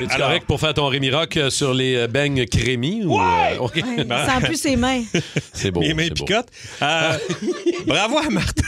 Es-tu 0.00 0.12
alors- 0.14 0.28
correct 0.28 0.46
pour 0.46 0.60
faire 0.60 0.74
ton 0.74 0.86
Rémi 0.88 1.10
Rock 1.10 1.36
euh, 1.36 1.50
sur 1.50 1.72
les 1.74 1.94
euh, 1.96 2.06
beignes 2.06 2.44
crémis? 2.46 3.04
Ou, 3.04 3.18
euh, 3.20 3.58
OK. 3.60 3.76
Ouais, 3.76 3.82
il 3.98 4.04
sent 4.04 4.44
plus 4.46 4.56
ses 4.56 4.76
mains. 4.76 5.02
C'est 5.52 5.70
beau. 5.70 5.80
Mes 5.80 5.94
mains 5.94 6.04
c'est 6.08 6.14
picotent. 6.14 6.48
Euh, 6.82 7.18
bravo 7.86 8.18
à 8.18 8.28
Martin. 8.30 8.62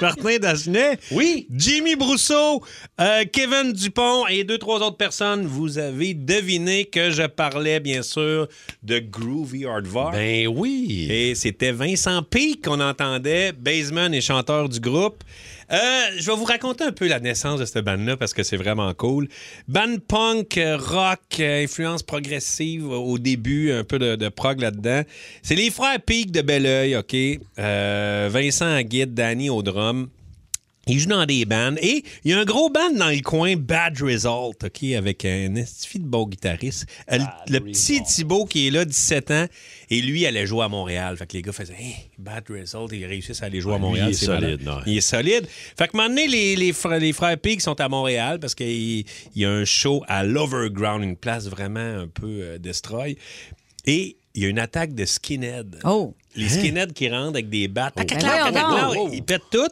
Martin 0.00 0.38
Dagenet. 0.38 0.98
Oui. 1.10 1.46
Jimmy 1.54 1.96
Brousseau, 1.96 2.62
euh, 3.00 3.24
Kevin 3.32 3.72
Dupont 3.72 4.26
et 4.28 4.44
deux, 4.44 4.58
trois 4.58 4.80
autres 4.80 4.96
personnes. 4.96 5.46
Vous 5.46 5.78
avez 5.78 6.14
deviné 6.14 6.84
que 6.84 7.10
je 7.10 7.24
parlais, 7.26 7.80
bien 7.80 8.02
sûr, 8.02 8.48
de 8.82 8.98
Groovy 8.98 9.66
Hardvar. 9.66 10.12
Ben 10.12 10.48
oui. 10.48 11.08
Et 11.10 11.34
c'était 11.34 11.72
Vincent 11.72 12.22
Peake 12.22 12.64
qu'on 12.64 12.80
entendait, 12.80 13.52
baseman 13.52 14.12
et 14.14 14.20
chanteur 14.20 14.68
du 14.68 14.80
groupe. 14.80 15.22
Euh, 15.70 15.76
je 16.16 16.30
vais 16.30 16.36
vous 16.36 16.44
raconter 16.44 16.84
un 16.84 16.92
peu 16.92 17.06
la 17.06 17.20
naissance 17.20 17.60
de 17.60 17.64
cette 17.64 17.84
bande-là 17.84 18.16
parce 18.16 18.34
que 18.34 18.42
c'est 18.42 18.56
vraiment 18.56 18.92
cool. 18.94 19.28
Band 19.68 19.96
punk, 20.06 20.58
euh, 20.58 20.76
rock, 20.76 21.20
euh, 21.40 21.64
influence 21.64 22.02
progressive 22.02 22.88
au 22.88 23.18
début, 23.18 23.72
un 23.72 23.84
peu 23.84 23.98
de, 23.98 24.28
prog 24.28 24.60
là-dedans. 24.60 25.02
C'est 25.42 25.54
les 25.54 25.70
frères 25.70 26.00
Peake 26.00 26.30
de 26.30 26.42
Belleuil, 26.42 26.96
OK? 26.96 27.14
Vincent 27.56 28.72
à 28.72 28.82
guide, 28.82 29.14
Danny 29.14 29.50
au 29.50 29.62
drum. 29.62 30.08
Ils 30.88 30.98
jouent 30.98 31.10
dans 31.10 31.26
des 31.26 31.44
bands. 31.44 31.74
Et 31.80 32.02
il 32.24 32.30
y 32.32 32.34
a 32.34 32.40
un 32.40 32.44
gros 32.44 32.68
band 32.68 32.90
dans 32.96 33.08
le 33.08 33.20
coin, 33.20 33.54
Bad 33.56 34.00
Result, 34.00 34.64
OK, 34.64 34.82
avec 34.96 35.24
un 35.24 35.54
estifi 35.54 36.00
de 36.00 36.06
beau 36.06 36.26
guitariste. 36.26 36.86
Euh, 37.12 37.18
le 37.48 37.58
le 37.58 37.60
petit 37.60 38.02
Thibaut 38.02 38.46
qui 38.46 38.66
est 38.66 38.70
là, 38.70 38.84
17 38.84 39.30
ans, 39.30 39.46
et 39.90 40.00
lui 40.00 40.26
allait 40.26 40.46
jouer 40.46 40.64
à 40.64 40.68
Montréal. 40.68 41.16
Fait 41.16 41.26
que 41.26 41.36
les 41.36 41.42
gars 41.42 41.52
faisaient 41.52 41.76
hey, 41.78 41.94
Bad 42.18 42.44
Result, 42.50 42.90
ils 42.92 43.06
réussissent 43.06 43.42
à 43.42 43.46
aller 43.46 43.60
jouer 43.60 43.74
à 43.74 43.78
lui, 43.78 43.84
Montréal. 43.84 44.08
il 44.08 44.10
est 44.10 44.14
solide, 44.14 44.68
ouais. 44.68 44.82
Il 44.86 44.96
est 44.96 45.00
solide. 45.00 45.46
Fait 45.78 45.88
que 45.88 45.96
maintenant, 45.96 46.26
les, 46.28 46.56
les, 46.56 46.72
frères, 46.72 46.98
les 46.98 47.12
frères 47.12 47.38
Pig 47.38 47.60
sont 47.60 47.80
à 47.80 47.88
Montréal 47.88 48.40
parce 48.40 48.54
qu'il 48.54 48.66
il 48.66 49.06
y 49.36 49.44
a 49.44 49.50
un 49.50 49.64
show 49.64 50.02
à 50.08 50.24
l'Overground, 50.24 51.04
une 51.04 51.16
place 51.16 51.46
vraiment 51.46 51.80
un 51.80 52.08
peu 52.08 52.40
euh, 52.42 52.58
destroy. 52.58 53.16
Et 53.86 54.16
il 54.34 54.42
y 54.42 54.46
a 54.46 54.48
une 54.48 54.58
attaque 54.58 54.94
de 54.94 55.04
skinhead. 55.04 55.78
Oh. 55.84 56.14
Les 56.34 56.48
skinheads 56.48 56.92
qui 56.94 57.08
rentrent 57.08 57.34
avec 57.34 57.50
des 57.50 57.68
battes. 57.68 57.94
Tac, 57.94 58.12
Ils 59.12 59.22
pètent 59.22 59.42
tout. 59.50 59.68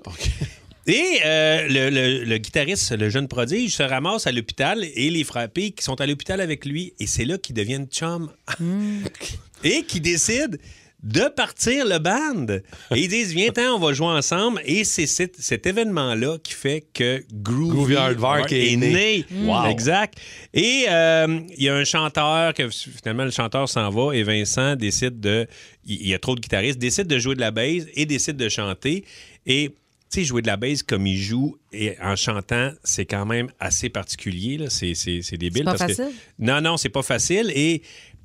Et 0.86 1.20
euh, 1.24 1.66
le, 1.68 1.90
le- 1.90 2.24
le 2.24 2.38
guitariste, 2.38 2.92
le 2.92 3.10
jeune 3.10 3.28
prodige, 3.28 3.74
se 3.76 3.82
ramasse 3.82 4.26
à 4.26 4.32
l'hôpital 4.32 4.84
et 4.94 5.10
les 5.10 5.26
Pig 5.52 5.74
qui 5.74 5.84
sont 5.84 6.00
à 6.00 6.06
l'hôpital 6.06 6.40
avec 6.40 6.64
lui. 6.64 6.94
Et 6.98 7.06
c'est 7.06 7.24
là 7.24 7.38
qu'ils 7.38 7.54
deviennent 7.54 7.86
chum. 7.86 8.30
et 9.64 9.82
qui 9.82 10.00
décident 10.00 10.56
de 11.02 11.28
partir 11.34 11.86
le 11.86 11.98
band. 11.98 12.46
Et 12.94 13.00
ils 13.00 13.08
disent, 13.08 13.32
viens-t'en, 13.32 13.76
on 13.76 13.78
va 13.78 13.92
jouer 13.94 14.08
ensemble. 14.08 14.60
Et 14.66 14.84
c'est 14.84 15.06
cet, 15.06 15.36
cet 15.40 15.66
événement-là 15.66 16.36
qui 16.42 16.52
fait 16.52 16.84
que 16.92 17.24
Groovy, 17.32 17.70
Groovy 17.70 17.96
Hardvark 17.96 18.52
est 18.52 18.76
né. 18.76 19.24
Wow. 19.44 19.66
Exact. 19.70 20.18
Et 20.52 20.84
euh, 20.90 21.40
il 21.56 21.62
y 21.64 21.68
a 21.70 21.74
un 21.74 21.84
chanteur 21.84 22.52
que 22.52 22.68
finalement 22.68 23.24
le 23.24 23.30
chanteur 23.30 23.66
s'en 23.68 23.88
va 23.88 24.14
et 24.14 24.22
Vincent 24.22 24.76
décide 24.76 25.20
de, 25.20 25.46
il 25.86 26.06
y 26.06 26.12
a 26.14 26.18
trop 26.18 26.34
de 26.34 26.40
guitaristes, 26.40 26.78
décide 26.78 27.06
de 27.06 27.18
jouer 27.18 27.34
de 27.34 27.40
la 27.40 27.50
bass 27.50 27.84
et 27.94 28.04
décide 28.04 28.36
de 28.36 28.48
chanter. 28.50 29.04
Et 29.46 29.70
sais, 30.10 30.24
jouer 30.24 30.42
de 30.42 30.46
la 30.48 30.56
bass 30.56 30.82
comme 30.82 31.06
il 31.06 31.16
joue 31.18 31.56
et 31.72 31.96
en 32.02 32.16
chantant, 32.16 32.72
c'est 32.84 33.04
quand 33.06 33.26
même 33.26 33.48
assez 33.60 33.88
particulier. 33.88 34.58
là. 34.58 34.70
C'est, 34.70 34.94
c'est, 34.94 35.22
c'est 35.22 35.36
débile. 35.36 35.62
C'est 35.62 35.64
pas 35.64 35.78
parce 35.78 35.92
que- 35.96 36.02
facile? 36.04 36.14
non, 36.38 36.60
non, 36.60 36.76
c'est 36.76 36.88
pas 36.88 37.02
facile. 37.02 37.52
Et 37.54 37.82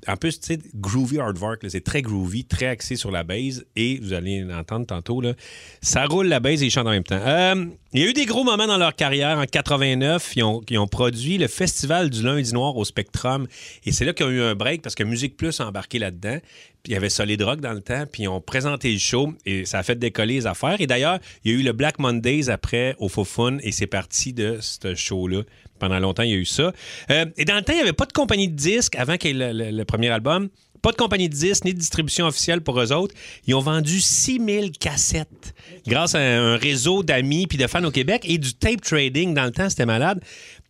en 0.08 0.16
plus, 0.16 0.40
tu 0.40 0.46
sais, 0.46 0.58
groovy 0.74 1.18
hardwork, 1.18 1.64
c'est 1.68 1.82
très 1.82 2.02
groovy, 2.02 2.44
très 2.44 2.66
axé 2.66 2.96
sur 2.96 3.10
la 3.10 3.24
base. 3.24 3.64
Et 3.74 3.98
vous 4.00 4.12
allez 4.12 4.40
l'entendre 4.40 4.86
tantôt, 4.86 5.20
là, 5.20 5.34
ça 5.80 6.06
roule 6.06 6.26
la 6.26 6.40
base 6.40 6.62
et 6.62 6.66
ils 6.66 6.70
chantent 6.70 6.86
en 6.86 6.90
même 6.90 7.02
temps. 7.02 7.20
Euh, 7.20 7.66
il 7.92 8.02
y 8.02 8.04
a 8.04 8.10
eu 8.10 8.12
des 8.12 8.26
gros 8.26 8.44
moments 8.44 8.66
dans 8.66 8.76
leur 8.76 8.94
carrière. 8.94 9.38
En 9.38 9.46
89, 9.46 10.32
ils 10.36 10.42
ont, 10.44 10.60
ils 10.68 10.78
ont 10.78 10.86
produit 10.86 11.38
le 11.38 11.48
Festival 11.48 12.10
du 12.10 12.22
lundi 12.22 12.52
noir 12.52 12.76
au 12.76 12.84
Spectrum. 12.84 13.46
Et 13.84 13.92
c'est 13.92 14.04
là 14.04 14.12
qu'ils 14.12 14.26
ont 14.26 14.30
eu 14.30 14.42
un 14.42 14.54
break 14.54 14.82
parce 14.82 14.94
que 14.94 15.02
Musique 15.02 15.36
Plus 15.36 15.60
a 15.60 15.66
embarqué 15.66 15.98
là-dedans. 15.98 16.38
Puis 16.82 16.92
il 16.92 16.94
y 16.94 16.96
avait 16.96 17.08
Solid 17.08 17.40
Rock 17.42 17.60
dans 17.60 17.72
le 17.72 17.80
temps. 17.80 18.04
Puis 18.10 18.24
ils 18.24 18.28
ont 18.28 18.40
présenté 18.40 18.92
le 18.92 18.98
show 18.98 19.32
et 19.44 19.64
ça 19.64 19.78
a 19.78 19.82
fait 19.82 19.98
décoller 19.98 20.34
les 20.34 20.46
affaires. 20.46 20.80
Et 20.80 20.86
d'ailleurs, 20.86 21.18
il 21.44 21.52
y 21.52 21.54
a 21.54 21.58
eu 21.58 21.62
le 21.62 21.72
Black 21.72 21.98
Mondays 21.98 22.48
après 22.48 22.94
au 22.98 23.08
Faux 23.08 23.24
Fun 23.24 23.58
et 23.62 23.72
c'est 23.72 23.86
parti 23.86 24.32
de 24.32 24.58
ce 24.60 24.94
show-là. 24.94 25.42
Pendant 25.78 25.98
longtemps, 25.98 26.22
il 26.22 26.30
y 26.30 26.34
a 26.34 26.36
eu 26.36 26.44
ça. 26.44 26.72
Euh, 27.10 27.26
et 27.36 27.44
dans 27.44 27.56
le 27.56 27.62
temps, 27.62 27.72
il 27.72 27.76
n'y 27.76 27.82
avait 27.82 27.92
pas 27.92 28.06
de 28.06 28.12
compagnie 28.12 28.48
de 28.48 28.56
disques 28.56 28.96
avant 28.96 29.16
qu'il 29.16 29.36
y 29.36 29.40
ait 29.42 29.52
le, 29.52 29.64
le- 29.64 29.70
le 29.76 29.84
premier 29.84 30.08
album. 30.10 30.48
Pas 30.82 30.92
de 30.92 30.96
compagnie 30.96 31.28
de 31.28 31.34
disques 31.34 31.64
ni 31.64 31.74
de 31.74 31.78
distribution 31.78 32.26
officielle 32.26 32.60
pour 32.60 32.78
eux 32.80 32.92
autres. 32.92 33.14
Ils 33.46 33.54
ont 33.54 33.60
vendu 33.60 34.00
6000 34.00 34.70
cassettes 34.78 35.54
grâce 35.86 36.14
à 36.14 36.20
un 36.20 36.56
réseau 36.56 37.02
d'amis 37.02 37.46
puis 37.48 37.58
de 37.58 37.66
fans 37.66 37.82
au 37.82 37.90
Québec 37.90 38.22
et 38.24 38.38
du 38.38 38.54
tape 38.54 38.82
trading. 38.82 39.34
Dans 39.34 39.44
le 39.46 39.50
temps, 39.50 39.68
c'était 39.68 39.86
malade. 39.86 40.20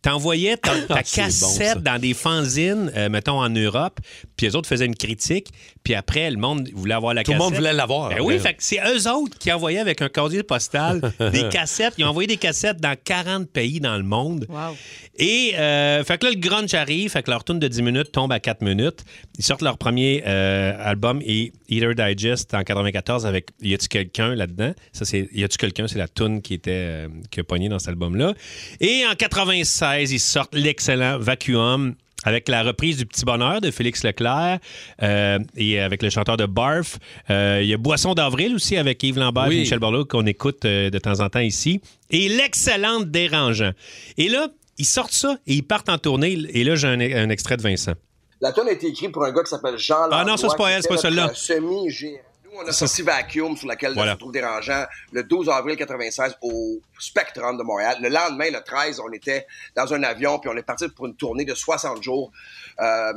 T'envoyais 0.03 0.57
ta, 0.57 0.71
ta 0.89 0.95
Ah, 0.95 1.03
bon, 1.03 1.03
cassette 1.03 1.83
dans 1.83 2.01
des 2.01 2.15
fanzines, 2.15 2.93
euh, 2.97 3.09
mettons 3.09 3.41
en 3.41 3.51
Europe, 3.51 3.99
puis 4.37 4.47
les 4.47 4.55
autres 4.57 4.69
faisaient 4.69 4.87
une 4.87 4.95
critique, 4.95 5.49
puis 5.87 5.95
après, 5.95 6.29
le 6.33 6.37
monde 6.37 6.69
voulait 6.75 6.95
avoir 6.95 7.15
la 7.15 7.23
Tout 7.23 7.31
le 7.31 7.39
cassette. 7.39 7.49
monde 7.49 7.59
voulait 7.59 7.73
l'avoir, 7.73 8.09
Ben 8.09 8.19
oui, 8.21 8.41
fait 8.41 8.55
que 8.55 8.65
c'est 8.65 8.81
eux 8.89 9.09
autres 9.09 9.39
qui 9.39 9.53
envoyaient 9.53 9.79
avec 9.79 10.03
un 10.03 10.09
casier 10.09 10.43
postal 10.43 11.01
des 11.33 11.49
cassettes. 11.49 11.95
Ils 11.97 12.05
ont 12.05 12.09
envoyé 12.09 12.27
des 12.27 12.39
cassettes 12.39 12.81
dans 12.81 12.97
40 13.05 13.49
pays 13.49 13.79
dans 13.79 13.97
le 13.97 14.03
monde. 14.03 14.47
Wow. 14.49 14.77
Et 15.17 15.53
euh, 15.57 16.03
fait 16.03 16.19
que 16.19 16.27
là, 16.27 16.33
le 16.33 16.41
grunge 16.41 16.75
arrive, 16.75 17.13
fait 17.13 17.23
que 17.23 17.31
leur 17.31 17.45
tune 17.45 17.61
de 17.61 17.69
10 17.69 17.83
minutes 17.83 18.11
tombe 18.11 18.33
à 18.33 18.41
4 18.41 18.63
minutes. 18.63 19.05
Ils 19.39 19.45
sortent 19.45 19.63
leur 19.63 19.79
premier 19.79 20.25
euh, 20.27 20.73
album 20.77 21.21
et 21.25 21.53
Eater 21.69 21.95
Digest 21.95 22.53
en 22.53 22.65
94 22.65 23.25
avec 23.25 23.51
Y 23.63 23.75
a-tu 23.75 23.87
quelqu'un 23.87 24.35
là-dedans? 24.35 24.73
Ça, 24.91 25.05
c'est 25.05 25.29
Y 25.33 25.45
a-tu 25.45 25.57
quelqu'un? 25.57 25.87
C'est 25.87 25.99
la 26.01 26.09
tune 26.09 26.43
qui 26.43 26.55
était 26.55 26.73
euh, 26.73 27.09
qui 27.31 27.39
a 27.39 27.45
pogné 27.45 27.69
dans 27.69 27.79
cet 27.79 27.91
album-là. 27.91 28.35
Et 28.81 29.05
en 29.09 29.15
96, 29.15 30.11
ils 30.11 30.19
sortent 30.19 30.57
l'excellent 30.57 31.21
Vacuum 31.21 31.95
avec 32.25 32.49
la 32.49 32.63
reprise 32.63 32.97
du 32.97 33.07
Petit 33.07 33.25
Bonheur 33.25 33.61
de 33.61 33.71
Félix 33.71 34.03
Leclerc 34.03 34.59
euh, 35.03 35.39
et 35.57 35.81
avec 35.81 36.03
le 36.03 36.11
chanteur 36.11 36.37
de 36.37 36.47
Barf. 36.47 36.99
Euh, 37.31 37.61
Il 37.63 37.69
y 37.69 37.75
a 37.75 37.77
Boisson 37.77 38.15
d'avril 38.15 38.55
aussi 38.55 38.77
avec 38.77 39.03
Yves 39.03 39.19
Lambert 39.19 39.47
Oui. 39.49 39.57
et 39.57 39.61
Michel 39.61 39.79
Borloo 39.79 40.05
qu'on 40.07 40.27
écoute 40.27 40.65
euh, 40.65 40.91
de 40.91 40.99
temps 40.99 41.21
en 41.21 41.29
temps 41.29 41.41
ici. 41.41 41.81
Et 42.11 42.29
l'excellente 42.29 43.11
Dérangeant. 43.11 43.73
Et 44.17 44.29
là, 44.29 44.49
ils 44.79 44.85
sortent 44.87 45.13
ça 45.13 45.39
et 45.47 45.55
ils 45.55 45.63
partent 45.63 45.89
en 45.89 45.99
tournée. 45.99 46.33
Et 46.51 46.65
là, 46.65 46.75
j'ai 46.75 46.89
un, 46.89 47.01
un 47.01 47.31
extrait 47.31 47.57
de 47.57 47.63
Vincent. 47.63 47.93
La 48.41 48.53
tonne 48.53 48.69
a 48.69 48.73
été 48.73 48.89
écrite 48.89 49.13
pour 49.13 49.25
un 49.25 49.33
gars 49.33 49.43
qui 49.43 49.51
s'appelle 49.51 49.79
Jean 49.79 50.09
Ah 50.11 50.25
non, 50.27 50.37
ça, 50.37 50.49
c'est 50.51 50.57
pas 50.59 50.69
elle, 50.71 50.83
c'est 50.83 50.89
pas 50.89 50.97
celle-là. 50.99 51.31
semi 51.35 51.89
géant 51.91 52.11
Nous, 52.13 52.26
on 52.59 52.67
a 52.67 52.73
sorti 52.73 53.03
Vacuum, 53.03 53.57
sur 53.57 53.69
laquelle 53.69 53.95
Voilà. 53.95 54.13
se 54.13 54.19
trouve 54.19 54.33
dérangeant, 54.33 54.85
le 55.13 55.23
12 55.23 55.49
avril 55.49 55.77
96 55.77 56.37
au 56.43 56.81
Spectrum 56.99 57.57
de 57.57 57.63
Montréal. 57.63 57.99
Le 58.01 58.09
lendemain, 58.09 58.51
le 58.51 58.61
13, 58.63 59.01
on 59.01 59.13
était 59.13 59.47
dans 59.75 59.93
un 59.93 60.03
avion, 60.03 60.39
puis 60.39 60.51
on 60.53 60.57
est 60.57 60.63
parti 60.63 60.89
pour 60.89 61.07
une 61.07 61.17
tournée 61.17 61.45
de 61.45 61.55
60 61.55 62.03
jours 62.03 62.33
euh, 62.81 63.13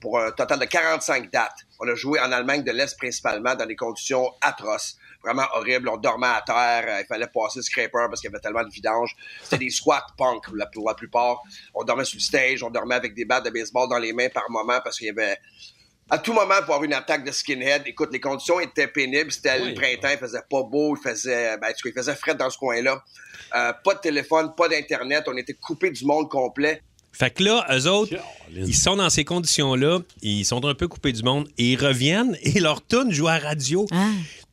pour 0.00 0.20
un 0.20 0.30
total 0.32 0.58
de 0.58 0.64
45 0.64 1.30
dates. 1.30 1.52
On 1.80 1.88
a 1.88 1.94
joué 1.94 2.20
en 2.20 2.30
Allemagne 2.32 2.62
de 2.62 2.70
l'Est 2.72 2.96
principalement 2.98 3.54
dans 3.54 3.66
des 3.66 3.76
conditions 3.76 4.30
atroces 4.40 4.96
vraiment 5.22 5.46
horribles. 5.54 5.88
On 5.88 5.96
dormait 5.96 6.26
à 6.26 6.42
terre, 6.44 7.00
il 7.00 7.06
fallait 7.06 7.26
passer 7.26 7.58
le 7.60 7.62
scraper 7.62 8.06
parce 8.08 8.20
qu'il 8.20 8.30
y 8.30 8.32
avait 8.34 8.40
tellement 8.42 8.62
de 8.62 8.70
vidange. 8.70 9.16
C'était 9.42 9.58
des 9.58 9.70
squats 9.70 10.06
punk 10.18 10.44
pour 10.44 10.54
la 10.86 10.94
plupart. 10.94 11.40
On 11.74 11.82
dormait 11.82 12.04
sur 12.04 12.16
le 12.18 12.22
stage, 12.22 12.62
on 12.62 12.70
dormait 12.70 12.94
avec 12.94 13.14
des 13.14 13.24
battes 13.24 13.46
de 13.46 13.50
baseball 13.50 13.88
dans 13.88 13.98
les 13.98 14.12
mains 14.12 14.28
par 14.28 14.50
moment 14.50 14.80
parce 14.84 14.98
qu'il 14.98 15.06
y 15.06 15.10
avait 15.10 15.38
à 16.10 16.18
tout 16.18 16.32
moment 16.32 16.56
pour 16.64 16.74
avoir 16.74 16.84
une 16.84 16.92
attaque 16.92 17.24
de 17.24 17.32
skinhead. 17.32 17.82
Écoute, 17.86 18.10
les 18.12 18.20
conditions 18.20 18.60
étaient 18.60 18.88
pénibles. 18.88 19.32
C'était 19.32 19.58
le 19.58 19.74
printemps, 19.74 20.10
il 20.12 20.18
faisait 20.18 20.42
pas 20.50 20.62
beau, 20.62 20.96
il 20.96 21.02
faisait, 21.02 21.56
ben, 21.58 21.68
il 21.84 21.92
faisait 21.92 22.14
frais 22.14 22.34
dans 22.34 22.50
ce 22.50 22.58
coin-là. 22.58 23.02
Euh, 23.54 23.72
pas 23.84 23.94
de 23.94 24.00
téléphone, 24.00 24.52
pas 24.56 24.68
d'internet. 24.68 25.24
On 25.26 25.36
était 25.36 25.54
coupé 25.54 25.90
du 25.90 26.04
monde 26.04 26.28
complet. 26.28 26.82
Fait 27.12 27.30
que 27.30 27.44
là, 27.44 27.64
eux 27.70 27.86
autres, 27.86 28.16
ils 28.50 28.74
sont 28.74 28.96
dans 28.96 29.08
ces 29.08 29.24
conditions-là, 29.24 30.00
ils 30.20 30.44
sont 30.44 30.64
un 30.66 30.74
peu 30.74 30.88
coupés 30.88 31.12
du 31.12 31.22
monde, 31.22 31.48
et 31.58 31.72
ils 31.72 31.80
reviennent 31.80 32.36
et 32.42 32.58
leur 32.58 32.84
tune 32.84 33.12
joue 33.12 33.28
à 33.28 33.38
radio. 33.38 33.86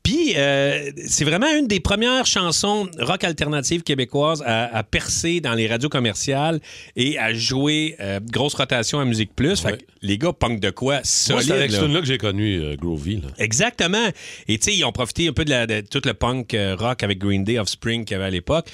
Puis, 0.04 0.34
euh, 0.36 0.92
c'est 1.08 1.24
vraiment 1.26 1.48
une 1.56 1.68
des 1.68 1.80
premières 1.80 2.26
chansons 2.26 2.90
rock 3.00 3.24
alternative 3.24 3.84
québécoises 3.84 4.42
à, 4.46 4.76
à 4.76 4.84
percer 4.84 5.42
dans 5.42 5.54
les 5.54 5.68
radios 5.68 5.90
commerciales 5.90 6.60
et 6.96 7.20
à 7.20 7.34
jouer 7.34 7.96
euh, 8.00 8.20
grosse 8.20 8.56
rotation 8.56 9.00
à 9.00 9.06
Musique 9.06 9.36
Plus. 9.36 9.60
Fait 9.62 9.74
que 9.78 9.84
les 10.02 10.18
gars 10.18 10.34
punk 10.34 10.60
de 10.60 10.72
quoi 10.72 11.02
solide. 11.04 11.44
c'est 11.48 11.52
avec 11.54 11.72
là. 11.72 11.78
ce 11.80 11.84
tune-là 11.86 12.00
que 12.00 12.08
j'ai 12.08 12.18
connu 12.18 12.56
euh, 12.60 12.76
Groovy. 12.76 13.18
là. 13.18 13.28
Exactement. 13.38 14.08
Et 14.48 14.58
tu 14.58 14.72
sais, 14.72 14.76
ils 14.78 14.84
ont 14.86 14.92
profité 14.92 15.28
un 15.28 15.34
peu 15.34 15.46
de, 15.46 15.52
la- 15.52 15.68
de 15.68 15.82
tout 15.82 16.02
le 16.04 16.16
punk 16.16 16.58
rock 16.80 17.04
avec 17.04 17.20
Green 17.20 17.44
Day, 17.44 17.60
Offspring 17.60 18.04
qu'il 18.04 18.16
y 18.16 18.18
avait 18.18 18.26
à 18.26 18.30
l'époque. 18.32 18.68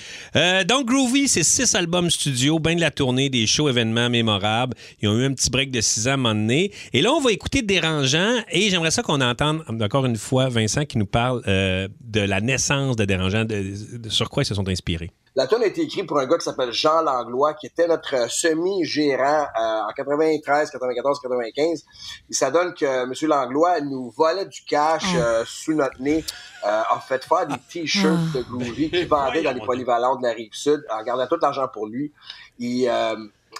Donc, 0.68 0.86
Groovy, 0.88 1.28
c'est 1.28 1.44
six 1.44 1.76
albums 1.76 2.10
studio, 2.10 2.58
ben 2.60 2.76
de 2.76 2.82
la 2.82 2.92
tournée, 2.92 3.30
des 3.30 3.46
shows 3.48 3.68
événements 3.70 4.10
mémorables. 4.10 4.76
Ils 5.02 5.10
ont 5.10 5.18
eu 5.20 5.26
un 5.26 5.34
petit 5.34 5.50
break 5.50 5.72
de 5.72 5.82
six 5.82 6.08
ans 6.08 6.12
à 6.12 6.13
un 6.13 6.18
moment 6.18 6.36
donné. 6.36 6.72
Et 6.94 7.02
là, 7.02 7.12
on 7.12 7.20
va 7.20 7.32
écouter 7.34 7.62
Dérangeant. 7.62 8.36
Et 8.52 8.70
j'aimerais 8.70 8.92
ça 8.92 9.04
qu'on 9.04 9.20
entende 9.20 9.63
encore 9.82 10.06
une 10.06 10.16
fois 10.16 10.48
Vincent 10.48 10.86
qui 10.86 10.98
nous 10.98 11.06
parle 11.06 11.16
euh, 11.47 11.88
de 12.01 12.21
la 12.21 12.41
naissance 12.41 12.95
de 12.95 13.06
Dérangeant, 13.06 13.45
de, 13.45 13.97
de- 13.97 14.10
sur 14.10 14.30
quoi 14.30 14.43
ils 14.43 14.45
se 14.45 14.56
sont 14.56 14.67
inspirés? 14.69 15.12
La 15.36 15.45
tonne 15.45 15.62
a 15.62 15.67
été 15.67 15.82
écrite 15.84 16.08
pour 16.08 16.17
un 16.19 16.25
gars 16.25 16.38
qui 16.38 16.45
s'appelle 16.45 16.71
Jean 16.71 17.01
Langlois, 17.03 17.53
qui 17.53 17.67
était 17.67 17.88
notre 17.88 18.15
euh, 18.15 18.27
semi-gérant 18.27 19.43
euh, 19.60 19.82
en 19.88 19.93
93, 19.95 20.71
94, 20.71 21.19
95. 21.21 21.83
Il 22.29 22.35
s'adonne 22.35 22.73
que 22.73 22.85
M. 23.04 23.13
Langlois 23.29 23.81
nous 23.81 24.10
volait 24.17 24.46
du 24.46 24.62
cash 24.67 25.04
euh, 25.15 25.44
sous 25.46 25.73
notre 25.73 26.02
nez, 26.02 26.23
euh, 26.65 26.81
a 26.89 27.00
fait 27.00 27.23
faire 27.23 27.46
des 27.48 27.56
t-shirts 27.69 28.33
de 28.33 28.42
Groovy 28.42 28.89
qu'il 28.89 29.08
vendait 29.08 29.44
dans 29.44 29.54
les 29.54 29.62
polyvalents 29.62 30.15
de 30.15 30.23
la 30.23 30.33
Rive-Sud, 30.33 30.83
en 30.92 31.04
gardant 31.04 31.27
tout 31.27 31.37
l'argent 31.42 31.67
pour 31.71 31.87
lui. 31.87 32.12
Il, 32.60 32.87
euh, 32.89 33.15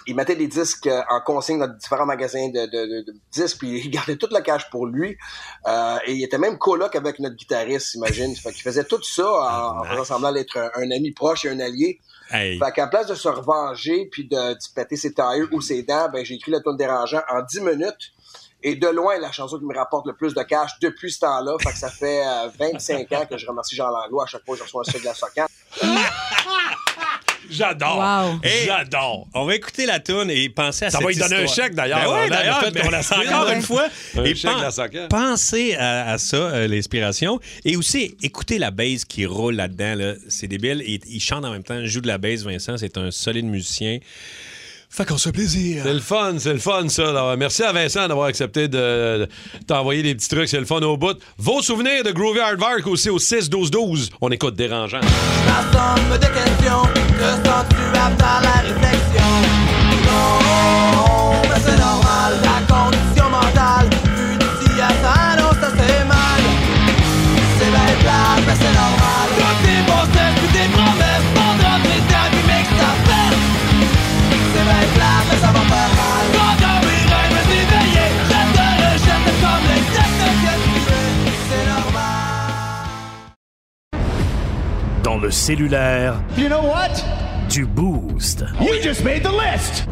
il 0.06 0.14
mettait 0.16 0.36
des 0.36 0.46
disques 0.46 0.86
euh, 0.86 1.02
en 1.10 1.20
consigne 1.20 1.58
dans 1.58 1.66
différents 1.68 2.06
magasins 2.06 2.48
de, 2.48 2.66
de- 2.66 2.86
de- 3.00 3.12
de 3.12 3.14
disques, 3.32 3.58
puis 3.58 3.80
il 3.84 3.90
gardait 3.90 4.16
tout 4.16 4.28
le 4.30 4.40
cash 4.40 4.68
pour 4.70 4.86
lui. 4.86 5.16
Euh, 5.66 5.96
et 6.06 6.12
il 6.14 6.22
était 6.24 6.38
même 6.38 6.56
coloc 6.58 6.94
avec 6.96 7.18
notre 7.18 7.36
guitariste, 7.36 7.94
imagine. 7.94 8.34
Fait 8.36 8.52
qu'il 8.52 8.62
faisait 8.62 8.84
tout 8.84 9.02
ça 9.02 9.28
en, 9.30 9.80
en 9.80 9.84
faisant 9.84 10.04
semblant 10.04 10.32
d'être 10.32 10.56
un, 10.56 10.70
un 10.74 10.90
ami 10.90 11.12
proche 11.12 11.44
et 11.44 11.50
un 11.50 11.60
allié. 11.60 12.00
Hey. 12.30 12.58
Fait 12.58 12.72
qu'à 12.72 12.86
place 12.86 13.06
de 13.06 13.14
se 13.14 13.28
revenger 13.28 14.08
puis 14.12 14.26
de, 14.28 14.56
péter 14.74 14.96
ses 14.96 15.14
tailles 15.14 15.44
ou 15.52 15.60
ses 15.60 15.82
dents, 15.82 16.08
ben 16.12 16.24
j'ai 16.24 16.34
écrit 16.34 16.52
le 16.52 16.60
ton 16.62 16.74
dérangeant 16.74 17.22
en 17.30 17.42
10 17.42 17.60
minutes. 17.60 18.12
Et 18.62 18.74
de 18.74 18.88
loin, 18.88 19.18
la 19.20 19.30
chanson 19.30 19.56
qui 19.58 19.64
me 19.64 19.74
rapporte 19.76 20.04
le 20.06 20.16
plus 20.16 20.34
de 20.34 20.42
cash 20.42 20.72
depuis 20.82 21.12
ce 21.12 21.20
temps-là. 21.20 21.56
Fait 21.62 21.70
que 21.70 21.78
ça 21.78 21.88
fait 21.90 22.26
euh, 22.26 22.48
25 22.58 23.12
ans 23.12 23.24
que 23.30 23.38
je 23.38 23.46
remercie 23.46 23.76
Jean 23.76 23.88
Langlois 23.88 24.24
à 24.24 24.26
chaque 24.26 24.44
fois 24.44 24.54
que 24.56 24.58
je 24.58 24.64
reçois 24.64 24.82
un 24.86 24.90
sucre 24.90 25.00
de 25.00 25.04
la 25.06 25.14
socan. 25.14 25.46
J'adore. 27.50 27.98
Wow. 27.98 28.40
J'adore. 28.66 29.26
On 29.34 29.44
va 29.44 29.54
écouter 29.54 29.86
la 29.86 30.00
tune 30.00 30.30
et 30.30 30.48
penser 30.48 30.86
à 30.86 30.90
Ça 30.90 30.98
cette 30.98 31.06
va 31.06 31.12
lui 31.12 31.18
donner 31.18 31.36
un 31.36 31.46
chèque, 31.46 31.74
d'ailleurs. 31.74 32.00
Ben 32.12 32.24
a 32.24 32.28
d'ailleurs. 32.28 32.60
fait 32.64 32.80
qu'on 32.80 32.90
la 32.90 33.02
suite. 33.02 33.18
encore 33.28 33.46
Ouais. 33.48 33.54
une 33.56 33.62
fois. 33.62 33.86
Un 34.16 34.24
et 34.24 34.34
chèque 34.34 34.50
pen- 34.50 34.58
de 34.58 34.64
la 34.64 34.70
Socan. 34.70 35.06
Pensez 35.08 35.74
à, 35.76 36.10
à 36.12 36.18
ça, 36.18 36.36
euh, 36.36 36.66
l'inspiration. 36.68 37.40
Et 37.64 37.76
aussi, 37.76 38.16
écoutez 38.22 38.58
la 38.58 38.70
bass 38.70 39.04
qui 39.04 39.26
roule 39.26 39.54
là-dedans. 39.56 39.94
Là. 39.96 40.14
C'est 40.28 40.46
débile. 40.48 40.82
Et, 40.86 41.00
il 41.08 41.20
chante 41.20 41.44
en 41.44 41.50
même 41.52 41.62
temps. 41.64 41.78
Il 41.78 41.86
joue 41.86 42.00
de 42.00 42.08
la 42.08 42.18
bass, 42.18 42.42
Vincent. 42.42 42.76
C'est 42.76 42.96
un 42.98 43.10
solide 43.10 43.46
musicien. 43.46 43.98
Fait 44.90 45.04
qu'on 45.04 45.18
se 45.18 45.28
fait 45.28 45.32
plaisir. 45.32 45.82
C'est 45.84 45.92
le 45.94 46.00
fun, 46.00 46.34
c'est 46.38 46.52
le 46.52 46.58
fun, 46.58 46.88
ça. 46.88 47.10
Alors, 47.10 47.36
merci 47.36 47.62
à 47.62 47.72
Vincent 47.72 48.08
d'avoir 48.08 48.26
accepté 48.26 48.68
de, 48.68 48.76
de 48.78 49.28
t'envoyer 49.66 50.02
des 50.02 50.14
petits 50.14 50.28
trucs. 50.28 50.48
C'est 50.48 50.58
le 50.60 50.66
fun 50.66 50.80
au 50.80 50.96
bout. 50.96 51.18
Vos 51.36 51.60
souvenirs 51.62 52.02
de 52.04 52.10
Groovy 52.10 52.40
Hardvark 52.40 52.86
aussi 52.86 53.10
au 53.10 53.18
6-12-12. 53.18 54.10
On 54.20 54.30
écoute 54.30 54.54
Dérangeant. 54.56 55.00
Questions, 56.38 56.82
te 56.92 57.48
sens-tu 57.48 57.98
apte 57.98 58.22
à 58.22 58.40
la 58.42 58.52
réflexion? 58.62 59.28
Non, 60.06 61.17
Dans 85.08 85.16
le 85.16 85.30
cellulaire, 85.30 86.16
You 86.36 86.48
know 86.48 86.60
what? 86.60 87.02
du 87.48 87.64
boost. 87.64 88.44
You 88.60 88.74
just 88.82 89.02
made 89.02 89.22
the 89.22 89.30
list. 89.32 89.86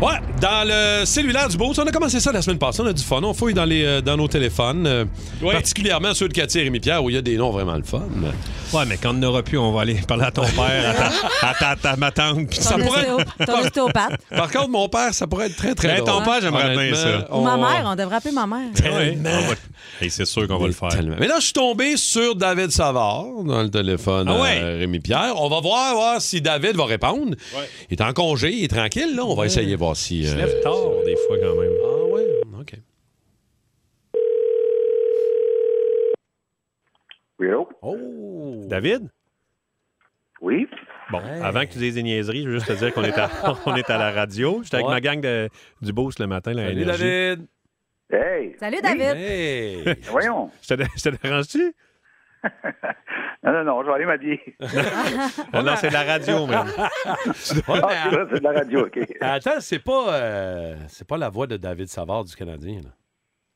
Ouais, 0.00 0.20
dans 0.40 0.66
le 0.68 1.04
cellulaire 1.04 1.48
du 1.48 1.56
Beauce, 1.56 1.78
on 1.78 1.86
a 1.86 1.90
commencé 1.90 2.20
ça 2.20 2.30
la 2.30 2.42
semaine 2.42 2.58
passée. 2.58 2.80
On 2.82 2.86
a 2.86 2.92
du 2.92 3.02
fun. 3.02 3.20
On 3.22 3.34
fouille 3.34 3.54
dans, 3.54 3.64
les, 3.64 3.84
euh, 3.84 4.00
dans 4.00 4.16
nos 4.16 4.28
téléphones, 4.28 4.86
euh, 4.86 5.04
particulièrement 5.42 6.14
ceux 6.14 6.28
de 6.28 6.32
Cathy 6.32 6.60
et 6.60 6.62
Rémi 6.62 6.78
Pierre, 6.78 7.02
où 7.02 7.10
il 7.10 7.14
y 7.14 7.18
a 7.18 7.22
des 7.22 7.36
noms 7.36 7.50
vraiment 7.50 7.74
le 7.74 7.82
fun. 7.82 8.02
Ouais, 8.72 8.84
mais 8.86 8.98
quand 9.02 9.10
on 9.10 9.14
n'aura 9.14 9.42
plus, 9.42 9.58
on 9.58 9.72
va 9.72 9.80
aller 9.82 9.94
parler 10.06 10.24
à 10.24 10.30
ton 10.30 10.42
père, 10.56 10.90
à 11.42 11.54
ta, 11.54 11.70
à 11.70 11.74
ta, 11.74 11.76
ta- 11.76 11.96
ma 11.96 12.12
tante. 12.12 12.50
Ton, 12.50 12.60
ça 12.62 12.78
pourrait- 12.78 13.06
ton 13.46 13.58
ostéopathe. 13.64 14.20
Par 14.30 14.50
contre, 14.50 14.68
mon 14.68 14.88
père, 14.88 15.12
ça 15.12 15.26
pourrait 15.26 15.46
être 15.46 15.56
très, 15.56 15.74
très 15.74 15.96
drôle. 15.96 16.06
ton 16.06 16.22
père, 16.22 16.40
j'aimerais 16.40 16.76
bien 16.76 16.94
ça. 16.94 17.34
Ou 17.34 17.40
ma 17.42 17.56
on- 17.56 17.60
mère, 17.62 17.82
on 17.86 17.96
devrait 17.96 18.16
appeler 18.16 18.34
ma 18.34 18.46
mère. 18.46 18.68
Ouais, 18.84 19.18
on 19.18 19.22
va- 19.48 19.54
Hey, 20.00 20.10
c'est 20.10 20.26
sûr 20.26 20.46
qu'on 20.46 20.58
va 20.58 20.66
le 20.66 20.72
faire. 20.72 20.88
Tellement. 20.90 21.16
Mais 21.18 21.26
là, 21.26 21.36
je 21.38 21.44
suis 21.44 21.52
tombé 21.52 21.96
sur 21.96 22.36
David 22.36 22.70
Savard 22.70 23.24
dans 23.44 23.62
le 23.62 23.70
téléphone 23.70 24.28
Ah 24.30 24.40
ouais? 24.40 24.58
euh, 24.60 24.76
Rémi 24.80 25.00
Pierre. 25.00 25.32
On 25.36 25.48
va 25.48 25.60
voir, 25.60 25.94
voir 25.94 26.20
si 26.20 26.40
David 26.40 26.76
va 26.76 26.84
répondre. 26.84 27.34
Il 27.90 27.94
est 27.98 28.02
en 28.02 28.12
congé, 28.12 28.52
il 28.52 28.64
est 28.64 28.68
tranquille. 28.68 29.14
Là. 29.16 29.24
On 29.24 29.34
va 29.34 29.46
essayer 29.46 29.72
de 29.72 29.76
voir 29.76 29.96
si. 29.96 30.27
Il 30.28 30.32
se 30.32 30.36
euh, 30.36 30.44
lève 30.44 30.60
tard, 30.60 31.04
des 31.06 31.16
fois, 31.16 31.38
quand 31.38 31.54
même. 31.58 31.72
Ah 31.82 32.04
ouais, 32.04 32.26
OK. 32.60 32.74
Oui? 37.38 37.46
Oh! 37.80 38.66
David? 38.66 39.08
Oui? 40.42 40.66
Bon, 41.10 41.20
avant 41.42 41.60
que 41.60 41.72
tu 41.72 41.78
dises 41.78 41.94
des 41.94 42.02
niaiseries, 42.02 42.42
je 42.42 42.48
veux 42.48 42.54
juste 42.56 42.66
te 42.66 42.72
dire 42.74 42.92
qu'on 42.92 43.04
est 43.04 43.16
à, 43.16 43.30
on 43.66 43.74
est 43.74 43.88
à 43.88 43.96
la 43.96 44.10
radio. 44.10 44.60
J'étais 44.62 44.76
avec 44.76 44.88
ma 44.88 45.00
gang 45.00 45.20
de, 45.22 45.48
du 45.80 45.94
Boost 45.94 46.18
le 46.18 46.26
matin, 46.26 46.52
la 46.52 46.66
Salut, 46.66 46.82
Énergie. 46.82 47.02
David! 47.04 47.46
Hey! 48.10 48.56
Salut, 48.60 48.82
David. 48.82 49.16
Hey! 49.16 49.96
Voyons! 50.10 50.50
Je 50.62 50.74
te, 50.74 50.82
je 50.94 51.08
te 51.08 51.22
dérange-tu? 51.22 51.74
Non, 53.44 53.52
non, 53.52 53.64
non, 53.64 53.82
je 53.82 53.86
vais 53.88 53.94
aller 53.94 54.04
m'habiller. 54.06 54.56
Ah 55.52 55.62
non, 55.62 55.74
c'est 55.76 55.88
de 55.88 55.92
la 55.92 56.02
radio, 56.04 56.46
même. 56.46 56.66
Ah, 56.76 56.88
c'est 57.34 57.64
vrai, 57.64 57.80
c'est 58.32 58.38
de 58.40 58.44
la 58.44 58.52
radio, 58.52 58.86
OK. 58.86 58.98
Attends, 59.20 59.60
c'est 59.60 59.78
pas, 59.78 60.12
euh, 60.14 60.74
c'est 60.88 61.06
pas 61.06 61.16
la 61.16 61.28
voix 61.28 61.46
de 61.46 61.56
David 61.56 61.88
Savard 61.88 62.24
du 62.24 62.34
Canadien. 62.34 62.80
là. 62.82 62.90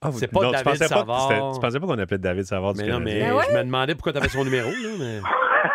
Ah, 0.00 0.10
vous- 0.10 0.18
c'est 0.18 0.28
pas 0.28 0.40
non, 0.40 0.46
tu 0.50 0.52
David 0.52 0.64
pensais 0.64 0.88
pas- 0.88 0.94
Savard. 1.00 1.28
c'était- 1.28 1.40
tu 1.54 1.60
pensais 1.60 1.80
pas 1.80 1.86
qu'on 1.86 1.98
appelait 1.98 2.18
David 2.18 2.44
Savard 2.44 2.74
du 2.74 2.82
Mais 2.82 2.88
non, 2.90 3.00
mais 3.00 3.18
Canadien? 3.20 3.28
Ben 3.34 3.38
ouais. 3.38 3.44
je 3.50 3.56
me 3.58 3.64
demandais 3.64 3.94
pourquoi 3.94 4.12
tu 4.12 4.18
avais 4.18 4.28
son 4.28 4.44
numéro. 4.44 4.68
Là, 4.70 4.88
mais... 4.98 5.20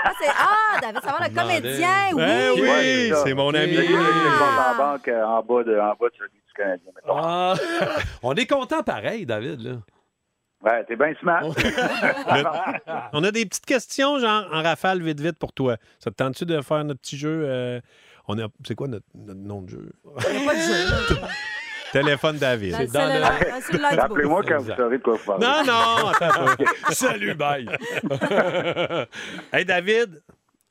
Ah, 0.03 0.11
c'est 0.19 0.29
ah, 0.29 0.79
David 0.81 1.01
Savard, 1.01 1.21
le 1.29 1.35
comédien, 1.35 1.87
oui. 2.11 2.15
Ben 2.17 2.51
oui, 2.55 2.61
Ouais, 2.61 3.09
ça. 3.11 3.23
c'est 3.23 3.33
mon 3.33 3.53
ami. 3.53 3.77
En 3.77 4.77
banque 4.77 5.07
euh, 5.07 5.23
en 5.23 5.41
bas 5.43 5.63
de, 5.63 5.77
en 5.79 5.95
bas 5.95 6.07
de 6.09 6.13
celui 6.17 6.31
du 6.31 6.53
Canadien. 6.55 6.91
Ah, 7.09 7.53
on 8.23 8.33
est 8.35 8.47
content 8.47 8.83
pareil, 8.83 9.25
David. 9.25 9.61
Là. 9.61 9.71
Ouais, 10.63 10.83
t'es 10.85 10.95
bien 10.95 11.13
smart. 11.21 11.41
Le- 11.47 13.07
On 13.13 13.23
a 13.23 13.31
des 13.31 13.45
petites 13.45 13.65
questions, 13.65 14.19
genre 14.19 14.47
en 14.51 14.63
rafale, 14.63 15.01
vite, 15.03 15.19
vite 15.19 15.37
pour 15.37 15.53
toi. 15.53 15.77
Ça 15.99 16.09
te 16.11 16.15
tente-tu 16.15 16.45
de 16.45 16.59
faire 16.61 16.83
notre 16.83 16.99
petit 17.01 17.17
jeu? 17.17 17.43
euh, 17.45 17.79
on 18.27 18.37
a, 18.39 18.47
c'est 18.65 18.75
quoi 18.75 18.87
notre, 18.87 19.05
notre 19.15 19.39
nom 19.39 19.61
de 19.61 19.69
jeu? 19.69 19.91
Il 20.29 20.37
n'y 20.37 20.43
a 20.43 20.45
pas 20.49 20.55
de 20.55 20.59
jeu. 20.61 20.89
là. 21.21 21.27
Téléphone 21.93 22.37
David. 22.37 22.71
Le 22.73 23.95
Rappelez-moi 24.01 24.41
Boost. 24.41 24.49
quand 24.53 24.61
vous 24.61 24.75
saurez 24.75 24.97
de 24.97 25.03
quoi 25.03 25.13
vous 25.13 25.23
parlez. 25.25 25.45
Non, 25.45 25.63
non, 25.65 26.07
attends. 26.09 26.63
Salut, 26.91 27.33
bye. 27.35 27.65
Hey, 29.53 29.63
David, 29.63 30.21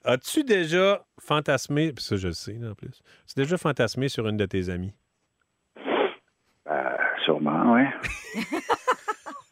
as-tu 0.04 0.44
déjà 0.44 1.02
fantasmé, 1.18 1.92
puis 1.94 2.04
ça, 2.04 2.16
je 2.16 2.26
le 2.26 2.34
sais, 2.34 2.58
en 2.70 2.74
plus, 2.74 2.88
as-tu 3.24 3.34
déjà 3.40 3.56
fantasmé 3.56 4.08
sur 4.10 4.28
une 4.28 4.36
de 4.36 4.44
tes 4.44 4.68
amies? 4.68 4.92
Euh, 6.68 6.82
sûrement, 7.24 7.72
oui. 7.72 7.84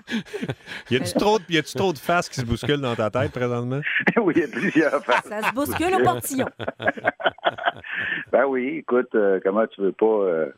Y 0.91 0.97
a-tu 0.97 1.15
trop, 1.15 1.39
de- 1.39 1.45
y 1.49 1.59
a-tu 1.59 1.75
trop 1.75 1.93
de 1.93 1.99
faces 1.99 2.29
qui 2.29 2.41
se 2.41 2.45
bousculent 2.47 2.81
dans 2.81 2.95
ta 2.95 3.11
tête 3.11 3.33
présentement? 3.33 3.81
oui, 4.23 4.35
il 4.37 4.43
y 4.43 4.45
a 4.45 4.49
plusieurs 4.49 5.05
faces. 5.05 5.25
Ça 5.29 5.43
se 5.43 5.55
bouscule 5.55 5.95
au 5.95 6.05
portillon. 6.05 6.47
Ben 8.33 8.45
oui, 8.47 8.79
écoute, 8.79 9.15
euh, 9.15 9.41
comment 9.43 9.67
tu 9.67 9.81
veux 9.81 9.93
pas... 9.93 10.05
euh, 10.07 10.53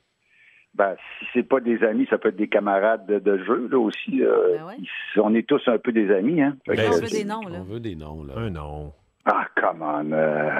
ben, 0.74 0.94
si 1.18 1.26
c'est 1.32 1.42
pas 1.48 1.60
des 1.60 1.82
amis, 1.84 2.06
ça 2.10 2.18
peut 2.18 2.28
être 2.28 2.36
des 2.36 2.48
camarades 2.48 3.06
de, 3.06 3.18
de 3.18 3.38
jeu, 3.44 3.66
là, 3.70 3.78
aussi. 3.78 4.22
euh, 4.22 4.58
Ben 4.58 4.64
ouais. 4.66 4.76
on 5.22 5.34
est 5.34 5.46
tous 5.48 5.62
un 5.68 5.78
peu 5.78 5.90
des 5.92 6.12
amis, 6.12 6.42
hein. 6.42 6.56
Ben, 6.66 6.78
On 6.92 6.96
veut 7.00 7.08
des 7.08 7.24
noms, 7.24 7.40
là. 7.48 7.58
On 7.60 7.64
veut 7.64 7.80
des 7.80 7.94
noms. 7.94 8.24
Là. 8.24 8.34
Un 8.36 8.50
nom. 8.50 8.92
Ah, 9.24 9.46
come 9.60 9.80
on. 9.82 10.12
Euh, 10.12 10.50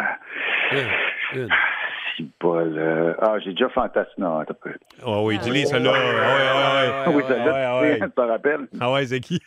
Une, 0.72 1.40
une. 1.42 1.48
Si 2.16 2.30
Paul. 2.38 2.76
euh, 2.78 3.14
ah, 3.20 3.38
j'ai 3.38 3.50
déjà 3.50 3.68
fantasmé. 3.68 4.12
Non, 4.18 4.38
attends 4.38 4.54
un 4.54 4.70
peu. 4.70 4.74
Oh 5.04 5.22
oui, 5.24 5.38
dis-les, 5.38 5.66
celle-là. 5.66 5.92
Ah 5.94 7.10
ouais, 7.10 7.14
ouais, 7.14 7.14
ouais. 7.14 7.14
oui, 7.16 7.22
ça 7.28 7.36
ouais, 7.36 7.44
là, 7.44 7.80
ouais. 7.80 8.00
tu 8.00 8.10
te 8.10 8.20
rappelles? 8.20 8.68
Ah 8.80 8.92
ouais, 8.92 9.06
c'est 9.06 9.20
qui? 9.20 9.40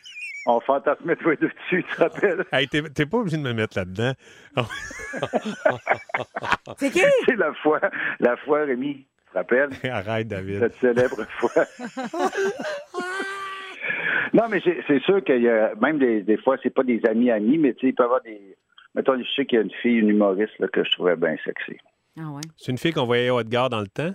On 0.45 0.59
fantasmait 0.61 1.15
deux 1.17 1.35
dessus, 1.35 1.51
tu 1.69 1.83
te 1.83 2.01
rappelles? 2.01 2.45
Hey, 2.51 2.67
t'es, 2.67 2.81
t'es 2.81 3.05
pas 3.05 3.17
obligé 3.17 3.37
de 3.37 3.41
me 3.43 3.53
mettre 3.53 3.77
là-dedans. 3.77 4.13
C'est 6.77 6.91
qui? 6.91 7.01
C'est 7.25 7.35
la 7.35 7.53
fois, 7.55 7.79
la 8.19 8.37
fois, 8.37 8.63
Rémi, 8.63 8.95
tu 8.95 9.31
te 9.31 9.37
rappelles? 9.37 9.69
Arrête, 9.91 10.27
David. 10.27 10.59
Cette 10.59 10.75
célèbre 10.75 11.23
fois. 11.39 11.51
non, 14.33 14.43
mais 14.49 14.61
c'est 14.63 14.77
c'est 14.87 14.99
sûr 15.01 15.23
qu'il 15.23 15.41
y 15.41 15.49
a, 15.49 15.73
même 15.75 15.99
des, 15.99 16.21
des 16.21 16.37
fois, 16.37 16.57
c'est 16.63 16.73
pas 16.73 16.83
des 16.83 17.01
amis-amis, 17.07 17.57
mais 17.57 17.73
tu 17.73 17.81
sais, 17.81 17.87
il 17.87 17.93
peut 17.95 18.03
y 18.03 18.05
avoir 18.05 18.21
des. 18.21 18.55
Mettons, 18.95 19.17
je 19.19 19.29
sais 19.35 19.45
qu'il 19.45 19.57
y 19.57 19.61
a 19.61 19.63
une 19.63 19.71
fille, 19.81 19.97
une 19.99 20.09
humoriste, 20.09 20.57
là, 20.59 20.67
que 20.67 20.83
je 20.83 20.91
trouvais 20.91 21.15
bien 21.15 21.35
sexy. 21.45 21.77
Ah 22.17 22.29
ouais. 22.31 22.41
C'est 22.57 22.71
une 22.71 22.77
fille 22.77 22.93
qu'on 22.93 23.05
voyait 23.05 23.29
au 23.29 23.39
Edgar 23.39 23.69
dans 23.69 23.79
le 23.81 23.87
temps? 23.87 24.13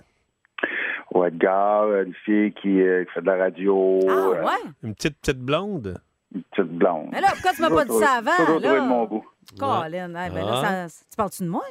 Ou 1.13 1.23
Edgar, 1.23 1.91
une 2.01 2.13
fille 2.25 2.53
qui, 2.53 2.81
euh, 2.81 3.05
qui 3.05 3.11
fait 3.11 3.21
de 3.21 3.27
la 3.27 3.37
radio. 3.37 3.99
Ah 4.07 4.11
euh, 4.11 4.43
ouais? 4.43 4.71
Une 4.83 4.95
petite, 4.95 5.17
petite 5.19 5.39
blonde? 5.39 5.97
Une 6.33 6.43
petite 6.43 6.71
blonde. 6.71 7.09
Mais 7.11 7.21
là, 7.21 7.29
pourquoi 7.31 7.53
tu 7.53 7.61
m'as 7.61 7.69
pas 7.69 7.85
dit 7.85 7.97
ça 7.97 8.11
avant? 8.17 8.43
Trouvé 8.43 8.67
de 8.67 8.87
mon 8.87 9.05
goût. 9.05 9.25
Colin, 9.59 10.15
hey, 10.15 10.29
ben 10.31 10.45
là, 10.45 10.61
Ah. 10.63 10.87
ça- 10.89 11.03
tu 11.09 11.15
parles-tu 11.15 11.43
de 11.43 11.49
moi? 11.49 11.63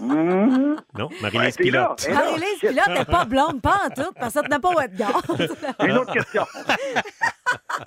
Mhm. 0.00 0.76
Non, 0.98 1.06
Ouais, 1.08 1.16
Marie-Lise 1.22 1.56
t'es 1.56 1.70
là. 1.70 1.94
Pilote. 1.96 2.08
Marie-Lise 2.14 2.58
Pilote 2.60 2.88
n'est 2.98 3.04
pas 3.04 3.24
blonde, 3.24 3.62
pas 3.62 3.80
en 3.86 3.90
tout, 3.90 4.12
parce 4.18 4.34
que 4.34 4.40
ça 4.40 4.42
tenait 4.42 4.58
pas 4.58 4.70
au 4.70 4.80
Edgar. 4.80 5.22
Une 5.80 5.98
autre 5.98 6.12
question. 6.12 6.44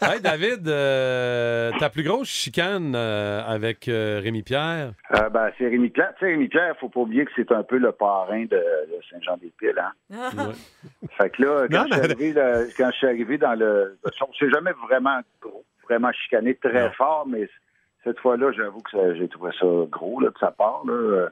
Hey, 0.01 0.19
David, 0.21 0.67
euh, 0.67 1.71
ta 1.77 1.89
plus 1.91 2.01
grosse 2.01 2.29
chicane 2.29 2.93
euh, 2.95 3.43
avec 3.45 3.87
euh, 3.87 4.19
Rémi 4.23 4.41
Pierre? 4.41 4.93
Euh, 5.13 5.29
ben, 5.29 5.51
c'est 5.57 5.67
Rémi 5.67 5.89
Pierre. 5.89 6.13
Tu 6.17 6.25
sais, 6.25 6.31
Rémi 6.31 6.47
Pierre, 6.47 6.75
faut 6.79 6.89
pas 6.89 7.01
oublier 7.01 7.25
que 7.25 7.31
c'est 7.35 7.51
un 7.51 7.61
peu 7.61 7.77
le 7.77 7.91
parrain 7.91 8.41
de, 8.45 8.47
de 8.47 8.99
Saint-Jean-des-Piles, 9.11 9.77
hein? 9.77 9.91
Ouais. 10.35 10.53
Fait 11.17 11.29
que 11.29 11.43
là, 11.43 11.67
quand, 11.69 11.77
Non, 11.77 11.85
je, 11.89 11.93
suis 11.93 12.01
mais- 12.01 12.05
arrivé, 12.05 12.33
là, 12.33 12.59
quand 12.75 12.89
je 12.91 12.97
suis 12.97 13.07
arrivé 13.07 13.37
dans 13.37 13.53
le. 13.53 13.99
On 14.21 14.33
s'est 14.33 14.49
jamais 14.49 14.71
vraiment 14.87 15.19
gros, 15.41 15.63
vraiment 15.83 16.11
chicané 16.13 16.55
très 16.55 16.85
Non. 16.85 16.91
fort, 16.93 17.27
mais 17.27 17.47
cette 18.03 18.19
fois-là, 18.19 18.51
j'avoue 18.51 18.81
que 18.81 19.15
j'ai 19.15 19.27
trouvé 19.27 19.51
ça 19.59 19.65
gros 19.89 20.19
là, 20.19 20.29
de 20.29 20.37
sa 20.39 20.51
part. 20.51 20.81
Là. 20.85 20.93
Euh, 20.93 21.29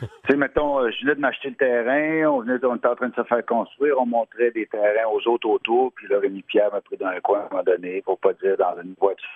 Tu 0.00 0.30
sais, 0.30 0.36
mettons, 0.36 0.80
euh, 0.80 0.90
je 0.90 1.04
venais 1.04 1.14
de 1.14 1.20
m'acheter 1.20 1.50
le 1.50 1.56
terrain, 1.56 2.30
on, 2.30 2.40
venait, 2.40 2.56
était 2.56 2.66
en 2.66 2.78
train 2.78 3.08
de 3.08 3.14
se 3.14 3.24
faire 3.24 3.44
construire, 3.44 4.00
on 4.00 4.06
montrait 4.06 4.50
des 4.50 4.66
terrains 4.66 5.08
aux 5.12 5.28
autres 5.28 5.48
autour, 5.48 5.92
puis 5.92 6.08
là, 6.08 6.18
Rémi 6.18 6.42
Pierre 6.42 6.72
m'a 6.72 6.80
pris 6.80 6.96
dans 6.96 7.06
un 7.06 7.20
coin 7.20 7.40
à 7.40 7.42
un 7.42 7.48
moment 7.50 7.62
donné, 7.62 8.02
pour 8.02 8.18
pas 8.18 8.32
dire 8.32 8.56
dans 8.56 8.80
une 8.82 8.94
voiture. 8.98 9.28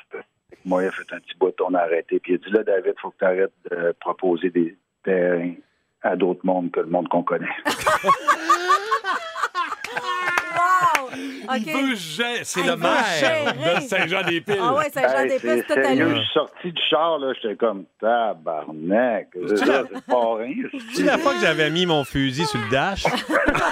Moi, 0.64 0.84
il 0.84 0.86
a 0.86 0.90
fait 0.90 1.12
un 1.12 1.20
petit 1.20 1.36
bout, 1.38 1.54
on 1.60 1.74
a 1.74 1.80
arrêté, 1.80 2.18
puis 2.18 2.32
il 2.32 2.34
a 2.36 2.38
dit 2.38 2.50
là, 2.50 2.64
David, 2.64 2.94
faut 3.00 3.10
que 3.10 3.18
tu 3.18 3.24
arrêtes 3.24 3.52
de 3.70 3.92
proposer 4.00 4.50
des 4.50 4.76
terrains 5.04 5.54
à 6.02 6.16
d'autres 6.16 6.44
mondes 6.44 6.70
que 6.70 6.80
le 6.80 6.86
monde 6.86 7.08
qu'on 7.08 7.22
connaît. 7.22 7.46
Veut 11.10 11.94
gérer. 11.94 12.40
C'est 12.44 12.62
le 12.62 12.76
maire 12.76 13.54
de 13.76 13.80
Saint-Jean-des-Piles. 13.80 14.58
Ah 14.60 14.74
ouais, 14.74 14.90
Saint-Jean-des-Piles, 14.90 15.50
Hey, 15.50 15.64
c'est 15.68 15.82
sérieux, 15.82 16.08
lui. 16.08 16.14
Je 16.16 16.20
suis 16.22 16.32
sorti 16.34 16.72
du 16.72 16.82
char, 16.90 17.18
là, 17.18 17.32
j'étais 17.40 17.56
comme 17.56 17.84
tabarnak. 18.00 19.28
C'est 19.56 19.66
pas 20.06 20.36
rien. 20.36 20.54
C'est 20.94 21.02
la 21.04 21.18
fois 21.18 21.34
que 21.34 21.40
j'avais 21.40 21.70
mis 21.70 21.86
mon 21.86 22.04
fusil 22.04 22.44
sur 22.46 22.58
le 22.60 22.70
dash. 22.70 23.04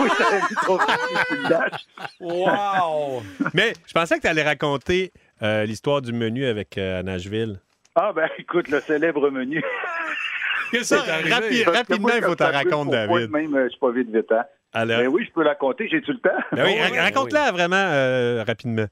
Oui, 0.01 0.09
j'avais 0.19 0.41
mis 0.41 0.57
trop 0.57 0.79
fusil 0.79 1.17
sur 1.27 1.37
le 1.37 1.49
dash. 1.49 1.81
Wow! 2.21 3.23
Mais 3.55 3.73
je 3.87 3.93
pensais 3.93 4.17
que 4.17 4.23
tu 4.23 4.29
allais 4.29 4.43
raconter 4.43 5.13
euh, 5.43 5.65
l'histoire 5.65 6.03
du 6.03 6.13
menu 6.13 6.47
avec 6.47 6.77
euh, 6.79 7.03
Nashville. 7.03 7.61
Ah, 7.95 8.13
ben 8.15 8.29
écoute, 8.39 8.69
le 8.69 8.81
célèbre 8.81 9.31
menu. 9.31 9.63
Ça, 10.83 10.97
rapi- 10.99 11.65
rapidement, 11.65 12.09
il 12.17 12.23
faut 12.23 12.35
t'en 12.35 12.51
raconter, 12.51 12.91
David. 12.91 13.31
Même, 13.31 13.55
euh, 13.55 13.65
je 13.65 13.71
suis 13.71 13.79
pas 13.79 13.91
vite 13.93 14.11
vite, 14.15 14.31
hein. 14.33 14.45
Alors- 14.73 14.99
Ben 15.01 15.09
oui, 15.09 15.25
je 15.27 15.33
peux 15.33 15.43
la 15.43 15.55
compter, 15.55 15.89
j'ai-tu 15.89 16.13
le 16.13 16.19
temps? 16.19 16.31
Ben 16.53 16.65
oui, 16.67 16.81
ra- 16.97 17.03
raconte-la 17.05 17.51
vraiment 17.53 17.77
euh, 17.77 18.45
rapidement. 18.47 18.87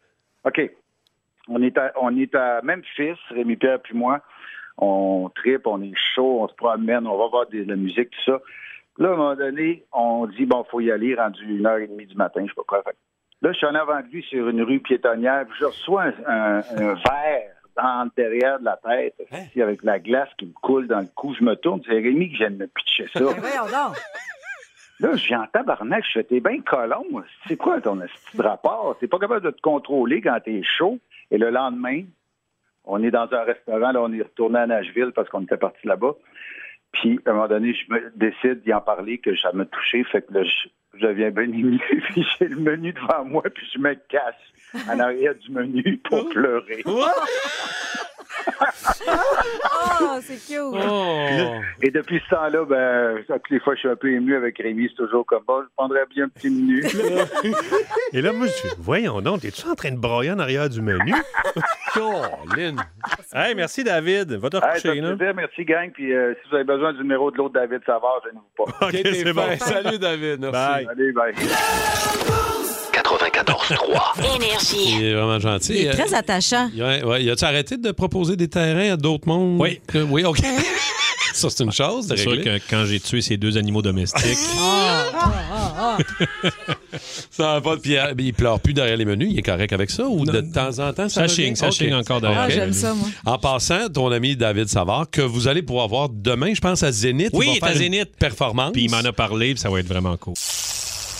OK. 0.44 0.60
On 1.48 1.62
est, 1.62 1.76
à, 1.76 1.92
on 2.00 2.16
est 2.16 2.34
à 2.34 2.60
Memphis, 2.62 3.18
Rémi 3.30 3.56
Pierre 3.56 3.80
puis 3.82 3.94
moi. 3.96 4.20
On 4.78 5.30
tripe, 5.34 5.66
on 5.66 5.80
est 5.82 5.92
chaud, 6.14 6.40
on 6.42 6.48
se 6.48 6.54
promène, 6.54 7.06
on 7.06 7.16
va 7.18 7.28
voir 7.28 7.46
de 7.48 7.62
la 7.62 7.76
musique, 7.76 8.10
tout 8.10 8.32
ça. 8.32 8.40
Là, 8.98 9.10
à 9.10 9.12
un 9.12 9.16
moment 9.16 9.34
donné, 9.36 9.84
on 9.92 10.26
dit, 10.26 10.46
bon, 10.46 10.64
faut 10.70 10.80
y 10.80 10.90
aller, 10.90 11.14
rendu 11.14 11.44
une 11.44 11.66
heure 11.66 11.78
et 11.78 11.86
demie 11.86 12.06
du 12.06 12.14
matin, 12.16 12.40
je 12.42 12.48
sais 12.48 12.54
pas 12.56 12.62
quoi. 12.66 12.82
Que 12.82 12.90
Là, 13.42 13.52
je 13.52 13.58
suis 13.58 13.66
en 13.66 13.74
avant 13.74 14.00
de 14.00 14.06
lui 14.06 14.22
sur 14.22 14.48
une 14.48 14.62
rue 14.62 14.80
piétonnière, 14.80 15.44
puis 15.46 15.56
je 15.60 15.64
reçois 15.66 16.04
un, 16.26 16.58
un- 16.58 16.62
un 16.76 16.94
verre 16.94 17.50
dans 17.76 18.04
le 18.04 18.10
derrière 18.16 18.58
de 18.60 18.64
la 18.64 18.78
tête, 18.82 19.14
ici, 19.48 19.60
avec 19.62 19.82
la 19.84 19.98
glace 19.98 20.28
qui 20.38 20.46
me 20.46 20.52
coule 20.52 20.86
dans 20.86 21.00
le 21.00 21.08
cou. 21.14 21.34
Je 21.38 21.44
me 21.44 21.54
tourne, 21.56 21.80
c'est 21.86 21.92
Rémi 21.92 22.30
qui 22.30 22.36
vient 22.36 22.50
de 22.50 22.56
me 22.56 22.66
pitcher 22.68 23.06
ça. 23.12 23.20
Là, 25.01 25.12
viens 25.14 25.42
en 25.42 25.47
tabarnak, 25.47 26.05
je 26.12 26.20
t'es 26.20 26.40
bien 26.40 26.61
colon. 26.61 27.05
C'est 27.49 27.57
quoi 27.57 27.80
ton 27.80 27.99
petit 27.99 28.40
rapport? 28.40 28.97
T'es 29.01 29.09
pas 29.09 29.18
capable 29.18 29.45
de 29.45 29.51
te 29.51 29.61
contrôler 29.61 30.20
quand 30.20 30.38
t'es 30.45 30.62
chaud. 30.62 30.99
Et 31.30 31.38
le 31.38 31.51
lendemain, 31.51 32.03
on 32.84 33.03
est 33.03 33.11
dans 33.11 33.32
un 33.32 33.42
restaurant, 33.42 33.90
là, 33.92 34.03
on 34.03 34.12
est 34.12 34.22
retourné 34.22 34.61
à 34.61 34.66
Nashville 34.66 35.12
parce 35.14 35.28
qu'on 35.28 35.42
était 35.42 35.57
parti 35.57 35.86
là-bas. 35.86 36.14
Puis, 36.92 37.18
à 37.26 37.30
un 37.30 37.34
moment 37.34 37.49
donné, 37.49 37.74
je 37.74 37.92
me 37.92 38.12
décide 38.14 38.62
d'y 38.62 38.72
en 38.72 38.80
parler, 38.80 39.18
que 39.18 39.36
ça 39.36 39.51
m'a 39.53 39.64
touché. 39.64 40.05
Fait 40.05 40.22
que 40.22 40.32
là, 40.32 40.45
je, 40.45 41.01
deviens 41.05 41.30
bien. 41.30 41.47
Puis 42.11 42.24
j'ai 42.38 42.47
le 42.47 42.57
menu 42.57 42.92
devant 42.92 43.24
moi, 43.24 43.42
puis 43.53 43.66
je 43.74 43.80
me 43.80 43.95
cache 43.95 44.34
en 44.90 44.98
arrière 45.00 45.34
du 45.36 45.50
menu 45.52 46.00
pour 46.08 46.28
pleurer. 46.30 46.82
Oh, 46.86 47.06
c'est 50.22 50.36
cute. 50.46 50.74
Et 51.82 51.90
depuis 51.90 52.20
ce 52.24 52.34
temps-là, 52.34 52.64
ben, 52.64 53.24
toutes 53.26 53.50
les 53.50 53.60
fois, 53.60 53.74
je 53.74 53.80
suis 53.80 53.88
un 53.88 53.96
peu 53.96 54.10
ému 54.12 54.34
avec 54.36 54.58
Rémi. 54.58 54.88
C'est 54.90 54.96
toujours 55.04 55.24
comme, 55.24 55.42
bon, 55.46 55.62
je 55.62 55.68
prendrais 55.76 56.04
bien 56.14 56.24
un 56.24 56.28
petit 56.28 56.50
menu. 56.50 56.82
Et 58.12 58.20
là, 58.20 58.32
moi, 58.32 58.46
je 58.46 58.52
suis, 58.52 58.68
voyons 58.78 59.20
donc, 59.22 59.40
t'es-tu 59.42 59.66
en 59.68 59.74
train 59.74 59.92
de 59.92 59.98
broyer 59.98 60.32
en 60.32 60.38
arrière 60.38 60.68
du 60.68 60.82
menu? 60.82 61.14
Colin. 61.94 62.76
Hey, 63.32 63.54
merci, 63.54 63.84
David. 63.84 64.32
Va 64.32 64.50
te 64.50 64.56
Hey, 64.56 64.62
recoucher, 64.62 65.00
là. 65.00 65.16
plaisir, 65.16 65.34
merci 65.34 65.64
gang. 65.64 65.90
Puis 65.92 66.12
euh, 66.12 66.34
si 66.42 66.48
vous 66.50 66.56
avez 66.56 66.64
besoin 66.64 66.92
du 66.92 66.98
numéro 66.98 67.30
de 67.30 67.36
l'autre 67.36 67.54
David 67.54 67.80
Savard, 67.86 68.20
je 68.24 68.30
ne 68.30 68.34
vous 68.34 68.50
pas. 68.56 68.86
OK, 68.86 68.92
c'est 68.92 69.32
bon. 69.32 69.58
Salut, 69.58 69.98
David. 69.98 70.40
Merci. 70.40 70.52
Bye. 70.52 70.86
Allez, 70.90 71.12
bye. 71.12 71.34
94.3. 73.05 74.36
Énergie. 74.36 74.96
Il 74.98 75.05
est 75.05 75.14
vraiment 75.14 75.38
gentil. 75.38 75.72
Il 75.74 75.86
est 75.86 75.90
très 75.92 76.14
attachant. 76.14 76.70
Ouais, 76.76 77.02
ouais. 77.05 77.24
Y 77.24 77.30
a-tu 77.30 77.44
arrêté 77.44 77.76
de 77.76 77.90
proposer 77.92 78.36
des 78.36 78.48
terrains 78.48 78.92
à 78.92 78.96
d'autres 78.96 79.28
mondes? 79.28 79.61
Oui. 79.61 79.80
Que- 79.86 79.98
oui, 80.02 80.24
OK. 80.24 80.38
Ça, 81.34 81.50
c'est 81.50 81.64
une 81.64 81.72
chose 81.72 82.07
de 82.07 82.14
C'est 82.14 82.22
sûr 82.22 82.40
que 82.40 82.61
quand 82.70 82.84
j'ai 82.86 83.00
tué 83.00 83.20
ces 83.20 83.36
deux 83.36 83.59
animaux 83.59 83.82
domestiques, 83.82 84.38
Ah, 84.57 85.05
ah, 85.12 85.32
ah, 85.52 85.98
ah. 85.98 86.98
Ça 87.28 87.55
va 87.55 87.61
pas. 87.61 87.76
Puis 87.76 87.96
euh, 87.96 88.14
il 88.16 88.32
pleure 88.32 88.61
plus 88.61 88.72
derrière 88.72 88.96
les 88.96 89.05
menus. 89.05 89.30
Il 89.32 89.38
est 89.40 89.42
correct 89.42 89.72
avec 89.72 89.90
ça? 89.90 90.07
Ou 90.07 90.24
de 90.24 90.40
temps 90.40 90.78
en 90.78 90.92
temps, 90.92 91.09
ça, 91.09 91.26
ça 91.26 91.70
chigne, 91.70 91.94
encore 91.94 92.20
derrière. 92.20 92.42
Ah, 92.42 92.48
j'aime 92.48 92.72
ça, 92.72 92.94
moi. 92.94 93.09
En 93.26 93.38
passant, 93.38 93.88
ton 93.92 94.12
ami 94.12 94.36
David 94.36 94.68
Savard, 94.68 95.11
que 95.11 95.22
vous 95.22 95.48
allez 95.48 95.62
pouvoir 95.62 95.88
voir 95.88 96.09
demain, 96.09 96.55
je 96.55 96.61
pense, 96.61 96.84
à 96.84 96.92
Zénith. 96.92 97.30
Oui, 97.32 97.48
il 97.50 97.57
il 97.57 97.64
à 97.64 97.72
une 97.72 97.78
Zénith. 97.78 98.16
Performance. 98.16 98.70
Puis 98.72 98.84
il 98.84 98.90
m'en 98.92 98.98
a 98.98 99.12
parlé, 99.12 99.55
puis 99.55 99.61
ça 99.61 99.70
va 99.70 99.80
être 99.80 99.88
vraiment 99.88 100.16
cool. 100.16 100.34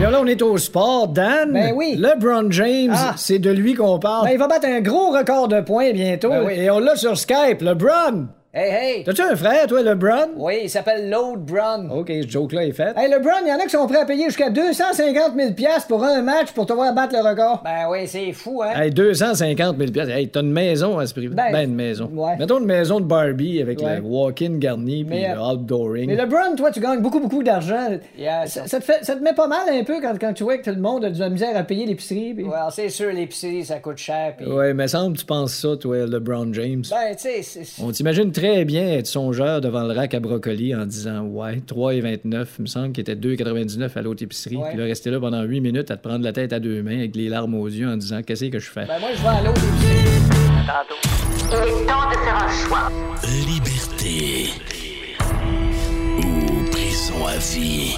Là, 0.00 0.10
là, 0.10 0.20
on 0.20 0.26
est 0.26 0.42
au 0.42 0.58
sport. 0.58 1.08
Dan, 1.08 1.52
Ben 1.52 1.72
oui. 1.74 1.96
LeBron 1.96 2.50
James, 2.50 2.92
Ah. 2.94 3.14
c'est 3.16 3.38
de 3.38 3.50
lui 3.50 3.74
qu'on 3.74 3.98
parle. 3.98 4.26
Ben, 4.26 4.32
il 4.32 4.38
va 4.38 4.48
battre 4.48 4.66
un 4.66 4.80
gros 4.80 5.10
record 5.10 5.48
de 5.48 5.60
points 5.60 5.92
bientôt. 5.92 6.30
Ben 6.30 6.44
oui, 6.46 6.52
Et 6.56 6.70
on 6.70 6.78
l'a 6.78 6.96
sur 6.96 7.16
Skype, 7.16 7.60
LeBron. 7.62 8.26
Hey, 8.56 8.70
hey! 8.70 9.02
T'as-tu 9.02 9.20
un 9.20 9.34
frère, 9.34 9.66
toi, 9.66 9.82
LeBron? 9.82 10.28
Oui, 10.36 10.60
il 10.62 10.70
s'appelle 10.70 11.10
Lode 11.10 11.40
Brown. 11.44 11.90
OK, 11.90 12.06
ce 12.22 12.28
joke-là 12.28 12.64
est 12.66 12.70
fait. 12.70 12.96
Hey, 12.96 13.10
LeBron, 13.10 13.32
il 13.42 13.48
y 13.48 13.52
en 13.52 13.56
a 13.56 13.64
qui 13.64 13.70
sont 13.70 13.84
prêts 13.88 13.98
à 13.98 14.04
payer 14.04 14.26
jusqu'à 14.26 14.48
250 14.48 15.32
000 15.36 15.50
pour 15.88 16.04
un 16.04 16.22
match 16.22 16.52
pour 16.52 16.64
te 16.64 16.72
voir 16.72 16.94
battre 16.94 17.14
le 17.20 17.28
record. 17.28 17.62
Ben 17.64 17.88
oui, 17.90 18.06
c'est 18.06 18.30
fou, 18.32 18.62
hein? 18.62 18.70
Hey, 18.80 18.92
250 18.92 19.76
000 19.76 19.90
piastres. 19.90 20.14
Hey, 20.14 20.28
t'as 20.28 20.42
une 20.42 20.52
maison 20.52 21.00
à 21.00 21.06
ce 21.08 21.14
prix 21.14 21.26
Ben, 21.26 21.50
Ben, 21.50 21.68
une 21.68 21.74
maison. 21.74 22.08
ouais. 22.14 22.36
Mettons 22.38 22.60
une 22.60 22.66
maison 22.66 23.00
de 23.00 23.06
Barbie 23.06 23.60
avec 23.60 23.80
Ouais. 23.82 23.96
le 23.96 24.02
walk-in 24.02 24.58
garni 24.58 25.02
puis 25.02 25.18
le 25.20 25.30
euh, 25.36 25.50
outdooring. 25.50 26.06
Mais 26.06 26.14
LeBron, 26.14 26.54
toi, 26.56 26.70
tu 26.70 26.78
gagnes 26.78 27.00
beaucoup, 27.02 27.18
beaucoup 27.18 27.42
d'argent. 27.42 27.88
ça, 28.46 28.68
ça 28.68 28.78
te 28.78 28.84
fait, 28.84 29.04
ça 29.04 29.16
te 29.16 29.20
met 29.24 29.32
pas 29.34 29.48
mal 29.48 29.68
un 29.68 29.82
peu 29.82 30.00
quand, 30.00 30.14
quand 30.20 30.32
tu 30.32 30.44
vois 30.44 30.58
que 30.58 30.70
tout 30.70 30.76
le 30.76 30.80
monde 30.80 31.04
a 31.06 31.10
de 31.10 31.18
la 31.18 31.28
misère 31.28 31.56
à 31.56 31.64
payer 31.64 31.86
l'épicerie. 31.86 32.34
Pis... 32.34 32.44
Ouais, 32.44 32.50
c'est 32.70 32.88
sûr, 32.88 33.10
l'épicerie, 33.12 33.64
ça 33.64 33.80
coûte 33.80 33.96
cher. 33.98 34.34
Puis... 34.36 34.46
Ouais, 34.46 34.72
mais 34.74 34.86
semble 34.86 35.14
que 35.16 35.22
tu 35.22 35.26
penses 35.26 35.54
ça, 35.54 35.76
toi, 35.76 36.06
LeBron 36.06 36.52
James. 36.52 36.84
Ben, 36.88 37.16
tu 37.16 37.22
sais, 37.22 37.42
c'est- 37.42 37.82
On 37.82 37.90
t'imagine 37.90 38.30
très 38.30 38.43
bien 38.64 38.88
être 38.88 39.06
songeur 39.06 39.60
devant 39.60 39.84
le 39.84 39.94
rack 39.94 40.14
à 40.14 40.20
brocoli 40.20 40.74
en 40.74 40.86
disant 40.86 41.22
Ouais, 41.22 41.56
3,29, 41.66 42.46
il 42.58 42.62
me 42.62 42.66
semble 42.66 42.92
qu'il 42.92 43.00
était 43.02 43.14
2,99 43.14 43.90
à 43.96 44.02
l'autre 44.02 44.22
épicerie. 44.22 44.56
Ouais. 44.56 44.70
Puis 44.70 44.78
là, 44.78 44.84
rester 44.84 45.10
là 45.10 45.18
pendant 45.20 45.42
8 45.42 45.60
minutes 45.60 45.90
à 45.90 45.96
te 45.96 46.06
prendre 46.06 46.24
la 46.24 46.32
tête 46.32 46.52
à 46.52 46.60
deux 46.60 46.82
mains 46.82 46.98
avec 46.98 47.16
les 47.16 47.28
larmes 47.28 47.54
aux 47.54 47.66
yeux 47.66 47.88
en 47.88 47.96
disant 47.96 48.22
Qu'est-ce 48.22 48.44
que 48.46 48.58
je 48.58 48.70
fais? 48.70 48.86
Ben 48.86 48.98
moi, 49.00 49.10
je 49.14 49.22
vais 49.22 49.28
à 49.28 49.42
l'autre 49.42 49.62
épicerie. 49.64 50.04
Il 51.50 51.54
est 51.56 51.86
temps 51.86 52.10
de 52.10 52.16
faire 52.16 52.36
un 52.36 52.50
choix. 52.50 52.90
Liberté 53.46 54.50
ou 56.18 56.70
prison 56.70 57.26
à 57.26 57.36
vie. 57.38 57.96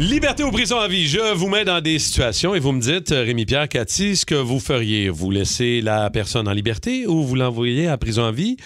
Liberté 0.00 0.44
ou 0.44 0.52
prison 0.52 0.78
à 0.78 0.86
vie. 0.86 1.08
Je 1.08 1.34
vous 1.34 1.48
mets 1.48 1.64
dans 1.64 1.80
des 1.80 1.98
situations 1.98 2.54
et 2.54 2.60
vous 2.60 2.70
me 2.70 2.80
dites, 2.80 3.10
euh, 3.10 3.24
Rémi-Pierre, 3.24 3.68
Cathy, 3.68 4.14
ce 4.14 4.24
que 4.24 4.36
vous 4.36 4.60
feriez? 4.60 5.08
Vous 5.08 5.32
laissez 5.32 5.80
la 5.80 6.08
personne 6.08 6.46
en 6.46 6.52
liberté 6.52 7.04
ou 7.08 7.24
vous 7.24 7.34
l'envoyez 7.34 7.88
à 7.88 7.98
prison 7.98 8.24
à 8.24 8.30
vie? 8.30 8.58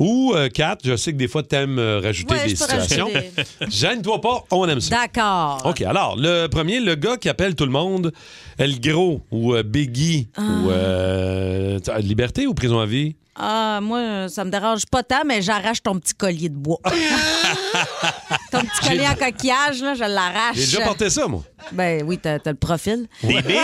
Ou, 0.00 0.32
euh, 0.34 0.48
Kat, 0.48 0.78
je 0.82 0.96
sais 0.96 1.12
que 1.12 1.18
des 1.18 1.28
fois, 1.28 1.42
tu 1.42 1.54
aimes 1.54 1.78
rajouter 2.02 2.34
Ouais, 2.34 2.44
des 2.44 2.50
je 2.50 2.56
peux 2.56 2.64
situations. 2.64 3.06
rajouter 3.12 3.30
Gêne-toi 3.70 4.20
pas, 4.20 4.44
on 4.50 4.66
aime 4.68 4.80
ça. 4.80 4.96
D'accord. 4.96 5.60
OK, 5.66 5.82
alors, 5.82 6.16
le 6.16 6.46
premier, 6.48 6.80
le 6.80 6.94
gars 6.96 7.16
qui 7.18 7.28
appelle 7.28 7.54
tout 7.54 7.66
le 7.66 7.70
monde 7.70 8.10
El 8.58 8.80
Gros 8.80 9.20
ou 9.30 9.54
euh, 9.54 9.62
Biggie 9.62 10.28
Ah. 10.36 10.40
ou 10.42 10.70
euh, 10.70 11.78
t- 11.78 11.92
liberté 12.00 12.46
ou 12.46 12.54
prison 12.54 12.80
à 12.80 12.86
vie? 12.86 13.14
Ah, 13.36 13.78
moi, 13.82 14.28
ça 14.28 14.44
me 14.44 14.50
dérange 14.50 14.86
pas 14.90 15.02
tant, 15.02 15.22
mais 15.26 15.40
j'arrache 15.40 15.82
ton 15.82 15.98
petit 15.98 16.14
collier 16.14 16.48
de 16.48 16.56
bois. 16.56 16.80
ton 18.50 18.60
petit 18.60 18.88
collier 18.88 19.06
en 19.06 19.14
coquillage, 19.14 19.80
là, 19.82 19.94
je 19.94 20.00
l'arrache. 20.00 20.56
J'ai 20.56 20.64
déjà 20.66 20.80
porté 20.82 21.08
ça, 21.10 21.26
moi. 21.26 21.42
Ben 21.72 22.02
oui, 22.06 22.18
t'as 22.18 22.38
t'as 22.38 22.50
le 22.50 22.56
profil. 22.56 23.06
Des 23.22 23.40
billes? 23.42 23.56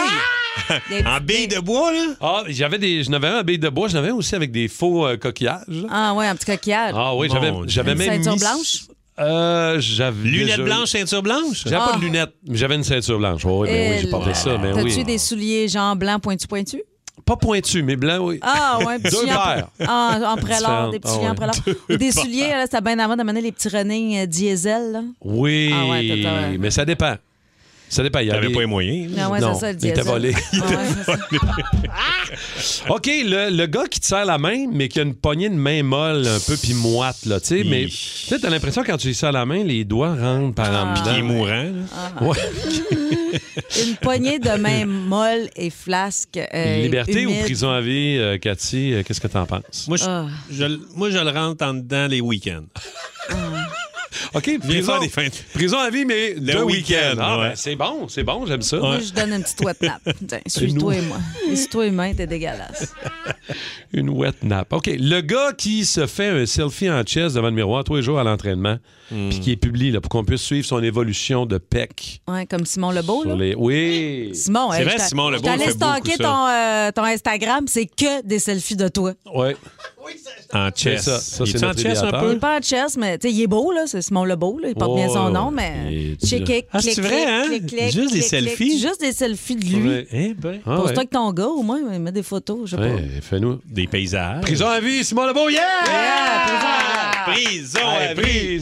En 1.07 1.21
billes 1.21 1.49
de 1.49 1.59
bois, 1.61 1.93
là? 1.93 2.07
Ah, 2.21 2.43
j'avais 2.49 2.79
des, 2.79 3.03
j'en 3.03 3.13
avais 3.15 3.29
un 3.29 3.43
billes 3.43 3.59
de 3.59 3.69
bois, 3.69 3.89
j'en 3.89 3.99
avais 3.99 4.11
un 4.11 4.15
aussi 4.15 4.35
avec 4.35 4.51
des 4.53 4.69
faux 4.69 5.07
euh, 5.07 5.17
coquillages. 5.17 5.63
Ah, 5.91 6.15
ouais, 6.15 6.27
un 6.27 6.35
petit 6.35 6.47
coquillage. 6.47 6.95
Ah 6.97 7.15
oui, 7.15 7.29
j'avais, 7.31 7.53
Mon 7.53 7.67
j'avais 7.67 7.93
Une 7.93 7.99
même 7.99 8.23
ceinture 8.23 8.33
mis- 8.33 8.39
blanche? 8.39 8.77
Euh, 9.19 9.77
j'avais 9.81 10.29
Lunettes 10.29 10.47
déjà- 10.59 10.63
blanches, 10.63 10.89
ceinture 10.91 11.23
blanche? 11.23 11.63
J'avais 11.65 11.77
pas 11.77 11.93
Ah. 11.95 11.97
de 11.97 12.03
lunettes, 12.03 12.35
mais 12.47 12.57
j'avais 12.59 12.75
une 12.75 12.85
ceinture 12.85 13.19
blanche. 13.19 13.43
Oh, 13.47 13.63
oui, 13.63 13.69
ben 13.69 13.93
oui, 13.93 13.99
j'ai 14.03 14.11
porté 14.11 14.35
ça, 14.35 14.59
mais 14.59 14.73
T'as-tu 14.75 14.87
oui. 14.99 15.05
des 15.05 15.19
souliers 15.19 15.69
genre 15.69 15.97
blancs 15.97 16.21
pointu 16.23 16.47
pointu? 16.47 16.83
Pas 17.25 17.37
pointu, 17.37 17.83
mais 17.83 17.97
blanc, 17.97 18.19
oui. 18.21 18.39
Ah, 18.43 18.79
ouais, 18.87 18.99
Deux 19.03 19.09
petits 19.09 19.17
souliers 19.17 19.33
en, 19.33 19.43
paires. 19.45 19.69
en, 19.89 20.23
en 20.23 20.37
prélard, 20.37 20.91
des 20.91 21.01
petits 21.01 21.13
Différentes. 21.15 21.17
souliers 21.17 21.25
Ah, 21.25 21.27
en 21.27 21.31
ouais. 21.31 21.35
prélard. 21.35 21.79
Deux 21.89 21.95
Ou 21.95 21.99
des 21.99 22.13
souliers, 22.13 22.49
là, 22.51 22.63
c'était 22.65 22.81
bien 22.83 22.99
avant 22.99 23.17
d'amener 23.17 23.41
les 23.41 23.53
petits 23.53 23.69
running 23.69 24.19
euh, 24.19 24.27
diesel. 24.27 24.93
Là. 24.93 25.01
Oui, 25.25 25.73
Ah 25.75 25.87
ouais, 25.87 26.09
t'as- 26.23 26.31
t'as- 26.31 26.59
mais 26.59 26.71
ça 26.71 26.85
dépend. 26.85 27.15
Ça 27.89 28.03
dépend. 28.03 28.19
Il 28.19 28.27
y 28.27 28.31
T'avais 28.31 28.47
avait 28.47 28.55
pas 28.55 28.61
les 28.61 28.67
moyens. 28.67 29.13
Ah 29.19 29.31
ouais, 29.31 29.41
non, 29.41 29.55
c'est 29.55 29.61
ça, 29.61 29.73
le 29.73 29.79
il 29.81 29.87
était 29.89 30.03
volé. 30.03 30.35
Ah 30.35 30.59
ouais, 30.59 30.87
c'est 31.07 31.13
ça. 32.63 32.85
OK, 32.95 33.07
le, 33.07 33.57
le 33.57 33.67
gars 33.67 33.85
qui 33.89 34.01
te 34.01 34.07
serre 34.07 34.25
la 34.25 34.39
main, 34.39 34.67
mais 34.73 34.89
qui 34.89 34.99
a 34.99 35.03
une 35.03 35.15
poignée 35.15 35.49
de 35.49 35.55
main 35.55 35.83
molle 35.85 36.27
un 36.27 36.41
peu 36.41 36.57
puis 36.57 36.75
moite, 36.75 37.25
là, 37.27 37.39
tu 37.41 37.47
sais, 37.49 37.65
mais 37.65 37.87
tu 37.87 37.93
sais, 37.97 38.39
t'as 38.41 38.51
l'impression 38.51 38.83
quand 38.85 38.97
tu 38.97 39.07
lui 39.09 39.15
serres 39.15 39.33
la 39.33 39.47
main, 39.47 39.63
les 39.63 39.85
doigts 39.85 40.15
rentrent 40.17 40.55
par 40.55 40.69
en 40.89 40.95
Puis 40.95 41.03
dedans. 41.03 41.11
qu'il 41.15 41.19
est 41.21 41.23
mourant. 41.23 41.73
Ah. 41.95 42.25
Ouais. 42.25 42.37
Une 43.87 43.97
poignée 43.97 44.39
de 44.39 44.51
main 44.59 44.85
molle 44.87 45.49
et 45.57 45.71
flasque. 45.71 46.39
euh, 46.39 46.83
Liberté 46.83 47.23
humide. 47.23 47.37
ou 47.41 47.45
prison 47.45 47.71
à 47.71 47.81
vie, 47.81 48.17
euh, 48.19 48.39
Cathy, 48.39 48.95
euh, 48.95 49.03
qu'est-ce 49.05 49.21
que 49.21 49.27
t'en 49.29 49.47
penses? 49.47 49.87
Moi, 49.89 49.97
je, 49.97 50.05
Ah. 50.07 50.27
je 50.51 50.65
moi, 50.95 51.11
je 51.11 51.19
le 51.19 51.31
rentre 51.31 51.65
en 51.65 51.75
dedans 51.75 52.07
les 52.09 52.21
week-ends. 52.21 52.65
OK, 54.35 54.59
prison, 54.61 54.93
faire 54.93 55.01
des 55.01 55.09
fêtes. 55.09 55.45
prison 55.55 55.79
à 55.79 55.91
vie, 55.91 56.05
mais 56.05 56.35
Le 56.35 56.53
le 56.55 56.65
week-end. 56.65 57.15
Ah, 57.19 57.39
ouais. 57.39 57.49
ben, 57.51 57.53
c'est 57.57 57.77
bon, 57.77 58.09
c'est 58.09 58.23
bon, 58.23 58.47
j'aime 58.47 58.63
ça. 58.63 58.79
Moi, 58.79 58.99
je 59.01 59.13
donne 59.13 59.33
une 59.33 59.43
petite 59.43 59.61
wet 59.63 59.77
nap. 59.83 60.01
Tiens, 60.29 60.41
suis-toi 60.47 60.97
et 60.97 61.03
moi. 61.03 61.19
Et 61.51 61.67
toi 61.69 61.87
et 61.87 61.91
moi, 61.91 62.07
t'es 62.15 62.27
dégueulasse. 62.27 62.93
Une 63.93 64.11
wet 64.11 64.35
nap. 64.43 64.73
OK. 64.73 64.87
Le 64.99 65.21
gars 65.21 65.53
qui 65.57 65.85
se 65.87 66.07
fait 66.07 66.29
un 66.29 66.47
selfie 66.47 66.91
en 66.91 67.03
chest 67.03 67.37
devant 67.37 67.49
le 67.49 67.55
miroir 67.55 67.85
tous 67.85 67.97
les 67.97 68.03
jours 68.03 68.19
à 68.19 68.25
l'entraînement, 68.25 68.77
Hmm. 69.09 69.29
puis 69.29 69.39
qui 69.39 69.53
est 69.53 69.57
publié 69.57 69.93
là, 69.93 70.01
pour 70.01 70.09
qu'on 70.09 70.25
puisse 70.25 70.43
suivre 70.43 70.67
son 70.67 70.83
évolution 70.83 71.47
de 71.47 71.59
pec. 71.59 72.23
Ouais, 72.27 72.45
comme 72.45 72.67
Simon 72.67 72.91
Lebeau, 72.91 73.23
là. 73.23 73.31
Sur 73.31 73.37
les... 73.37 73.55
Oui. 73.55 74.33
Simon, 74.35 74.73
C'est 74.73 74.79
hey, 74.81 74.85
vrai, 74.85 74.99
Simon 74.99 75.31
Lebeau 75.31 75.49
beaucoup 75.49 75.71
stalker 75.71 76.17
ton, 76.19 76.47
euh, 76.49 76.91
ton 76.91 77.05
Instagram, 77.05 77.67
c'est 77.69 77.87
que 77.87 78.27
des 78.27 78.41
selfies 78.41 78.75
de 78.75 78.89
toi. 78.89 79.13
Ouais. 79.33 79.57
En 80.53 80.71
chess. 80.75 81.03
ça. 81.05 81.19
Ça, 81.21 81.45
Il 81.45 81.53
c'est 81.53 81.59
est 81.59 81.65
en 81.65 81.73
chess 81.73 81.99
un 81.99 82.09
idéateur. 82.09 82.23
Il 82.23 82.29
peu? 82.29 82.33
est 82.35 82.39
pas 82.39 82.59
en 82.59 82.63
chess, 82.63 82.97
mais 82.97 83.19
tu 83.19 83.29
sais, 83.29 83.35
il 83.35 83.43
est 83.43 83.47
beau, 83.47 83.73
là. 83.73 83.85
C'est 83.87 84.01
Simon 84.03 84.25
Lebeau, 84.25 84.59
là. 84.59 84.69
Il 84.69 84.75
porte 84.75 84.95
bien 84.97 85.09
son 85.09 85.27
Ouais, 85.27 85.33
nom, 85.33 85.51
mais. 85.51 86.17
Ah, 86.73 86.81
c'est 86.81 87.01
vrai, 87.01 87.25
hein? 87.27 87.45
clic, 87.49 87.67
clic, 87.67 87.81
Juste 87.91 88.13
des 88.13 88.21
clic, 88.21 88.23
selfies? 88.29 88.79
Juste 88.81 89.01
des 89.01 89.13
selfies 89.13 89.57
de 89.57 89.65
lui. 89.65 89.89
Ouais. 89.89 90.07
Eh 90.13 90.35
ben, 90.35 90.61
Ah, 90.67 90.77
Pose-toi 90.77 90.85
ouais. 90.87 90.97
avec 90.99 91.11
ton 91.11 91.33
gars, 91.33 91.47
au 91.49 91.63
moins, 91.63 91.81
il 91.93 92.01
met 92.01 92.13
des 92.13 92.23
photos, 92.23 92.61
je 92.65 92.71
sais 92.73 92.77
pas. 92.77 92.83
Ouais, 92.89 93.09
fais-nous. 93.23 93.61
des 93.67 93.87
paysages. 93.87 94.41
Prison 94.43 94.67
à 94.69 94.81
vie, 94.81 95.05
Simon 95.05 95.27
Lebeau, 95.27 95.49
yeah! 95.49 95.61
Prison 95.85 95.93
Hey, 95.93 96.09
à 96.09 97.03
vie. 97.03 97.06
Prison 97.33 97.81
à 97.87 98.13
vie. 98.15 98.61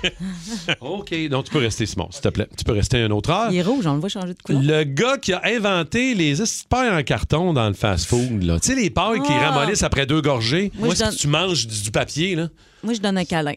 OK, 0.80 1.28
donc 1.28 1.44
tu 1.46 1.50
peux 1.50 1.58
rester, 1.58 1.86
Simon, 1.86 2.08
s'il 2.10 2.22
te 2.22 2.28
plaît. 2.28 2.48
Tu 2.56 2.64
peux 2.64 2.72
rester 2.72 2.98
une 3.04 3.12
autre 3.12 3.30
heure. 3.30 3.50
Il 3.50 3.56
est 3.58 3.62
rouge, 3.62 3.86
on 3.86 3.94
le 3.94 4.00
voit 4.00 4.08
changer 4.08 4.34
de 4.34 4.42
couleur. 4.42 4.62
Le 4.62 4.84
gars 4.84 5.16
qui 5.18 5.32
a 5.32 5.40
inventé 5.44 6.14
les 6.14 6.34
pailles 6.68 6.90
en 6.90 7.02
carton 7.02 7.52
dans 7.52 7.68
le 7.68 7.74
fast-food, 7.74 8.42
là. 8.42 8.58
Tu 8.60 8.68
sais, 8.68 8.74
les 8.74 8.90
pailles 8.90 9.20
qui 9.20 9.32
Ah. 9.32 9.50
ramollissent 9.50 9.82
après 9.82 10.06
deux 10.06 10.20
gorgées. 10.20 10.70
Moi, 10.76 10.86
Moi, 10.86 10.94
je 10.94 10.98
si 10.98 11.04
donne- 11.04 11.14
tu 11.16 11.28
manges 11.28 11.66
du, 11.66 11.82
du 11.82 11.90
papier, 11.90 12.34
là, 12.34 12.48
Moi, 12.82 12.94
je 12.94 13.00
donne 13.00 13.18
un 13.18 13.24
câlin. 13.24 13.54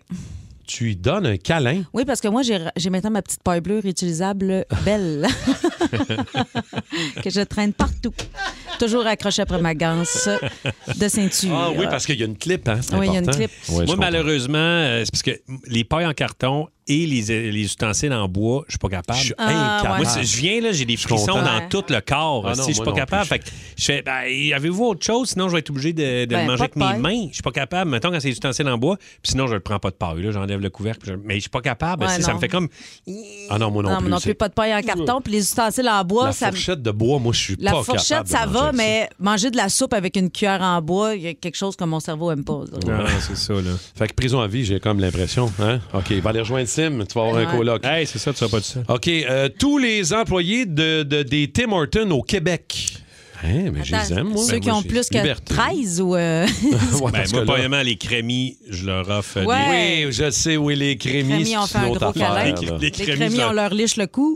Tu 0.65 0.85
lui 0.85 0.95
donnes 0.95 1.25
un 1.25 1.37
câlin. 1.37 1.83
Oui, 1.93 2.05
parce 2.05 2.21
que 2.21 2.27
moi, 2.27 2.41
j'ai 2.43 2.89
maintenant 2.89 3.11
ma 3.11 3.21
petite 3.21 3.43
paille 3.43 3.61
bleue 3.61 3.79
réutilisable 3.79 4.65
belle 4.85 5.27
que 7.23 7.29
je 7.29 7.41
traîne 7.41 7.73
partout. 7.73 8.13
Toujours 8.79 9.05
accrochée 9.05 9.43
après 9.43 9.61
ma 9.61 9.75
ganse 9.75 10.27
de 10.99 11.07
ceinture. 11.07 11.53
Ah 11.55 11.71
oui, 11.71 11.85
parce 11.89 12.05
qu'il 12.05 12.19
y 12.19 12.23
a 12.23 12.25
une 12.25 12.37
clip, 12.37 12.67
hein? 12.67 12.79
c'est 12.81 12.95
Oui, 12.95 13.07
il 13.07 13.13
y 13.13 13.15
a 13.15 13.19
une 13.19 13.29
important. 13.29 13.37
clip. 13.37 13.51
Ouais, 13.69 13.75
Moi, 13.75 13.85
comprends. 13.85 13.97
malheureusement, 14.01 14.57
euh, 14.57 15.03
c'est 15.05 15.11
parce 15.11 15.21
que 15.21 15.41
les 15.67 15.83
pailles 15.83 16.05
en 16.07 16.13
carton 16.13 16.67
et 16.87 17.05
les, 17.05 17.51
les 17.51 17.61
ustensiles 17.63 18.13
en 18.13 18.27
bois, 18.27 18.63
je 18.67 18.73
suis 18.73 18.79
pas 18.79 18.89
capable. 18.89 19.19
Je 19.19 19.23
suis 19.25 19.33
Ah, 19.37 19.79
incapable. 19.79 20.03
Moi, 20.03 20.21
je 20.23 20.37
viens, 20.37 20.61
là, 20.61 20.71
j'ai 20.71 20.85
des 20.85 20.97
frissons 20.97 21.25
content. 21.25 21.41
dans 21.43 21.57
Ouais. 21.57 21.69
tout 21.69 21.83
le 21.89 22.01
corps. 22.01 22.43
Ah 22.47 22.55
non, 22.55 22.63
si 22.63 22.69
je 22.71 22.75
suis 22.75 22.83
pas 22.85 22.91
capable. 22.93 23.21
plus. 23.21 23.29
Fait 23.29 23.39
que 23.39 23.45
je 23.77 23.83
fais, 23.85 24.01
ben, 24.01 24.23
avez-vous 24.55 24.83
autre 24.85 25.05
chose? 25.05 25.29
Sinon, 25.29 25.47
je 25.47 25.53
vais 25.53 25.59
être 25.59 25.69
obligé 25.69 25.93
de, 25.93 26.25
de 26.25 26.29
Ben, 26.29 26.41
le 26.41 26.47
manger 26.47 26.63
avec 26.63 26.75
de 26.75 26.79
mes 26.79 26.97
mains. 26.99 27.27
Je 27.29 27.33
suis 27.35 27.41
pas 27.43 27.51
capable. 27.51 27.89
Mettons, 27.91 28.09
quand 28.11 28.19
c'est 28.19 28.27
des 28.29 28.33
ustensiles 28.33 28.67
en 28.67 28.77
bois, 28.77 28.97
puis 28.97 29.31
sinon, 29.31 29.47
je 29.47 29.53
le 29.53 29.59
prends 29.59 29.79
pas 29.79 29.89
de 29.91 29.95
paille. 29.95 30.21
là, 30.23 30.31
J'enlève 30.31 30.59
le 30.59 30.69
couvercle. 30.69 31.07
je- 31.07 31.13
Mais 31.23 31.35
je 31.35 31.41
suis 31.41 31.49
pas 31.49 31.61
capable. 31.61 32.03
Ouais, 32.05 32.21
ça 32.21 32.33
me 32.33 32.39
fait 32.39 32.47
comme. 32.49 32.67
Ah 33.49 33.57
non, 33.57 33.71
moi 33.71 33.83
non, 33.83 33.89
Non, 33.89 33.95
plus. 33.97 34.03
mais 34.05 34.09
non 34.11 34.19
plus, 34.19 34.35
pas 34.35 34.49
de 34.49 34.53
paille 34.53 34.73
en 34.73 34.81
carton. 34.81 35.21
Puis 35.21 35.33
les 35.33 35.39
ustensiles 35.41 35.87
en 35.89 36.03
bois, 36.03 36.27
La 36.27 36.31
ça 36.33 36.47
me- 36.47 36.51
fourchette 36.51 36.81
de 36.81 36.91
bois, 36.91 37.19
moi, 37.19 37.33
je 37.33 37.39
suis 37.39 37.55
La 37.59 37.71
pas 37.71 37.83
fourchette, 37.83 38.09
capable 38.09 38.27
de 38.27 38.31
ça 38.33 38.45
manger 38.45 38.59
va, 38.59 38.71
mais 38.73 39.09
manger 39.19 39.51
de 39.51 39.57
la 39.57 39.69
soupe 39.69 39.93
avec 39.93 40.15
une 40.17 40.29
cuillère 40.29 40.61
en 40.61 40.81
bois, 40.81 41.15
il 41.15 41.21
y 41.21 41.27
a 41.27 41.33
quelque 41.33 41.55
chose 41.55 41.75
que 41.75 41.83
mon 41.83 41.99
cerveau 41.99 42.31
aime 42.31 42.43
pas. 42.43 42.61
Ah, 42.89 43.05
c'est 43.19 43.37
ça, 43.37 43.53
là. 43.53 43.71
Fait 43.95 44.07
que 44.07 44.13
prison 44.13 44.39
à 44.41 44.47
vie, 44.47 44.65
j'ai 44.65 44.79
comme 44.79 44.99
l'impression. 44.99 45.51
Hein? 45.59 45.79
OK, 45.93 46.11
va 46.13 46.29
aller 46.31 46.39
rejoindre 46.39 46.67
Tu 46.75 47.13
vas 47.19 47.21
avoir 47.27 47.35
un 47.37 47.45
coloc. 47.57 47.85
Hey, 47.85 48.05
c'est 48.07 48.19
ça, 48.19 48.33
tu 48.33 48.43
vas 48.43 48.49
pas 48.49 48.59
de 48.59 48.65
ça. 48.65 48.79
OK, 48.87 49.07
euh, 49.07 49.49
tous 49.59 49.77
les 49.77 50.13
employés 50.13 50.65
de, 50.65 51.03
de- 51.03 51.23
des 51.23 51.49
Tim 51.51 51.71
Hortons 51.71 52.09
au 52.11 52.21
Québec. 52.21 52.97
Hein, 53.45 53.71
mais 53.73 53.83
je 53.83 53.93
les 53.93 54.13
aime, 54.13 54.29
moi. 54.29 54.41
Ceux 54.45 54.53
Ben, 54.53 54.59
qui 54.61 54.69
moi, 54.69 54.77
ont 54.77 54.83
plus 54.83 55.09
que 55.09 55.17
liberté. 55.17 55.53
13 55.53 55.99
ou. 55.99 56.15
euh, 56.15 56.45
Ouais, 57.01 57.11
Ben, 57.11 57.23
moi, 57.33 57.43
premièrement, 57.45 57.81
les 57.81 57.97
crémis, 57.97 58.57
je 58.69 58.85
leur 58.85 59.09
offre 59.09 59.41
Ouais. 59.43 60.05
Oui, 60.05 60.11
je 60.13 60.29
sais, 60.31 60.55
oui, 60.55 60.77
les 60.77 60.95
crémis, 60.95 61.41
crémis 61.43 61.57
ont 61.57 61.67
fait 61.67 61.77
un 61.79 61.89
gros 61.89 62.11
câlin. 62.13 62.55
Les- 62.55 62.67
les 62.67 62.77
Les 62.79 62.91
crémis, 62.91 63.17
crémis, 63.17 63.35
je 63.35 63.37
leur- 63.41 63.49
on 63.49 63.53
leur 63.53 63.73
liche 63.73 63.97
le 63.97 64.07
cou. 64.07 64.35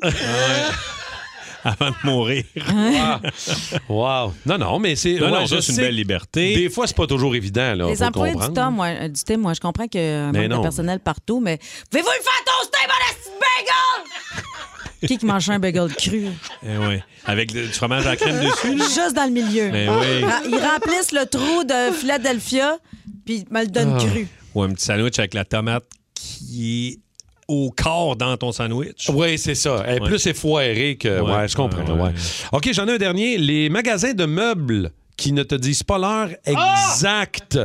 avant 1.63 1.89
de 1.91 1.95
mourir. 2.05 2.43
Wow. 3.89 4.33
Non, 4.45 4.57
non, 4.57 4.79
mais 4.79 4.95
c'est. 4.95 5.13
Non, 5.15 5.25
ouais, 5.27 5.31
non, 5.31 5.45
je 5.45 5.55
ça, 5.55 5.61
c'est 5.61 5.71
une 5.73 5.77
belle 5.79 5.95
liberté. 5.95 6.55
Des 6.55 6.69
fois, 6.69 6.87
c'est 6.87 6.95
pas 6.95 7.07
toujours 7.07 7.35
évident. 7.35 7.73
Là, 7.75 7.87
Les 7.87 8.03
employés 8.03 8.33
du 8.33 8.39
comprendre. 8.39 8.55
temps, 8.65 8.71
moi, 8.71 8.87
euh, 8.87 9.07
du 9.07 9.23
thé, 9.23 9.37
moi, 9.37 9.53
je 9.53 9.59
comprends 9.59 9.87
qu'il 9.87 10.01
y 10.01 10.05
a 10.05 10.27
un 10.27 10.31
Mais 10.31 10.41
manque 10.47 10.49
non. 10.51 10.57
de 10.57 10.63
personnel 10.63 10.99
partout, 10.99 11.39
mais 11.39 11.57
pouvez-vous 11.89 12.09
lui 12.09 12.23
faire 12.23 12.43
toaster, 12.45 12.77
mon 12.87 13.39
bagel? 13.39 15.07
Qui 15.07 15.17
qui 15.17 15.25
mange 15.25 15.49
un 15.49 15.59
bagel 15.59 15.93
cru? 15.93 16.25
Eh 16.65 16.77
ouais. 16.77 17.03
Avec 17.25 17.53
le- 17.53 17.67
du 17.67 17.73
fromage 17.73 18.05
à 18.07 18.11
la 18.11 18.15
crème 18.15 18.39
dessus. 18.43 18.75
là? 18.75 18.83
Juste 18.85 19.13
dans 19.15 19.25
le 19.25 19.31
milieu. 19.31 19.69
Ben 19.69 19.89
oui. 19.89 20.27
Ils 20.49 20.57
remplissent 20.59 21.11
le 21.11 21.25
trou 21.25 21.63
de 21.63 21.93
Philadelphia, 21.93 22.77
puis 23.25 23.45
ils 23.47 23.53
me 23.53 23.61
le 23.61 23.67
donnent 23.67 23.97
Ah. 23.99 24.03
cru. 24.03 24.27
Ou 24.55 24.63
un 24.63 24.69
petit 24.73 24.85
sandwich 24.85 25.19
avec 25.19 25.33
la 25.35 25.45
tomate 25.45 25.83
qui 26.15 26.87
est 26.87 26.99
au 27.47 27.71
corps 27.71 28.15
dans 28.15 28.35
ton 28.37 28.51
sandwich. 28.51 29.09
Oui, 29.09 29.37
c'est 29.37 29.55
ça. 29.55 29.83
Elle 29.87 29.97
est 29.97 30.01
Ouais. 30.01 30.07
plus 30.09 30.25
effoirée 30.27 30.97
que. 30.99 31.21
Ouais, 31.21 31.31
Ouais, 31.33 31.47
je 31.47 31.55
comprends. 31.55 31.83
ouais. 31.83 32.11
OK, 32.51 32.69
j'en 32.73 32.87
ai 32.87 32.93
un 32.93 32.97
dernier. 32.97 33.37
Les 33.37 33.69
magasins 33.69 34.13
de 34.13 34.25
meubles 34.25 34.91
qui 35.15 35.31
ne 35.31 35.41
te 35.41 35.55
disent 35.55 35.81
pas 35.83 35.97
l'heure 35.97 36.29
exacte 36.45 37.57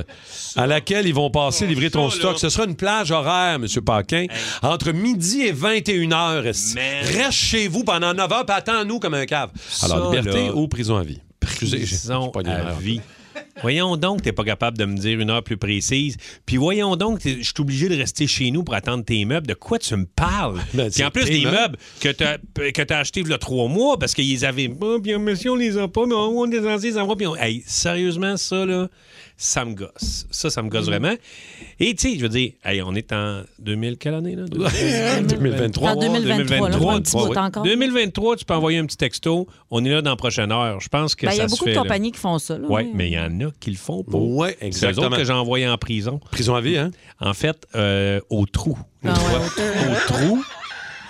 à 0.57 0.67
laquelle 0.67 1.07
ils 1.07 1.13
vont 1.15 1.31
passer 1.31 1.67
livrer 1.67 1.91
ton 1.91 2.09
stock. 2.11 2.39
Ce 2.39 2.49
sera 2.49 2.65
une 2.65 2.77
plage 2.77 3.11
horaire, 3.11 3.57
M. 3.57 3.67
Paquin, 3.85 4.27
entre 4.63 4.93
midi 4.93 5.43
et 5.43 5.53
21 5.53 6.13
heures. 6.13 6.43
Reste 6.45 7.33
chez 7.33 7.69
vous 7.69 7.85
pendant 7.85 8.15
9 8.15 8.33
heures, 8.33 8.47
puis 8.47 8.57
attends-nous 8.57 8.99
comme 9.01 9.15
un 9.15 9.27
cave. 9.27 9.51
Alors, 9.83 10.11
Ça, 10.13 10.17
liberté 10.21 10.47
là, 10.47 10.55
ou 10.55 10.67
prison 10.69 10.97
à 10.97 11.03
vie? 11.03 11.21
Prison 11.41 12.33
à 12.47 12.73
vie. 12.81 13.01
Voyons 13.61 13.97
donc 13.99 14.23
t'es 14.23 14.33
pas 14.33 14.45
capable 14.45 14.79
de 14.79 14.85
me 14.87 14.97
dire 14.97 15.21
une 15.21 15.29
heure 15.31 15.43
plus 15.43 15.57
précise. 15.59 16.17
Puis 16.47 16.57
voyons 16.57 16.97
donc 16.97 17.21
je 17.23 17.43
suis 17.43 17.53
obligé 17.59 17.89
de 17.89 17.97
rester 17.97 18.27
chez 18.27 18.51
nous 18.51 18.65
pour 18.65 18.75
attendre 18.75 19.05
tes 19.05 19.25
meubles. 19.27 19.47
De 19.47 19.55
quoi 19.55 19.79
tu 19.79 19.95
me 19.97 20.07
parles? 20.07 20.59
Ben, 20.75 20.85
Puis 20.85 20.93
c'est 20.95 21.05
en 21.05 21.11
plus, 21.11 21.25
des 21.27 21.45
meubles. 21.45 21.77
que 22.01 22.09
t'as 22.09 22.39
que 22.39 22.83
t'as 22.83 22.99
achetés 22.99 23.21
il 23.21 23.29
y 23.29 23.33
a 23.33 23.39
trois 23.39 23.69
mois 23.69 23.99
parce 23.99 24.15
qu'ils 24.15 24.45
avaient 24.47 24.69
pas, 24.71 24.99
puis 25.03 25.17
monsieur, 25.19 25.53
on 25.53 25.57
les 25.57 25.77
a 25.77 25.87
pas, 25.89 26.07
mais 26.07 26.15
on 26.15 26.45
les 26.45 26.67
a 26.67 26.77
les 26.79 26.99
envoie, 26.99 27.17
puis 27.17 27.27
on- 27.27 27.37
Hey, 27.37 27.63
sérieusement, 27.67 28.37
ça, 28.37 28.65
là, 28.65 28.89
ça 29.37 29.65
me 29.65 29.75
gosse. 29.75 30.27
Ça, 30.31 30.49
ça 30.51 30.63
me 30.63 30.69
gosse 30.69 30.87
vraiment. 30.87 31.15
Et 31.81 31.95
tu 31.95 32.11
sais, 32.11 32.17
je 32.17 32.23
veux 32.23 32.29
dire, 32.29 32.53
hey, 32.65 32.81
on 32.83 32.95
est 32.95 33.13
en 33.13 33.43
2000, 33.59 33.99
quelle 33.99 34.15
année, 34.15 34.37
là? 34.37 34.45
2023. 35.21 35.91
En 35.91 35.97
2023, 35.97 36.69
là, 36.71 36.77
un 36.77 37.01
petit 37.01 37.13
bout 37.17 37.29
oui. 37.29 37.37
encore. 37.39 37.63
2023, 37.65 38.37
tu 38.37 38.45
peux 38.45 38.55
envoyer 38.55 38.79
un 38.79 38.87
petit 38.87 38.97
texto. 38.97 39.47
On 39.71 39.85
est 39.85 39.91
là 39.91 40.03
dans 40.03 40.11
la 40.11 40.17
prochaine 40.17 40.53
heure. 40.53 40.81
Je 40.81 40.89
pense 40.89 41.15
que 41.15 41.27
Ben, 41.27 41.33
Il 41.33 41.39
y 41.39 41.41
a 41.41 41.47
beaucoup 41.47 41.65
fait, 41.65 41.71
de 41.71 41.77
là. 41.77 41.83
compagnies 41.83 42.13
qui 42.13 42.21
font 42.21 42.39
ça. 42.39 42.57
Oui, 42.61 42.83
oui. 42.85 42.91
mais 42.95 43.09
il 43.09 43.13
y 43.15 43.19
en 43.19 43.41
a 43.45 43.51
qui 43.61 43.71
le 43.71 43.77
font 43.77 44.03
pas. 44.05 44.19
Oui, 44.19 44.49
C'est 44.59 44.65
eux 44.65 44.67
exactement. 44.69 45.07
autres 45.09 45.17
que 45.19 45.25
j'ai 45.25 45.33
envoyés 45.33 45.69
en 45.69 45.79
prison. 45.79 46.21
Prison 46.31 46.55
à 46.55 46.61
vie, 46.61 46.77
hein? 46.79 46.91
En 47.21 47.35
fait, 47.35 47.67
euh, 47.75 48.21
au 48.31 48.47
trou. 48.47 48.79
Ah 49.05 49.09
ouais, 49.13 49.91
au 49.91 50.13
trou. 50.13 50.45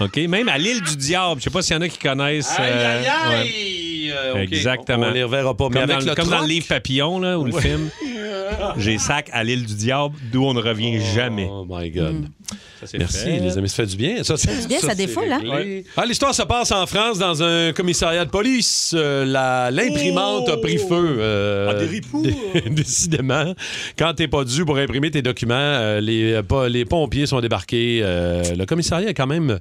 OK? 0.00 0.16
Même 0.16 0.48
à 0.48 0.58
l'île 0.58 0.82
du 0.82 0.96
diable. 0.96 1.40
Je 1.40 1.44
sais 1.44 1.50
pas 1.50 1.62
s'il 1.62 1.76
y 1.76 1.78
en 1.78 1.82
a 1.82 1.88
qui 1.88 1.98
connaissent. 1.98 2.56
euh, 2.58 3.02
ouais. 3.30 4.10
Euh, 4.12 4.32
OK. 4.32 4.38
Exactement. 4.52 5.06
On 5.08 5.12
les 5.12 5.22
reverra 5.22 5.56
pas. 5.56 5.68
Mais 5.68 5.80
Comme, 5.80 5.90
avec 5.90 6.04
dans, 6.04 6.10
le 6.10 6.14
comme 6.16 6.28
dans 6.28 6.36
troc- 6.38 6.42
le 6.42 6.48
livre 6.48 6.66
Papillon, 6.66 7.18
là, 7.20 7.38
ou 7.38 7.44
le 7.44 7.52
film. 7.52 7.88
J'ai 8.76 8.98
sac 8.98 9.28
à 9.32 9.42
l'île 9.44 9.64
du 9.66 9.74
diable, 9.74 10.14
d'où 10.30 10.44
on 10.44 10.54
ne 10.54 10.60
revient 10.60 11.00
jamais. 11.14 11.48
Oh 11.50 11.64
my 11.68 11.90
God. 11.90 12.26
Ça, 12.84 12.98
Merci, 12.98 13.18
fait. 13.18 13.38
les 13.40 13.58
amis, 13.58 13.68
ça 13.68 13.76
fait 13.76 13.86
du 13.86 13.96
bien. 13.96 14.24
Ça, 14.24 14.36
fait 14.36 14.60
du 14.62 14.66
bien, 14.66 14.80
ça 14.80 14.94
défoule, 14.94 15.30
hein? 15.30 15.40
réglé. 15.42 15.84
Ah, 15.96 16.04
L'histoire 16.06 16.34
se 16.34 16.42
passe 16.42 16.72
en 16.72 16.86
France 16.86 17.18
dans 17.18 17.42
un 17.42 17.72
commissariat 17.72 18.24
de 18.24 18.30
police. 18.30 18.92
Euh, 18.96 19.24
la- 19.24 19.70
L'imprimante 19.70 20.48
a 20.48 20.56
pris 20.56 20.78
feu. 20.78 21.16
euh, 21.18 21.68
Ah, 21.70 21.74
des 21.74 21.86
ripoux. 21.86 22.24
Décidément. 22.70 23.54
Quand 23.98 24.14
t'es 24.14 24.28
pas 24.28 24.44
dû 24.44 24.64
pour 24.64 24.76
imprimer 24.78 25.10
tes 25.10 25.22
documents, 25.22 25.54
euh, 25.54 26.00
les, 26.00 26.32
euh, 26.34 26.42
pas- 26.42 26.68
les 26.68 26.84
pompiers 26.84 27.26
sont 27.26 27.40
débarqués. 27.40 28.00
Euh, 28.02 28.42
le 28.56 28.64
commissariat 28.66 29.10
est 29.10 29.14
quand 29.14 29.26
même 29.26 29.58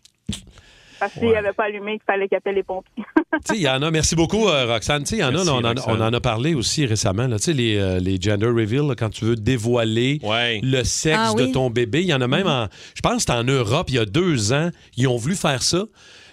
Parce 1.01 1.13
qu'il 1.15 1.35
avait 1.35 1.53
pas 1.53 1.65
allumé 1.65 1.93
qu'il 1.93 2.03
fallait 2.07 2.29
qu'il 2.29 2.37
appelle 2.37 2.55
les 2.55 2.63
pompiers. 2.63 3.05
Tu 3.47 3.55
sais, 3.55 3.59
il 3.61 3.63
y 3.63 3.69
en 3.69 3.81
a, 3.81 3.91
merci 3.93 4.17
beaucoup, 4.17 4.49
euh, 4.49 4.67
Roxane. 4.67 5.05
Tu 5.05 5.11
sais, 5.11 5.17
il 5.17 5.21
y 5.21 5.25
en 5.25 5.29
a, 5.29 5.33
Merci, 5.33 5.49
on, 5.51 5.65
en, 5.65 5.69
Roxane. 5.69 5.85
on 5.87 6.01
en 6.05 6.13
a 6.13 6.21
parlé 6.21 6.55
aussi 6.55 6.85
récemment, 6.85 7.27
là, 7.29 7.39
tu 7.39 7.45
sais, 7.45 7.53
les, 7.53 7.77
euh, 7.79 7.99
les 8.01 8.21
gender 8.21 8.47
reveal, 8.49 8.87
là, 8.89 8.95
quand 8.97 9.09
tu 9.09 9.25
veux 9.25 9.37
dévoiler 9.37 10.21
le 10.63 10.83
sexe 10.85 11.17
Ah 11.19 11.35
de 11.35 11.47
ton 11.47 11.71
bébé. 11.71 12.01
Il 12.03 12.09
y 12.09 12.15
en 12.15 12.21
a 12.21 12.27
même 12.27 12.47
en. 12.49 12.67
Je 12.95 13.01
pense 13.01 13.15
que 13.15 13.21
c'était 13.21 13.33
en 13.33 13.45
Europe, 13.45 13.87
il 13.89 13.95
y 13.95 13.99
a 13.99 14.05
deux 14.05 14.53
ans, 14.53 14.71
ils 14.97 15.07
ont 15.09 15.17
voulu 15.17 15.37
faire 15.37 15.63
ça. 15.63 15.85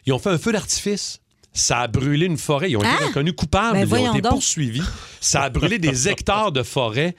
Ils 0.05 0.13
ont 0.13 0.19
fait 0.19 0.29
un 0.31 0.37
feu 0.39 0.51
d'artifice. 0.51 1.21
Ça 1.53 1.79
a 1.79 1.87
brûlé 1.87 2.25
une 2.25 2.37
forêt. 2.37 2.69
Ils 2.71 2.77
ont 2.77 2.81
été 2.81 2.89
Ah! 3.01 3.05
reconnus 3.07 3.33
coupables. 3.35 3.73
Ben 3.79 3.87
ils 3.87 4.07
ont 4.07 4.11
été 4.13 4.21
donc. 4.21 4.31
poursuivis. 4.33 4.83
Ça 5.21 5.43
a 5.43 5.49
brûlé 5.49 5.79
des 5.79 6.07
hectares 6.09 6.51
de 6.51 6.63
forêt. 6.63 7.15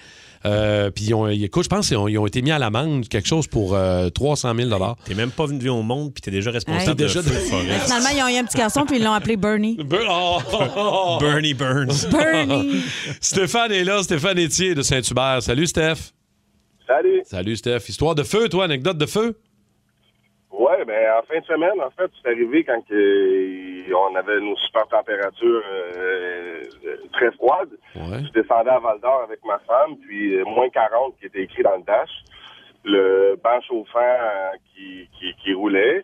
Euh, 0.47 0.91
puis, 0.91 1.07
ils 1.07 1.15
ont, 1.15 1.27
écoute, 1.29 1.65
je 1.65 1.69
pense 1.69 1.89
qu'ils 1.89 1.97
ont, 1.97 2.07
ils 2.09 2.19
ont 2.19 2.27
été 2.27 2.43
mis 2.43 2.51
à 2.51 2.59
l'amende, 2.59 3.09
quelque 3.09 3.27
chose 3.27 3.47
pour 3.47 3.75
euh, 3.75 4.09
300 4.11 4.55
000 4.55 4.71
T'es 5.05 5.15
même 5.15 5.31
pas 5.31 5.47
venu 5.47 5.69
au 5.69 5.83
monde, 5.83 6.13
puis 6.15 6.21
t'es 6.23 6.31
déjà 6.31 6.51
responsable 6.51 6.91
Hey. 6.91 6.95
de 6.97 7.03
Déjà 7.05 7.23
feu 7.23 7.31
de- 7.31 7.35
de 7.35 7.41
forêt. 7.41 7.79
Finalement, 7.85 8.09
ils 8.17 8.23
ont 8.23 8.29
eu 8.29 8.39
un 8.41 8.45
petit 8.45 8.59
garçon 8.59 8.85
puis 8.87 8.97
ils 8.99 9.05
l'ont 9.05 9.13
appelé 9.13 9.37
Bernie. 9.37 9.77
Bernie 11.21 11.55
Burns. 11.55 12.07
Bernie. 12.11 12.83
Stéphane 13.21 13.73
est 13.73 13.85
là, 13.85 14.03
Stéphane 14.03 14.39
Etier 14.39 14.75
de 14.75 14.83
Saint-Hubert. 14.83 15.43
Salut, 15.43 15.67
Steph. 15.67 16.13
Salut. 16.87 17.23
Salut, 17.25 17.57
Steph. 17.57 17.81
Histoire 17.89 18.15
de 18.15 18.23
feu, 18.23 18.49
toi, 18.49 18.65
anecdote 18.65 18.97
de 18.99 19.07
feu? 19.07 19.37
Ouais, 20.51 20.85
ben 20.87 21.13
en 21.19 21.23
fin 21.27 21.39
de 21.41 21.45
semaine, 21.45 21.81
en 21.81 21.91
fait, 21.91 22.11
c'est 22.23 22.31
arrivé 22.31 22.65
quand 22.65 22.81
que, 22.89 23.95
on 23.95 24.15
avait 24.17 24.41
nos 24.41 24.57
super 24.57 24.87
températures 24.89 25.63
euh, 25.71 26.63
euh, 26.87 26.97
très 27.13 27.31
froides. 27.33 27.71
Je 28.27 28.33
descendais 28.41 28.71
à 28.71 28.79
Val 28.79 28.99
d'Or 29.01 29.23
avec 29.25 29.41
ma 29.45 29.59
femme, 29.61 29.97
puis 30.07 30.37
euh, 30.37 30.45
moins 30.45 30.69
40 30.71 31.15
qui 31.21 31.27
était 31.27 31.43
écrit 31.43 31.63
dans 31.63 31.77
le 31.77 31.83
dash. 31.83 32.11
Le 32.85 33.37
banc 33.43 33.61
chauffant 33.67 33.99
euh, 34.01 34.51
qui, 34.75 35.09
qui, 35.19 35.35
qui 35.43 35.53
roulait. 35.53 36.03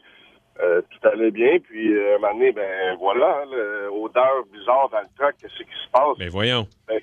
Euh, 0.63 0.83
tout 0.83 1.09
allait 1.09 1.33
bien, 1.33 1.59
puis 1.59 1.93
euh, 1.93 2.15
un 2.17 2.19
moment 2.21 2.35
donné, 2.35 2.53
ben 2.53 2.97
voilà, 3.01 3.39
hein, 3.43 3.45
le- 3.51 3.89
odeur 3.91 4.45
bizarre 4.53 4.89
dans 4.91 5.01
le 5.01 5.07
truck, 5.19 5.35
qu'est-ce 5.41 5.59
qui 5.59 5.65
se 5.85 5.91
passe? 5.91 6.17
Mais 6.19 6.29
voyons. 6.29 6.69
Ben, 6.87 7.01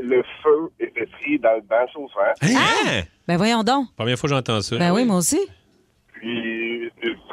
le 0.00 0.22
feu 0.42 0.70
était 0.80 1.04
pris 1.06 1.38
dans 1.38 1.54
le 1.56 1.60
banc 1.60 1.86
chauffant. 1.92 2.20
Hein? 2.42 3.02
Ben 3.28 3.36
voyons 3.36 3.62
donc. 3.62 3.88
Première 3.96 4.16
fois 4.16 4.30
que 4.30 4.34
j'entends 4.36 4.60
ça. 4.62 4.78
Ben 4.78 4.92
oui, 4.94 5.04
moi 5.04 5.16
aussi. 5.16 5.40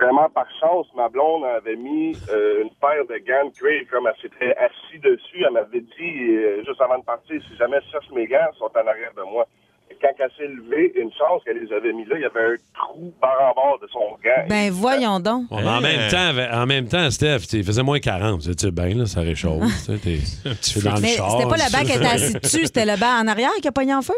Vraiment 0.04 0.30
par 0.30 0.48
chance, 0.60 0.88
ma 0.96 1.08
blonde 1.08 1.46
avait 1.46 1.78
mis 1.78 2.12
euh, 2.30 2.64
une 2.64 2.70
paire 2.82 3.06
de 3.08 3.18
gants 3.26 3.48
de 3.48 3.54
cuir 3.56 3.84
comme 3.90 4.06
elle 4.08 4.22
s'était 4.22 4.54
assise 4.58 5.02
dessus. 5.02 5.46
Elle 5.46 5.54
m'avait 5.54 5.80
dit, 5.80 6.36
euh, 6.36 6.62
juste 6.66 6.82
avant 6.82 7.00
de 7.00 7.06
partir, 7.06 7.42
si 7.48 7.56
jamais 7.58 7.78
je 7.86 7.92
cherche 7.92 8.10
mes 8.14 8.28
gants, 8.28 8.52
ils 8.54 8.58
sont 8.58 8.66
en 8.66 8.88
arrière 8.88 9.14
de 9.16 9.24
moi. 9.24 9.48
Et 9.90 9.96
quand 10.02 10.12
elle 10.20 10.30
s'est 10.38 10.48
levée, 10.48 10.92
une 11.00 11.12
chance 11.14 11.42
qu'elle 11.46 11.58
les 11.58 11.72
avait 11.72 11.94
mis 11.94 12.04
là, 12.04 12.18
il 12.18 12.22
y 12.22 12.26
avait 12.26 12.54
un 12.54 12.56
trou 12.74 13.14
par 13.22 13.32
en 13.42 13.54
bord 13.54 13.80
de 13.82 13.88
son 13.88 14.18
gant. 14.22 14.46
Ben 14.50 14.72
voyons 14.72 15.22
donc. 15.22 15.48
Bon, 15.48 15.66
en, 15.66 15.80
même 15.80 16.10
temps, 16.12 16.62
en 16.62 16.66
même 16.66 16.88
temps, 16.88 17.10
Steph, 17.10 17.54
il 17.54 17.64
faisait 17.64 17.84
moins 17.84 18.00
40. 18.00 18.42
Tu 18.42 18.52
sais, 18.58 18.72
ben, 18.72 18.98
là, 18.98 19.06
ça 19.06 19.22
réchauffe. 19.22 19.64
tu 19.86 20.00
t'es 20.00 20.80
dans 20.84 20.96
le 20.96 21.08
char, 21.08 21.32
c'était 21.32 21.50
pas 21.50 21.56
le 21.56 21.72
banc 21.72 21.86
qui 21.86 21.98
était 21.98 22.06
assis 22.06 22.34
dessus, 22.34 22.66
c'était 22.66 22.86
le 22.86 23.00
banc 23.00 23.22
en 23.22 23.28
arrière 23.30 23.52
qui 23.62 23.70
a 23.70 23.72
pogné 23.72 23.94
en 23.94 24.02
feu? 24.02 24.16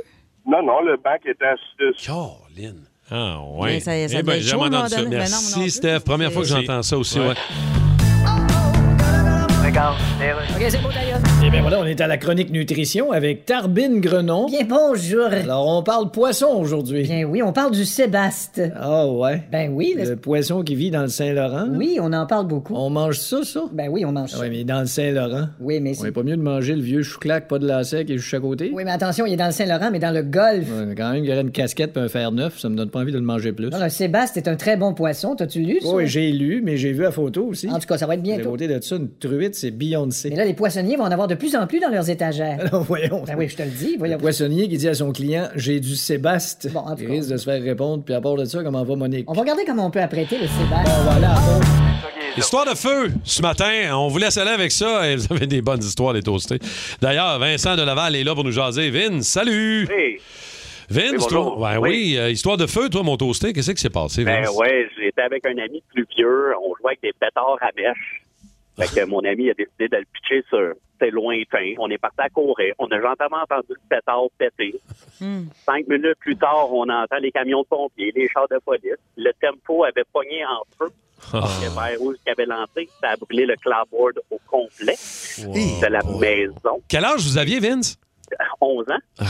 Non, 0.48 0.64
non, 0.64 0.82
le 0.82 0.98
banc 0.98 1.16
était 1.24 1.46
assis 1.46 1.78
dessus. 1.80 2.06
Ah, 3.12 3.38
Mais 3.58 3.62
ouais. 3.62 3.80
ça- 3.80 3.92
ça 4.08 4.18
Eh 4.20 4.24
ben, 4.24 4.42
chaud, 4.42 4.48
jamais 4.48 4.64
à 4.64 4.66
un 4.66 4.68
entendu 4.68 4.74
moment 4.74 4.90
ça. 4.90 4.98
donné. 5.04 5.16
Ben 5.18 5.30
non, 5.30 5.38
Merci, 5.56 5.72
Steph. 5.72 6.00
Première 6.00 6.32
fois 6.32 6.44
que 6.44 6.48
Merci. 6.50 6.66
j'entends 6.66 6.82
ça 6.84 6.98
aussi, 6.98 7.20
Ouais. 7.20 7.28
ouais. 7.30 7.36
Regarde. 9.64 9.98
OK, 10.56 10.66
c'est 10.70 10.82
beau 10.82 10.90
d'ailleurs. 10.92 11.20
Eh 11.48 11.52
bien 11.52 11.62
voilà, 11.62 11.80
on 11.80 11.86
est 11.86 12.02
à 12.02 12.08
la 12.08 12.18
chronique 12.18 12.50
nutrition 12.50 13.12
avec 13.12 13.46
Tarbine 13.46 14.00
Grenon. 14.02 14.48
Bien 14.48 14.66
bonjour. 14.68 15.26
Alors, 15.26 15.68
on 15.78 15.84
parle 15.84 16.10
poisson 16.10 16.48
aujourd'hui. 16.48 17.04
Bien 17.04 17.24
oui, 17.26 17.44
on 17.44 17.54
parle 17.54 17.72
du 17.72 17.86
Sébaste. 17.86 18.62
Ah 18.76 19.08
ouais? 19.08 19.44
Ben 19.52 19.72
oui. 19.72 19.96
Le 19.96 20.16
poisson 20.16 20.64
qui 20.64 20.74
vit 20.74 20.90
dans 20.90 21.04
le 21.04 21.08
Saint-Laurent? 21.08 21.68
Oui, 21.76 22.00
on 22.02 22.12
en 22.14 22.26
parle 22.26 22.48
beaucoup. 22.48 22.74
On 22.76 22.90
mange 22.90 23.20
ça, 23.20 23.44
ça? 23.44 23.62
Ben 23.72 23.90
oui, 23.90 24.04
on 24.06 24.12
mange 24.12 24.32
Ah 24.34 24.38
ça. 24.38 24.42
ouais, 24.42 24.50
mais 24.50 24.64
dans 24.64 24.80
le 24.80 24.88
Saint-Laurent? 24.88 25.50
Oui, 25.60 25.80
mais 25.82 25.94
On 26.02 26.06
est 26.06 26.12
pas 26.12 26.24
mieux 26.24 26.36
de 26.36 26.42
manger 26.42 26.76
le 26.76 26.82
vieux 26.82 27.04
chou-clac, 27.04 27.48
pas 27.48 27.60
de 27.60 27.68
lacet 27.68 28.06
qui 28.06 28.14
est 28.14 28.18
juste 28.18 28.34
à 28.34 28.40
côté? 28.40 28.72
Oui, 28.74 28.84
mais 28.84 28.92
attention, 28.92 29.28
il 29.28 29.34
est 29.34 29.38
dans 29.38 29.46
le 29.46 29.52
Saint-Laurent, 29.52 29.92
mais 29.92 30.00
dans 30.00 30.12
le 30.14 30.24
Golfe. 30.24 30.68
Ouais, 30.72 30.86
mais 30.88 30.96
quand 30.96 31.12
même, 31.12 31.24
il 31.24 31.30
y 31.30 31.32
aurait 31.32 31.42
une 31.42 31.52
casquette 31.52 31.96
et 31.96 32.00
un 32.00 32.08
fer 32.08 32.32
neuf, 32.32 32.60
ça 32.60 32.70
me 32.70 32.76
donne 32.76 32.90
pas 32.90 33.02
envie 33.02 33.12
de 33.12 33.20
le 33.20 33.24
manger 33.24 33.52
plus. 33.54 33.70
Non, 33.70 33.84
le 33.84 33.90
Sébaste 33.90 34.36
est 34.38 34.48
un 34.48 34.56
très 34.56 34.78
bon 34.78 34.96
poisson. 34.96 35.36
T'as-tu 35.36 35.60
lu 35.60 35.80
ça? 35.82 35.90
Oui, 35.94 36.08
j'ai 36.08 36.32
lu, 36.32 36.62
mais 36.66 36.78
j'ai 36.78 36.92
vu 36.92 37.04
la 37.04 37.12
photo 37.12 37.46
aussi. 37.46 37.70
En 37.70 37.78
tout 37.78 37.88
cas, 37.88 38.00
ça 38.00 38.08
va 38.08 38.16
être 38.16 38.22
À 38.22 38.24
bientôt. 38.24 38.50
côté 38.50 38.68
de 38.68 38.82
ça, 38.82 38.96
une 38.96 39.10
truite, 39.20 39.54
c'est 39.54 39.70
Beyoncé. 39.72 40.32
Mais 40.32 40.38
là, 40.38 40.46
les 40.46 40.54
poissonniers 40.56 40.96
vont 40.98 41.04
en 41.04 41.12
avoir 41.12 41.28
de 41.28 41.35
plus 41.36 41.56
en 41.56 41.68
plus 41.68 41.80
dans 41.80 41.90
leurs 41.90 42.10
étagères. 42.10 42.58
Alors, 42.68 42.84
voyons. 42.84 43.24
Ben 43.26 43.36
oui, 43.38 43.48
je 43.50 43.56
te 43.56 43.64
le 43.64 43.70
dis. 43.70 43.94
Le 43.94 43.98
Voyons. 44.00 44.18
poissonnier 44.18 44.68
qui 44.68 44.78
dit 44.78 44.88
à 44.88 44.94
son 44.94 45.12
client 45.12 45.48
J'ai 45.56 45.80
du 45.80 45.96
Sébaste. 45.96 46.72
Bon, 46.72 46.80
en 46.82 46.96
tout 46.96 47.04
il 47.04 47.12
risque 47.12 47.30
de 47.32 47.38
se 47.38 47.44
faire 47.46 47.62
répondre, 47.62 48.04
puis 48.04 48.14
à 48.14 48.22
part 48.22 48.36
de 48.36 48.46
ça, 48.46 48.64
comment 48.64 48.84
va 48.84 48.96
Monique? 48.96 49.30
On 49.30 49.34
va 49.34 49.42
regarder 49.42 49.64
comment 49.66 49.88
on 49.88 49.92
peut 49.92 50.02
apprêter 50.02 50.38
le 50.38 50.48
Sébaste. 50.48 50.86
Bon, 50.98 51.04
voilà. 51.04 51.36
Histoire 52.38 52.66
de 52.66 52.76
feu, 52.76 53.12
ce 53.24 53.42
matin, 53.42 53.72
on 53.94 54.10
vous 54.10 54.18
laisse 54.18 54.38
aller 54.38 54.52
avec 54.52 54.72
ça 54.72 55.10
et 55.10 55.16
vous 55.18 55.34
avez 55.34 55.48
des 55.48 55.62
bonnes 55.62 55.82
histoires, 55.82 56.12
les 56.14 56.22
toastés. 56.22 56.60
D'ailleurs, 57.02 57.40
Vincent 57.40 57.76
de 57.78 57.82
Laval 57.84 58.16
est 58.16 58.24
là 58.26 58.36
pour 58.36 58.44
nous 58.44 58.52
jaser. 58.52 58.90
Vince, 58.90 59.26
salut! 59.26 59.88
Hey. 59.90 60.20
Vince, 60.90 61.14
Oui, 61.24 61.28
toi, 61.30 61.58
ouais, 61.58 61.78
Oui. 61.78 61.90
oui, 61.90 62.18
euh, 62.18 62.30
histoire 62.30 62.58
de 62.58 62.68
feu, 62.68 62.90
toi, 62.90 63.02
mon 63.04 63.18
toasté, 63.18 63.54
qu'est-ce 63.54 63.72
qui 63.72 63.82
s'est 63.82 63.90
passé, 63.90 64.24
Ben 64.24 64.44
Vince? 64.44 64.56
ouais, 64.58 64.88
j'étais 65.00 65.22
avec 65.22 65.44
un 65.48 65.58
ami 65.58 65.82
plus 65.94 66.06
vieux, 66.16 66.52
on 66.62 66.76
jouait 66.76 66.90
avec 66.92 67.02
des 67.02 67.12
pétards 67.20 67.58
à 67.62 67.70
mèche. 67.76 68.22
Fait 68.78 69.02
que 69.02 69.06
mon 69.06 69.24
ami 69.24 69.50
a 69.50 69.54
décidé 69.54 69.88
de 69.88 69.98
le 69.98 70.06
pitcher 70.14 70.44
sur 70.50 70.74
c'était 71.00 71.12
lointain. 71.12 71.74
On 71.78 71.90
est 71.90 71.98
parti 71.98 72.22
à 72.22 72.30
courir. 72.30 72.74
On 72.80 72.88
a 72.88 73.02
gentiment 73.02 73.42
entendu 73.44 73.68
le 73.70 73.76
pétard 73.90 74.24
péter. 74.38 74.80
Cinq 75.20 75.88
minutes 75.88 76.18
plus 76.20 76.38
tard, 76.38 76.72
on 76.72 76.88
entend 76.90 77.18
les 77.22 77.32
camions 77.32 77.62
de 77.62 77.68
pompiers, 77.68 78.12
les 78.16 78.30
chars 78.30 78.48
de 78.50 78.60
police. 78.64 78.96
Le 79.18 79.32
tempo 79.42 79.84
avait 79.84 80.04
pogné 80.12 80.46
en 80.46 80.64
feu. 80.78 80.92
Parce 81.32 81.60
que 81.60 81.70
vers 81.74 82.02
où 82.02 82.14
il 82.14 82.32
avait 82.32 82.46
lancé, 82.46 82.90
ça 83.02 83.12
a 83.12 83.16
brûlé 83.16 83.46
le 83.46 83.56
clapboard 83.56 84.20
au 84.30 84.40
complet 84.48 84.96
de 85.40 85.88
la 85.88 86.04
maison. 86.20 86.82
Quel 86.88 87.06
âge 87.06 87.22
vous 87.22 87.38
aviez, 87.38 87.60
Vince? 87.60 87.98
11 88.62 88.86
ans. 88.90 89.26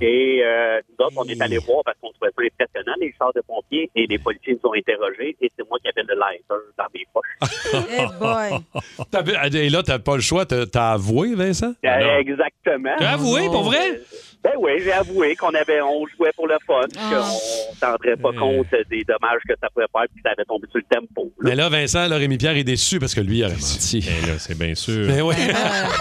Et 0.00 0.42
euh, 0.44 0.80
nous 0.88 1.04
autres, 1.06 1.14
on 1.16 1.24
est 1.24 1.40
allés 1.40 1.58
voir 1.58 1.82
parce 1.84 1.96
qu'on 2.00 2.10
trouvait 2.12 2.30
ça 2.36 2.64
impressionnant, 2.64 2.96
les 3.00 3.14
chars 3.18 3.32
de 3.34 3.40
pompiers, 3.46 3.90
et 3.94 4.06
les 4.06 4.18
policiers 4.18 4.58
nous 4.62 4.70
ont 4.70 4.74
interrogés, 4.74 5.36
et 5.40 5.50
c'est 5.56 5.68
moi 5.68 5.78
qui 5.82 5.88
avais 5.88 6.06
le 6.06 6.18
lighter 6.18 6.54
dans 6.78 6.86
mes 6.94 7.06
poches. 7.12 7.24
Eh 7.96 8.06
boy. 8.18 9.54
Et 9.64 9.68
là, 9.70 9.82
t'as 9.82 9.98
pas 9.98 10.16
le 10.16 10.20
choix, 10.22 10.44
t'as 10.46 10.92
avoué, 10.92 11.34
Vincent? 11.34 11.72
Euh, 11.84 12.18
exactement. 12.18 12.94
T'as 12.98 13.12
avoué, 13.12 13.46
pour 13.46 13.64
vrai? 13.64 14.00
Ben 14.42 14.52
oui, 14.58 14.72
j'ai 14.84 14.92
avoué 14.92 15.34
qu'on 15.36 15.54
avait, 15.54 15.80
on 15.80 16.06
jouait 16.06 16.30
pour 16.36 16.46
le 16.46 16.56
fun, 16.66 16.82
Ah. 16.98 17.08
qu'on 17.10 17.74
ne 17.74 17.80
tendrait 17.80 18.16
pas 18.16 18.32
compte 18.38 18.66
des 18.90 19.02
dommages 19.04 19.40
que 19.48 19.54
ça 19.58 19.68
pouvait 19.72 19.86
faire, 19.90 20.04
puis 20.12 20.20
ça 20.22 20.32
avait 20.32 20.44
tombé 20.44 20.68
sur 20.70 20.80
le 20.80 20.94
tempo. 20.94 21.32
Mais 21.42 21.54
là, 21.54 21.70
Vincent, 21.70 22.06
là, 22.08 22.16
Rémi 22.16 22.36
Pierre 22.36 22.56
est 22.56 22.64
déçu 22.64 22.98
parce 22.98 23.14
que 23.14 23.22
lui, 23.22 23.38
il 23.38 23.44
aurait 23.44 23.54
menti. 23.54 24.00
Ben 24.00 24.28
là, 24.28 24.38
c'est 24.38 24.58
bien 24.58 24.74
sûr. 24.74 25.06
Mais 25.06 25.22
oui. 25.22 25.34
Euh, 25.38 25.52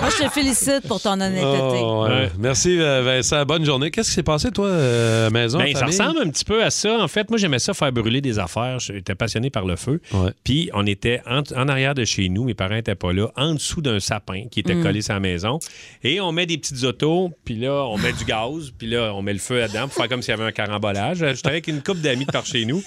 moi, 0.02 0.10
je 0.10 0.24
te 0.26 0.30
félicite 0.30 0.86
pour 0.90 1.02
ton 1.02 1.14
honnêteté. 1.14 1.80
Oh, 1.82 2.06
ouais. 2.06 2.28
Merci, 2.38 2.78
euh, 2.82 3.02
Vincent. 3.02 3.46
Bonne 3.46 3.64
journée. 3.64 3.83
Qu'est-ce 3.92 4.10
qui 4.10 4.16
s'est 4.16 4.24
passé, 4.24 4.52
toi, 4.52 4.68
euh, 4.68 5.30
maison? 5.30 5.58
Ben, 5.60 5.76
ça 5.76 5.86
ressemble 5.86 6.20
un 6.22 6.30
petit 6.30 6.46
peu 6.46 6.64
à 6.64 6.70
ça. 6.70 7.00
En 7.02 7.08
fait, 7.08 7.30
moi, 7.30 7.38
j'aimais 7.38 7.60
ça 7.60 7.74
faire 7.74 7.92
brûler 7.92 8.22
des 8.22 8.40
affaires. 8.40 8.80
J'étais 8.80 9.16
passionné 9.16 9.50
par 9.50 9.66
le 9.66 9.76
feu. 9.76 10.02
Puis, 10.44 10.70
on 10.74 10.86
était 10.86 11.22
en, 11.26 11.42
en 11.56 11.68
arrière 11.68 11.96
de 11.96 12.06
chez 12.06 12.30
nous. 12.30 12.44
Mes 12.46 12.54
parents 12.54 12.76
n'étaient 12.76 12.96
pas 12.96 13.14
là. 13.14 13.32
En 13.36 13.54
dessous 13.54 13.82
d'un 13.82 14.00
sapin 14.00 14.44
qui 14.50 14.60
était 14.60 14.76
Mm. 14.76 14.84
collé 14.84 15.02
sur 15.02 15.14
la 15.14 15.20
maison. 15.20 15.60
Et 16.04 16.20
on 16.22 16.32
met 16.32 16.46
des 16.46 16.58
petites 16.58 16.84
autos. 16.84 17.32
Puis 17.46 17.56
là, 17.56 17.86
on 17.86 17.98
met 17.98 18.14
du 18.14 18.26
gaz. 18.26 18.72
Puis 18.78 18.88
là, 18.88 19.14
on 19.14 19.22
met 19.22 19.34
le 19.34 19.40
feu 19.40 19.60
là-dedans 19.60 19.88
pour 19.88 19.94
faire 19.94 20.10
comme 20.10 20.22
s'il 20.22 20.32
y 20.32 20.34
avait 20.34 20.44
un 20.46 20.52
carambolage. 20.52 21.20
J'étais 21.20 21.48
avec 21.50 21.68
une 21.68 21.82
couple 21.84 22.02
d'amis 22.02 22.26
de 22.26 22.32
par 22.32 22.46
chez 22.46 22.66
nous. 22.66 22.82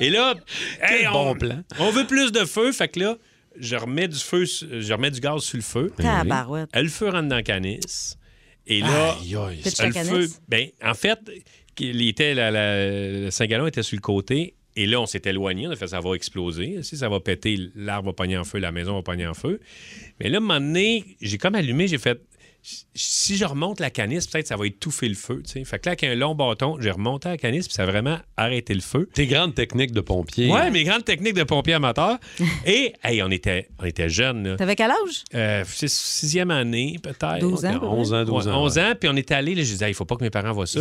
Et 0.00 0.10
là, 0.10 0.34
hey, 0.82 1.06
bon 1.12 1.30
on, 1.30 1.34
plan. 1.34 1.60
on 1.78 1.90
veut 1.90 2.06
plus 2.06 2.32
de 2.32 2.44
feu. 2.44 2.72
Fait 2.72 2.88
que 2.88 3.00
là, 3.00 3.16
je 3.58 3.76
remets 3.76 4.08
du 4.08 4.18
feu, 4.18 4.44
je 4.46 4.92
remets 4.92 5.10
du 5.12 5.20
gaz 5.20 5.42
sur 5.42 5.56
le 5.56 5.62
feu. 5.62 5.92
Tabarouette. 5.96 6.68
Le 6.74 6.88
feu 6.88 7.08
rentre 7.10 7.28
dans 7.28 7.36
la 7.36 7.42
canisse. 7.44 8.16
Et 8.66 8.80
là, 8.80 9.16
Aïe, 9.20 9.36
aïe. 9.36 9.60
Le 9.64 9.70
feu, 10.04 10.28
ben, 10.48 10.68
en 10.82 10.94
fait, 10.94 11.18
il 11.78 12.08
était, 12.08 12.34
la, 12.34 12.50
la- 12.50 13.10
le 13.26 13.30
Saint-Gallon 13.30 13.66
était 13.66 13.82
sur 13.82 13.96
le 13.96 14.00
côté. 14.00 14.54
Et 14.76 14.86
là, 14.86 15.00
on 15.00 15.06
s'est 15.06 15.22
éloigné. 15.26 15.68
On 15.68 15.70
a 15.70 15.76
fait 15.76 15.86
ça 15.88 16.00
va 16.00 16.14
exploser. 16.14 16.82
Si 16.82 16.96
ça 16.96 17.08
va 17.08 17.20
péter, 17.20 17.56
l'arbre 17.76 18.08
va 18.08 18.12
pogner 18.12 18.36
en 18.36 18.42
feu, 18.44 18.58
la 18.58 18.72
maison 18.72 18.94
va 18.94 19.02
pogner 19.02 19.26
en 19.26 19.34
feu. 19.34 19.60
Mais 20.18 20.28
là, 20.28 20.36
à 20.36 20.38
un 20.38 20.40
moment 20.40 20.58
donné, 20.60 21.04
j'ai 21.20 21.38
comme 21.38 21.54
allumé, 21.54 21.86
j'ai 21.86 21.98
fait. 21.98 22.20
Si 22.94 23.36
je 23.36 23.44
remonte 23.44 23.78
la 23.80 23.90
canisse, 23.90 24.26
peut-être 24.26 24.46
ça 24.46 24.56
va 24.56 24.66
étouffer 24.66 25.08
le 25.08 25.14
feu. 25.14 25.42
tu 25.44 25.52
sais. 25.52 25.64
Fait 25.64 25.78
que 25.78 25.86
là, 25.86 25.90
avec 25.92 26.04
un 26.04 26.14
long 26.14 26.34
bâton, 26.34 26.76
j'ai 26.80 26.90
remonté 26.90 27.28
la 27.28 27.36
canisse, 27.36 27.66
puis 27.66 27.74
ça 27.74 27.82
a 27.82 27.86
vraiment 27.86 28.18
arrêté 28.36 28.72
le 28.74 28.80
feu. 28.80 29.08
Tes 29.12 29.26
grandes 29.26 29.54
techniques 29.54 29.92
de 29.92 30.00
pompier. 30.00 30.50
Ouais, 30.50 30.70
mes 30.70 30.84
grandes 30.84 31.04
techniques 31.04 31.34
de 31.34 31.42
pompier 31.42 31.74
amateur. 31.74 32.16
Et, 32.66 32.94
hey, 33.04 33.22
on 33.22 33.30
était, 33.30 33.68
on 33.78 33.84
était 33.84 34.08
jeunes. 34.08 34.56
T'avais 34.56 34.76
quel 34.76 34.90
âge? 34.90 35.24
Euh, 35.34 35.64
six- 35.66 35.92
sixième 35.92 36.50
année, 36.50 36.98
peut-être. 37.02 37.40
12 37.40 37.64
ans, 37.66 37.68
Ouais, 37.68 37.74
à 37.76 37.78
peu 37.80 37.86
11 37.86 38.14
ans, 38.14 38.24
12 38.24 38.46
Ouais, 38.46 38.52
ans. 38.52 38.62
11 38.64 38.78
ans, 38.78 38.92
puis 38.98 39.08
on 39.12 39.16
était 39.16 39.34
allé, 39.34 39.54
je 39.56 39.60
disais, 39.62 39.90
il 39.90 39.94
faut 39.94 40.04
pas 40.06 40.16
que 40.16 40.24
mes 40.24 40.30
parents 40.30 40.52
voient 40.52 40.66
ça. 40.66 40.80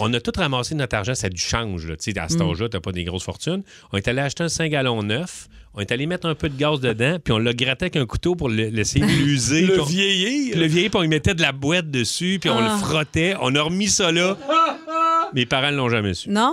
On 0.00 0.12
a 0.14 0.20
tout 0.20 0.32
ramassé 0.36 0.74
notre 0.74 0.96
argent, 0.96 1.14
ça 1.14 1.28
a 1.28 1.30
du 1.30 1.40
change. 1.40 1.86
là. 1.86 1.96
Tu 1.96 2.12
sais, 2.12 2.18
à 2.18 2.28
cet 2.28 2.40
Mm. 2.40 2.50
âge-là, 2.50 2.68
t'as 2.68 2.80
pas 2.80 2.92
des 2.92 3.04
grosses 3.04 3.24
fortunes. 3.24 3.62
On 3.92 3.96
est 3.98 4.08
allé 4.08 4.20
acheter 4.20 4.42
un 4.44 4.48
5 4.48 4.70
gallons 4.70 5.02
neuf. 5.02 5.48
On 5.74 5.80
est 5.80 5.90
allé 5.90 6.06
mettre 6.06 6.26
un 6.28 6.34
peu 6.34 6.50
de 6.50 6.56
gaz 6.56 6.80
dedans, 6.80 7.16
puis 7.22 7.32
on 7.32 7.38
l'a 7.38 7.54
gratté 7.54 7.84
avec 7.86 7.96
un 7.96 8.04
couteau 8.04 8.34
pour 8.34 8.50
le- 8.50 8.68
laisser 8.68 8.98
l'user. 9.00 9.62
Le 9.66 9.82
vieillir. 9.82 10.58
Le 10.58 10.66
vieillir, 10.66 10.90
puis 10.90 11.00
on 11.00 11.02
y 11.02 11.08
mettait 11.08 11.34
de 11.34 11.40
la 11.40 11.52
boîte 11.52 11.90
dessus, 11.90 12.38
puis 12.40 12.50
on 12.50 12.58
Ah. 12.58 12.74
le 12.78 12.84
frottait. 12.86 13.34
On 13.40 13.54
a 13.54 13.62
remis 13.62 13.88
ça 13.88 14.12
là. 14.12 14.36
Mes 15.34 15.46
parents 15.46 15.70
ne 15.70 15.76
l'ont 15.78 15.88
jamais 15.88 16.12
su. 16.12 16.28
Non? 16.28 16.52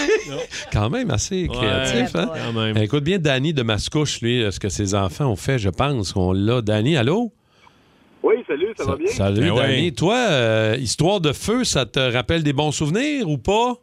Quand 0.72 0.88
même 0.88 1.10
assez 1.10 1.48
créatif. 1.52 2.14
Ouais, 2.14 2.20
hein? 2.20 2.30
quand 2.34 2.52
même. 2.60 2.76
Écoute 2.78 3.04
bien 3.04 3.18
Danny 3.18 3.52
de 3.52 3.62
Mascouche, 3.62 4.22
lui, 4.22 4.42
ce 4.50 4.58
que 4.58 4.70
ses 4.70 4.94
enfants 4.94 5.26
ont 5.26 5.36
fait, 5.36 5.58
je 5.58 5.68
pense 5.68 6.12
qu'on 6.14 6.32
l'a. 6.32 6.62
Danny, 6.62 6.96
allô? 6.96 7.32
Oui, 8.22 8.36
salut, 8.48 8.68
ça, 8.76 8.84
va 8.86 8.96
bien? 8.96 9.06
Salut, 9.08 9.40
Ben 9.42 9.50
ouais. 9.52 9.62
Danny. 9.76 9.92
Toi, 9.92 10.16
euh, 10.16 10.76
histoire 10.80 11.20
de 11.20 11.32
feu, 11.32 11.64
ça 11.64 11.84
te 11.84 12.00
rappelle 12.00 12.42
des 12.42 12.54
bons 12.54 12.72
souvenirs 12.72 13.28
ou 13.28 13.36
pas? 13.38 13.74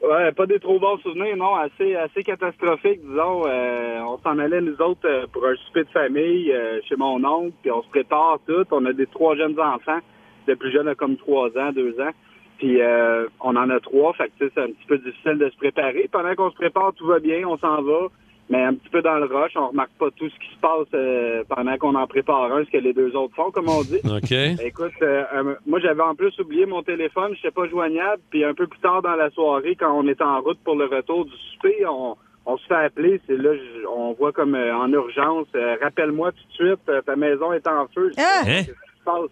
Ouais, 0.00 0.30
pas 0.30 0.46
des 0.46 0.60
trop 0.60 0.78
bons 0.78 0.98
souvenirs, 0.98 1.36
non, 1.36 1.56
assez, 1.56 1.96
assez 1.96 2.22
catastrophique, 2.22 3.00
disons. 3.00 3.42
Euh, 3.48 3.98
on 4.06 4.18
s'en 4.18 4.38
allait, 4.38 4.60
nous 4.60 4.80
autres, 4.80 5.06
euh, 5.06 5.26
pour 5.32 5.44
un 5.44 5.56
souper 5.56 5.82
de 5.84 5.90
famille 5.90 6.52
euh, 6.52 6.80
chez 6.88 6.94
mon 6.94 7.24
oncle, 7.24 7.52
puis 7.62 7.72
on 7.72 7.82
se 7.82 7.88
prépare 7.88 8.38
tout. 8.46 8.64
On 8.70 8.84
a 8.84 8.92
des 8.92 9.06
trois 9.06 9.34
jeunes 9.34 9.58
enfants. 9.58 9.98
Le 10.46 10.54
plus 10.54 10.70
jeune 10.70 10.86
a 10.86 10.94
comme 10.94 11.16
trois 11.16 11.48
ans, 11.58 11.72
deux 11.72 12.00
ans. 12.00 12.12
Puis 12.58 12.80
euh, 12.80 13.26
on 13.40 13.56
en 13.56 13.70
a 13.70 13.80
trois, 13.80 14.12
fait 14.12 14.30
que 14.38 14.50
c'est 14.54 14.60
un 14.60 14.68
petit 14.68 14.86
peu 14.86 14.98
difficile 14.98 15.38
de 15.38 15.50
se 15.50 15.56
préparer. 15.56 16.08
Pendant 16.10 16.34
qu'on 16.36 16.50
se 16.50 16.56
prépare, 16.56 16.92
tout 16.94 17.06
va 17.06 17.18
bien, 17.18 17.46
on 17.46 17.58
s'en 17.58 17.82
va. 17.82 18.06
Mais 18.50 18.62
un 18.64 18.74
petit 18.74 18.88
peu 18.88 19.02
dans 19.02 19.16
le 19.16 19.26
rush, 19.26 19.52
on 19.56 19.68
remarque 19.68 19.90
pas 19.98 20.10
tout 20.16 20.28
ce 20.28 20.34
qui 20.38 20.54
se 20.54 20.60
passe 20.60 20.86
euh, 20.94 21.44
pendant 21.48 21.76
qu'on 21.76 21.94
en 21.94 22.06
prépare 22.06 22.50
un, 22.50 22.64
ce 22.64 22.70
que 22.70 22.78
les 22.78 22.94
deux 22.94 23.14
autres 23.14 23.34
font, 23.34 23.50
comme 23.50 23.68
on 23.68 23.82
dit. 23.82 24.00
OK. 24.04 24.32
Écoute, 24.64 24.92
euh, 25.02 25.24
euh, 25.34 25.54
moi 25.66 25.80
j'avais 25.80 26.02
en 26.02 26.14
plus 26.14 26.32
oublié 26.38 26.64
mon 26.64 26.82
téléphone, 26.82 27.34
je 27.42 27.50
pas 27.50 27.68
joignable, 27.68 28.22
puis 28.30 28.44
un 28.44 28.54
peu 28.54 28.66
plus 28.66 28.80
tard 28.80 29.02
dans 29.02 29.16
la 29.16 29.28
soirée, 29.30 29.76
quand 29.78 29.92
on 29.92 30.06
est 30.08 30.22
en 30.22 30.40
route 30.40 30.58
pour 30.64 30.76
le 30.76 30.86
retour 30.86 31.26
du 31.26 31.32
souper, 31.52 31.84
on, 31.86 32.16
on 32.46 32.56
se 32.56 32.66
fait 32.66 32.74
appeler, 32.74 33.20
c'est 33.26 33.36
là 33.36 33.50
on 33.94 34.12
voit 34.14 34.32
comme 34.32 34.54
euh, 34.54 34.74
en 34.74 34.90
urgence, 34.92 35.46
euh, 35.54 35.76
rappelle-moi 35.82 36.32
tout 36.32 36.38
de 36.48 36.52
suite, 36.68 36.88
euh, 36.88 37.02
ta 37.02 37.16
maison 37.16 37.52
est 37.52 37.66
en 37.68 37.86
feu. 37.94 38.08
Je 38.10 38.14
dis, 38.14 38.20
Hein? 38.22 38.44
Qu'est-ce 38.44 38.66
qui 38.68 38.98
se 38.98 39.04
passe? 39.04 39.30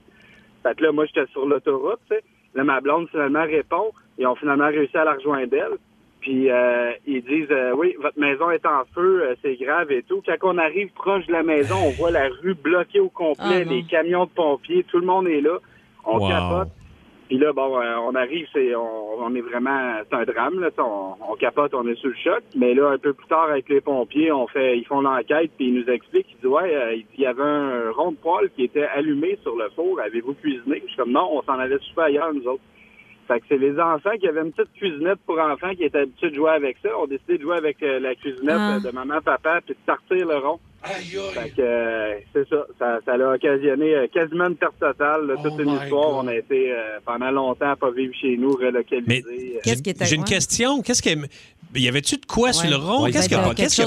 Fait 0.62 0.74
que 0.76 0.82
là, 0.82 0.92
moi 0.92 1.06
j'étais 1.06 1.26
sur 1.32 1.46
l'autoroute, 1.46 2.00
tu 2.10 2.16
sais. 2.16 2.22
Là, 2.54 2.64
ma 2.64 2.80
blonde 2.82 3.08
finalement 3.10 3.44
répond, 3.44 3.92
et 4.18 4.26
ont 4.26 4.34
finalement 4.36 4.66
réussi 4.66 4.96
à 4.96 5.04
la 5.04 5.14
rejoindre 5.14 5.46
d'elle. 5.48 5.76
Puis 6.26 6.50
euh, 6.50 6.90
ils 7.06 7.22
disent 7.22 7.52
euh, 7.52 7.70
oui, 7.76 7.94
votre 8.00 8.18
maison 8.18 8.50
est 8.50 8.66
en 8.66 8.82
feu, 8.92 9.22
euh, 9.22 9.34
c'est 9.42 9.54
grave 9.54 9.92
et 9.92 10.02
tout. 10.02 10.22
Quand 10.26 10.34
on 10.54 10.58
arrive 10.58 10.90
proche 10.92 11.24
de 11.28 11.32
la 11.32 11.44
maison, 11.44 11.76
on 11.76 11.92
voit 11.92 12.10
la 12.10 12.28
rue 12.42 12.54
bloquée 12.54 12.98
au 12.98 13.08
complet, 13.10 13.62
Ah, 13.64 13.70
les 13.70 13.84
camions 13.84 14.24
de 14.24 14.30
pompiers, 14.30 14.82
tout 14.90 14.98
le 14.98 15.06
monde 15.06 15.28
est 15.28 15.40
là. 15.40 15.58
On 16.04 16.18
Wow. 16.18 16.28
capote. 16.28 16.68
Puis 17.28 17.38
là, 17.38 17.52
bon, 17.52 17.80
euh, 17.80 17.94
on 18.08 18.14
arrive, 18.16 18.48
c'est 18.52 18.74
on, 18.74 19.20
on 19.20 19.34
est 19.36 19.40
vraiment 19.40 19.98
c'est 20.08 20.16
un 20.16 20.24
drame, 20.24 20.58
là, 20.58 20.70
on, 20.78 21.14
on 21.30 21.36
capote, 21.36 21.74
on 21.74 21.86
est 21.86 21.94
sous 21.94 22.08
le 22.08 22.14
choc. 22.16 22.42
Mais 22.56 22.74
là, 22.74 22.88
un 22.90 22.98
peu 22.98 23.12
plus 23.12 23.28
tard, 23.28 23.48
avec 23.50 23.68
les 23.68 23.80
pompiers, 23.80 24.32
on 24.32 24.48
fait 24.48 24.78
ils 24.78 24.84
font 24.84 25.02
l'enquête, 25.02 25.52
puis 25.56 25.68
ils 25.68 25.74
nous 25.74 25.88
expliquent, 25.88 26.26
ils 26.32 26.36
disent 26.38 26.46
Ouais, 26.46 26.74
euh, 26.74 26.96
il 27.16 27.20
y 27.20 27.26
avait 27.26 27.40
un 27.44 27.92
rond 27.92 28.10
de 28.10 28.16
poêle 28.16 28.50
qui 28.56 28.64
était 28.64 28.86
allumé 28.86 29.38
sur 29.44 29.54
le 29.54 29.68
four, 29.76 30.00
avez-vous 30.00 30.34
cuisiné? 30.34 30.82
Je 30.84 30.88
suis 30.88 30.96
comme 30.96 31.12
non, 31.12 31.28
on 31.32 31.42
s'en 31.42 31.56
allait 31.60 31.78
super 31.82 32.06
ailleurs, 32.06 32.34
nous 32.34 32.48
autres. 32.48 32.62
Fait 33.28 33.40
que 33.40 33.46
c'est 33.48 33.58
les 33.58 33.78
enfants 33.78 34.16
qui 34.20 34.28
avaient 34.28 34.42
une 34.42 34.52
petite 34.52 34.72
cuisinette 34.74 35.18
pour 35.26 35.38
enfants 35.40 35.74
qui 35.76 35.84
étaient 35.84 35.98
habitués 35.98 36.30
de 36.30 36.34
jouer 36.36 36.50
avec 36.50 36.76
ça. 36.82 36.90
On 37.00 37.04
a 37.04 37.06
décidé 37.08 37.38
de 37.38 37.42
jouer 37.42 37.56
avec 37.56 37.82
euh, 37.82 37.98
la 37.98 38.14
cuisinette 38.14 38.56
Ah. 38.56 38.76
euh, 38.76 38.80
de 38.80 38.90
maman, 38.94 39.20
papa, 39.24 39.60
puis 39.64 39.74
de 39.74 39.78
sortir 39.92 40.26
le 40.26 40.36
rond. 40.38 40.58
Fait 40.84 41.50
que 41.50 41.60
euh, 41.62 42.14
c'est 42.32 42.48
ça. 42.48 42.64
ça. 42.78 42.98
Ça 43.04 43.12
a 43.14 43.34
occasionné 43.34 43.94
euh, 43.96 44.06
quasiment 44.06 44.46
une 44.46 44.54
perte 44.56 44.78
totale. 44.78 45.26
là, 45.26 45.34
toute 45.42 45.54
Oh 45.58 45.60
une 45.62 45.70
histoire. 45.70 46.10
God. 46.12 46.24
On 46.24 46.28
a 46.28 46.34
été 46.36 46.70
euh, 46.72 46.98
pendant 47.04 47.30
longtemps 47.32 47.70
à 47.70 47.76
pas 47.76 47.90
vivre 47.90 48.14
chez 48.14 48.36
nous, 48.36 48.52
relocalisés. 48.52 49.04
Mais 49.06 49.22
Qu'est-ce 49.64 49.82
qui 49.82 49.90
était 49.90 50.04
J'ai 50.04 50.14
une 50.16 50.24
question. 50.24 50.82
Qu'est-ce 50.82 51.02
que. 51.02 51.10
Y 51.74 51.88
avait-tu 51.88 52.16
de 52.18 52.26
quoi 52.26 52.52
sur 52.52 52.70
le 52.70 52.76
rond? 52.76 53.02
Ouais, 53.04 53.10
Qu'est-ce 53.10 53.28
peut-être, 53.28 53.42
qui 53.42 53.48
a, 53.48 53.50
euh, 53.50 53.54
qu'est-ce 53.54 53.74
qui 53.76 53.82
a 53.82 53.86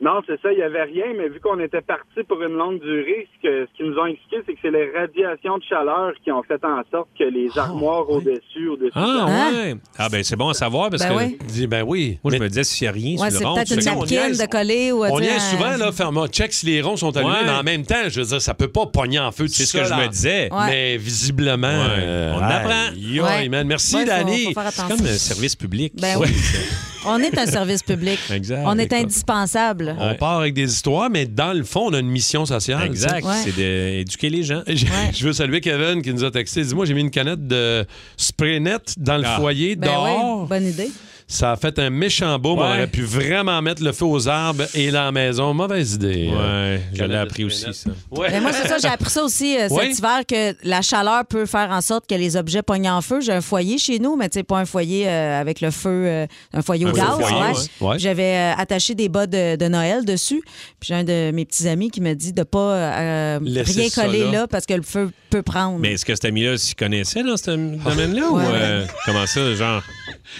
Non, 0.00 0.20
c'est 0.28 0.40
ça, 0.40 0.52
il 0.52 0.56
n'y 0.58 0.62
avait 0.62 0.84
rien, 0.84 1.06
mais 1.16 1.28
vu 1.28 1.40
qu'on 1.40 1.58
était 1.58 1.80
parti 1.80 2.22
pour 2.28 2.40
une 2.40 2.54
longue 2.56 2.80
durée, 2.80 3.26
ce 3.36 3.48
que- 3.48 3.66
ce 3.66 3.76
qu'ils 3.76 3.86
nous 3.90 3.98
ont 3.98 4.06
expliqué, 4.06 4.36
c'est 4.46 4.52
que 4.52 4.58
c'est 4.62 4.70
les 4.70 4.90
radiations 4.96 5.58
de 5.58 5.62
chaleur 5.68 6.12
qui 6.22 6.30
ont 6.30 6.42
fait 6.44 6.64
en 6.64 6.82
sorte 6.90 7.08
que 7.18 7.24
les 7.24 7.48
armoires 7.58 8.08
au-dessus, 8.08 8.68
au-dessus 8.68 8.86
de 8.86 8.92
Ah, 8.94 9.26
Hein? 9.28 9.52
ouais. 9.52 9.74
Ah, 9.98 10.08
ben 10.08 10.22
c'est 10.22 10.36
bon 10.36 10.50
à 10.50 10.54
savoir 10.54 10.90
parce 10.90 11.02
Ben 11.02 11.08
que. 11.14 11.18
oui. 11.18 11.38
Dis, 11.48 11.66
ben 11.66 11.82
oui. 11.84 12.18
Moi, 12.22 12.30
Mais 12.30 12.38
je 12.38 12.42
me 12.44 12.48
disais, 12.48 12.62
s'il 12.62 12.84
n'y 12.84 12.88
a 12.88 12.92
rien 12.92 13.10
Ouais, 13.20 13.30
sur 13.30 13.38
c'est 13.38 13.44
le 13.44 13.48
rond, 13.48 13.54
peut-être 13.56 13.68
tu 13.68 13.74
une 13.74 13.84
napkin 13.84 14.30
de 14.30 14.50
coller 14.50 14.92
ou 14.92 15.04
On 15.04 15.18
y 15.20 15.26
est 15.26 15.38
souvent, 15.40 15.76
là, 15.76 15.90
faire 15.90 16.12
moi, 16.12 16.28
check 16.28 16.52
si 16.52 16.66
les 16.66 16.80
ronds 16.80 16.96
sont 16.96 17.16
allumés, 17.16 17.32
Ouais. 17.32 17.44
mais 17.46 17.50
en 17.52 17.62
même 17.64 17.84
temps, 17.84 18.08
je 18.08 18.20
veux 18.20 18.26
dire, 18.26 18.40
ça 18.40 18.54
peut 18.54 18.68
pas 18.68 18.86
pogner 18.86 19.18
en 19.18 19.32
feu 19.32 19.46
tout 19.46 19.52
C'est 19.52 19.64
ce 19.66 19.76
que 19.78 19.84
je 19.84 19.94
me 19.94 20.06
disais. 20.08 20.48
Ouais. 20.52 20.66
Mais 20.68 20.96
visiblement, 20.96 21.66
Ouais. 21.66 21.98
euh, 21.98 22.34
On 22.36 22.42
apprend. 22.42 23.26
aïe, 23.26 23.48
man. 23.48 23.66
Merci, 23.66 23.96
faire 24.06 24.24
C'est 24.70 24.82
comme 24.88 25.06
un 25.06 25.12
service 25.18 25.56
public. 25.56 25.92
Ben 26.00 26.16
oui. 26.20 26.28
On 27.06 27.18
est 27.18 27.36
un 27.38 27.46
service 27.46 27.82
public. 27.82 28.18
Exact. 28.30 28.62
On 28.66 28.78
est 28.78 28.92
indispensable. 28.92 29.96
On 29.98 30.14
part 30.14 30.40
avec 30.40 30.54
des 30.54 30.70
histoires, 30.72 31.08
mais 31.10 31.26
dans 31.26 31.52
le 31.56 31.64
fond, 31.64 31.86
on 31.88 31.92
a 31.94 31.98
une 32.00 32.08
mission 32.08 32.44
sociale. 32.46 32.84
Exact. 32.86 33.24
Ouais. 33.24 33.34
C'est 33.44 33.54
d'éduquer 33.54 34.30
les 34.30 34.42
gens. 34.42 34.62
Je 34.66 34.86
je 35.14 35.26
veux 35.26 35.32
saluer 35.32 35.60
Kevin 35.60 36.02
qui 36.02 36.12
nous 36.12 36.24
a 36.24 36.30
texté. 36.30 36.62
Dis-moi, 36.62 36.84
j'ai 36.86 36.94
mis 36.94 37.00
une 37.02 37.10
canette 37.10 37.46
de 37.46 37.84
spray 38.16 38.60
net 38.60 38.94
dans 38.98 39.16
le 39.16 39.24
Ah. 39.26 39.36
foyer 39.38 39.76
Ben 39.76 39.88
dehors. 39.88 40.42
oui, 40.42 40.48
bonne 40.48 40.66
idée. 40.66 40.90
Ça 41.30 41.52
a 41.52 41.56
fait 41.56 41.78
un 41.78 41.90
méchant 41.90 42.38
boom. 42.38 42.58
Ouais. 42.58 42.64
On 42.64 42.68
aurait 42.70 42.86
pu 42.86 43.02
vraiment 43.02 43.60
mettre 43.60 43.84
le 43.84 43.92
feu 43.92 44.06
aux 44.06 44.28
arbres 44.28 44.64
et 44.74 44.90
dans 44.90 45.04
la 45.04 45.12
maison. 45.12 45.52
Mauvaise 45.52 45.92
idée. 45.94 46.30
Euh, 46.32 46.76
Ouais, 46.78 46.80
je 46.94 47.04
l'ai 47.04 47.16
appris 47.16 47.44
aussi, 47.44 47.66
ça. 47.72 47.90
Ouais. 48.10 48.28
Mais 48.30 48.40
moi, 48.40 48.50
c'est 48.52 48.66
ça, 48.66 48.78
j'ai 48.78 48.88
appris 48.88 49.10
ça 49.10 49.22
aussi 49.22 49.56
euh, 49.58 49.68
Oui? 49.70 49.88
cet 49.90 49.98
hiver, 49.98 50.20
que 50.26 50.56
la 50.66 50.80
chaleur 50.82 51.24
peut 51.26 51.44
faire 51.46 51.70
en 51.70 51.80
sorte 51.82 52.06
que 52.08 52.14
les 52.14 52.36
objets 52.36 52.62
pognent 52.62 52.88
en 52.90 53.02
feu. 53.02 53.20
J'ai 53.20 53.32
un 53.32 53.40
foyer 53.42 53.76
chez 53.78 53.98
nous, 53.98 54.16
mais 54.16 54.28
tu 54.30 54.38
sais, 54.38 54.42
pas 54.42 54.58
un 54.58 54.64
foyer 54.64 55.06
euh, 55.08 55.40
avec 55.40 55.60
le 55.60 55.70
feu, 55.70 56.04
euh, 56.06 56.26
un 56.54 56.62
foyer 56.62 56.86
au 56.86 56.88
Un 56.88 56.94
feu 56.94 57.24
gaz. 57.24 57.68
ouais. 57.80 57.98
J'avais 57.98 58.34
euh, 58.36 58.52
attaché 58.56 58.94
des 58.94 59.08
bas 59.10 59.26
de, 59.26 59.56
de 59.56 59.68
Noël 59.68 60.04
dessus. 60.06 60.42
Puis 60.80 60.88
j'ai 60.88 60.94
un 60.94 61.04
de 61.04 61.30
mes 61.32 61.44
petits 61.44 61.68
amis 61.68 61.90
qui 61.90 62.00
me 62.00 62.14
dit 62.14 62.32
de 62.32 62.42
pas 62.42 62.58
euh, 62.74 63.38
rien 63.42 63.88
coller 63.94 64.24
là. 64.24 64.30
là. 64.32 64.46
parce 64.46 64.64
que 64.64 64.74
le 64.74 64.82
feu 64.82 65.10
peut 65.30 65.42
prendre. 65.42 65.78
Mais 65.78 65.92
est-ce 65.92 66.04
que 66.06 66.14
cet 66.14 66.24
ami-là 66.24 66.56
s'y 66.56 66.74
connaissait 66.74 67.22
dans 67.22 67.36
ce 67.36 67.50
domaine-là 67.50 68.30
Ouais. 68.30 68.42
ou 68.44 68.48
euh, 68.50 68.86
comment 69.04 69.26
ça, 69.26 69.54
genre? 69.54 69.82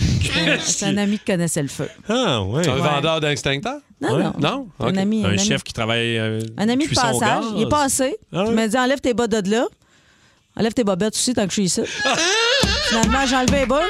C'est 0.78 0.86
un 0.86 0.96
ami 0.96 1.18
qui 1.18 1.24
connaissait 1.24 1.62
le 1.62 1.68
feu. 1.68 1.88
Ah, 2.08 2.42
ouais. 2.42 2.68
Un 2.68 2.74
Ouais. 2.74 2.80
vendeur 2.80 3.20
d'extincteurs? 3.20 3.80
Non, 4.00 4.14
Ouais. 4.16 4.22
non. 4.22 4.32
Non? 4.38 4.68
Un 4.80 4.96
ami. 4.96 5.24
Un 5.24 5.30
ami. 5.30 5.38
chef 5.38 5.62
qui 5.62 5.72
travaille. 5.72 6.18
euh, 6.18 6.40
Un 6.56 6.68
ami 6.68 6.86
de 6.86 6.94
passage. 6.94 7.18
gaz. 7.20 7.44
Il 7.56 7.62
est 7.62 7.68
passé. 7.68 8.16
Ah? 8.32 8.44
Il 8.46 8.52
m'a 8.52 8.68
dit 8.68 8.76
enlève 8.78 9.00
tes 9.00 9.14
bas 9.14 9.26
de 9.26 9.50
là. 9.50 9.66
Enlève 10.56 10.72
tes 10.72 10.84
bobettes 10.84 11.14
aussi 11.14 11.34
tant 11.34 11.42
que 11.44 11.48
je 11.50 11.54
suis 11.54 11.64
ici. 11.64 11.82
Finalement, 12.88 13.26
j'ai 13.26 13.36
enlevé 13.36 13.60
les 13.60 13.66
bas. 13.66 13.82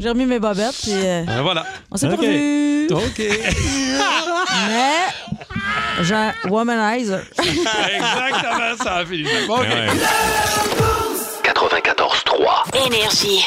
J'ai 0.00 0.08
remis 0.08 0.26
mes 0.26 0.38
bobettes. 0.40 0.76
Puis 0.82 0.92
euh, 0.92 1.24
Ben 1.24 1.42
voilà. 1.42 1.64
on 1.90 1.96
s'est 1.96 2.06
OK. 2.06 2.12
pas 2.16 2.22
revus. 2.22 2.88
OK. 2.92 3.18
Mais 4.68 6.02
j'ai 6.02 6.14
un 6.14 6.32
womanizer. 6.48 7.20
Exactement 7.38 8.76
ça, 8.82 9.04
Philippe. 9.06 9.28
OK. 9.48 9.60
Ouais. 9.60 9.86
94.3. 11.44 12.86
Énergie. 12.86 13.44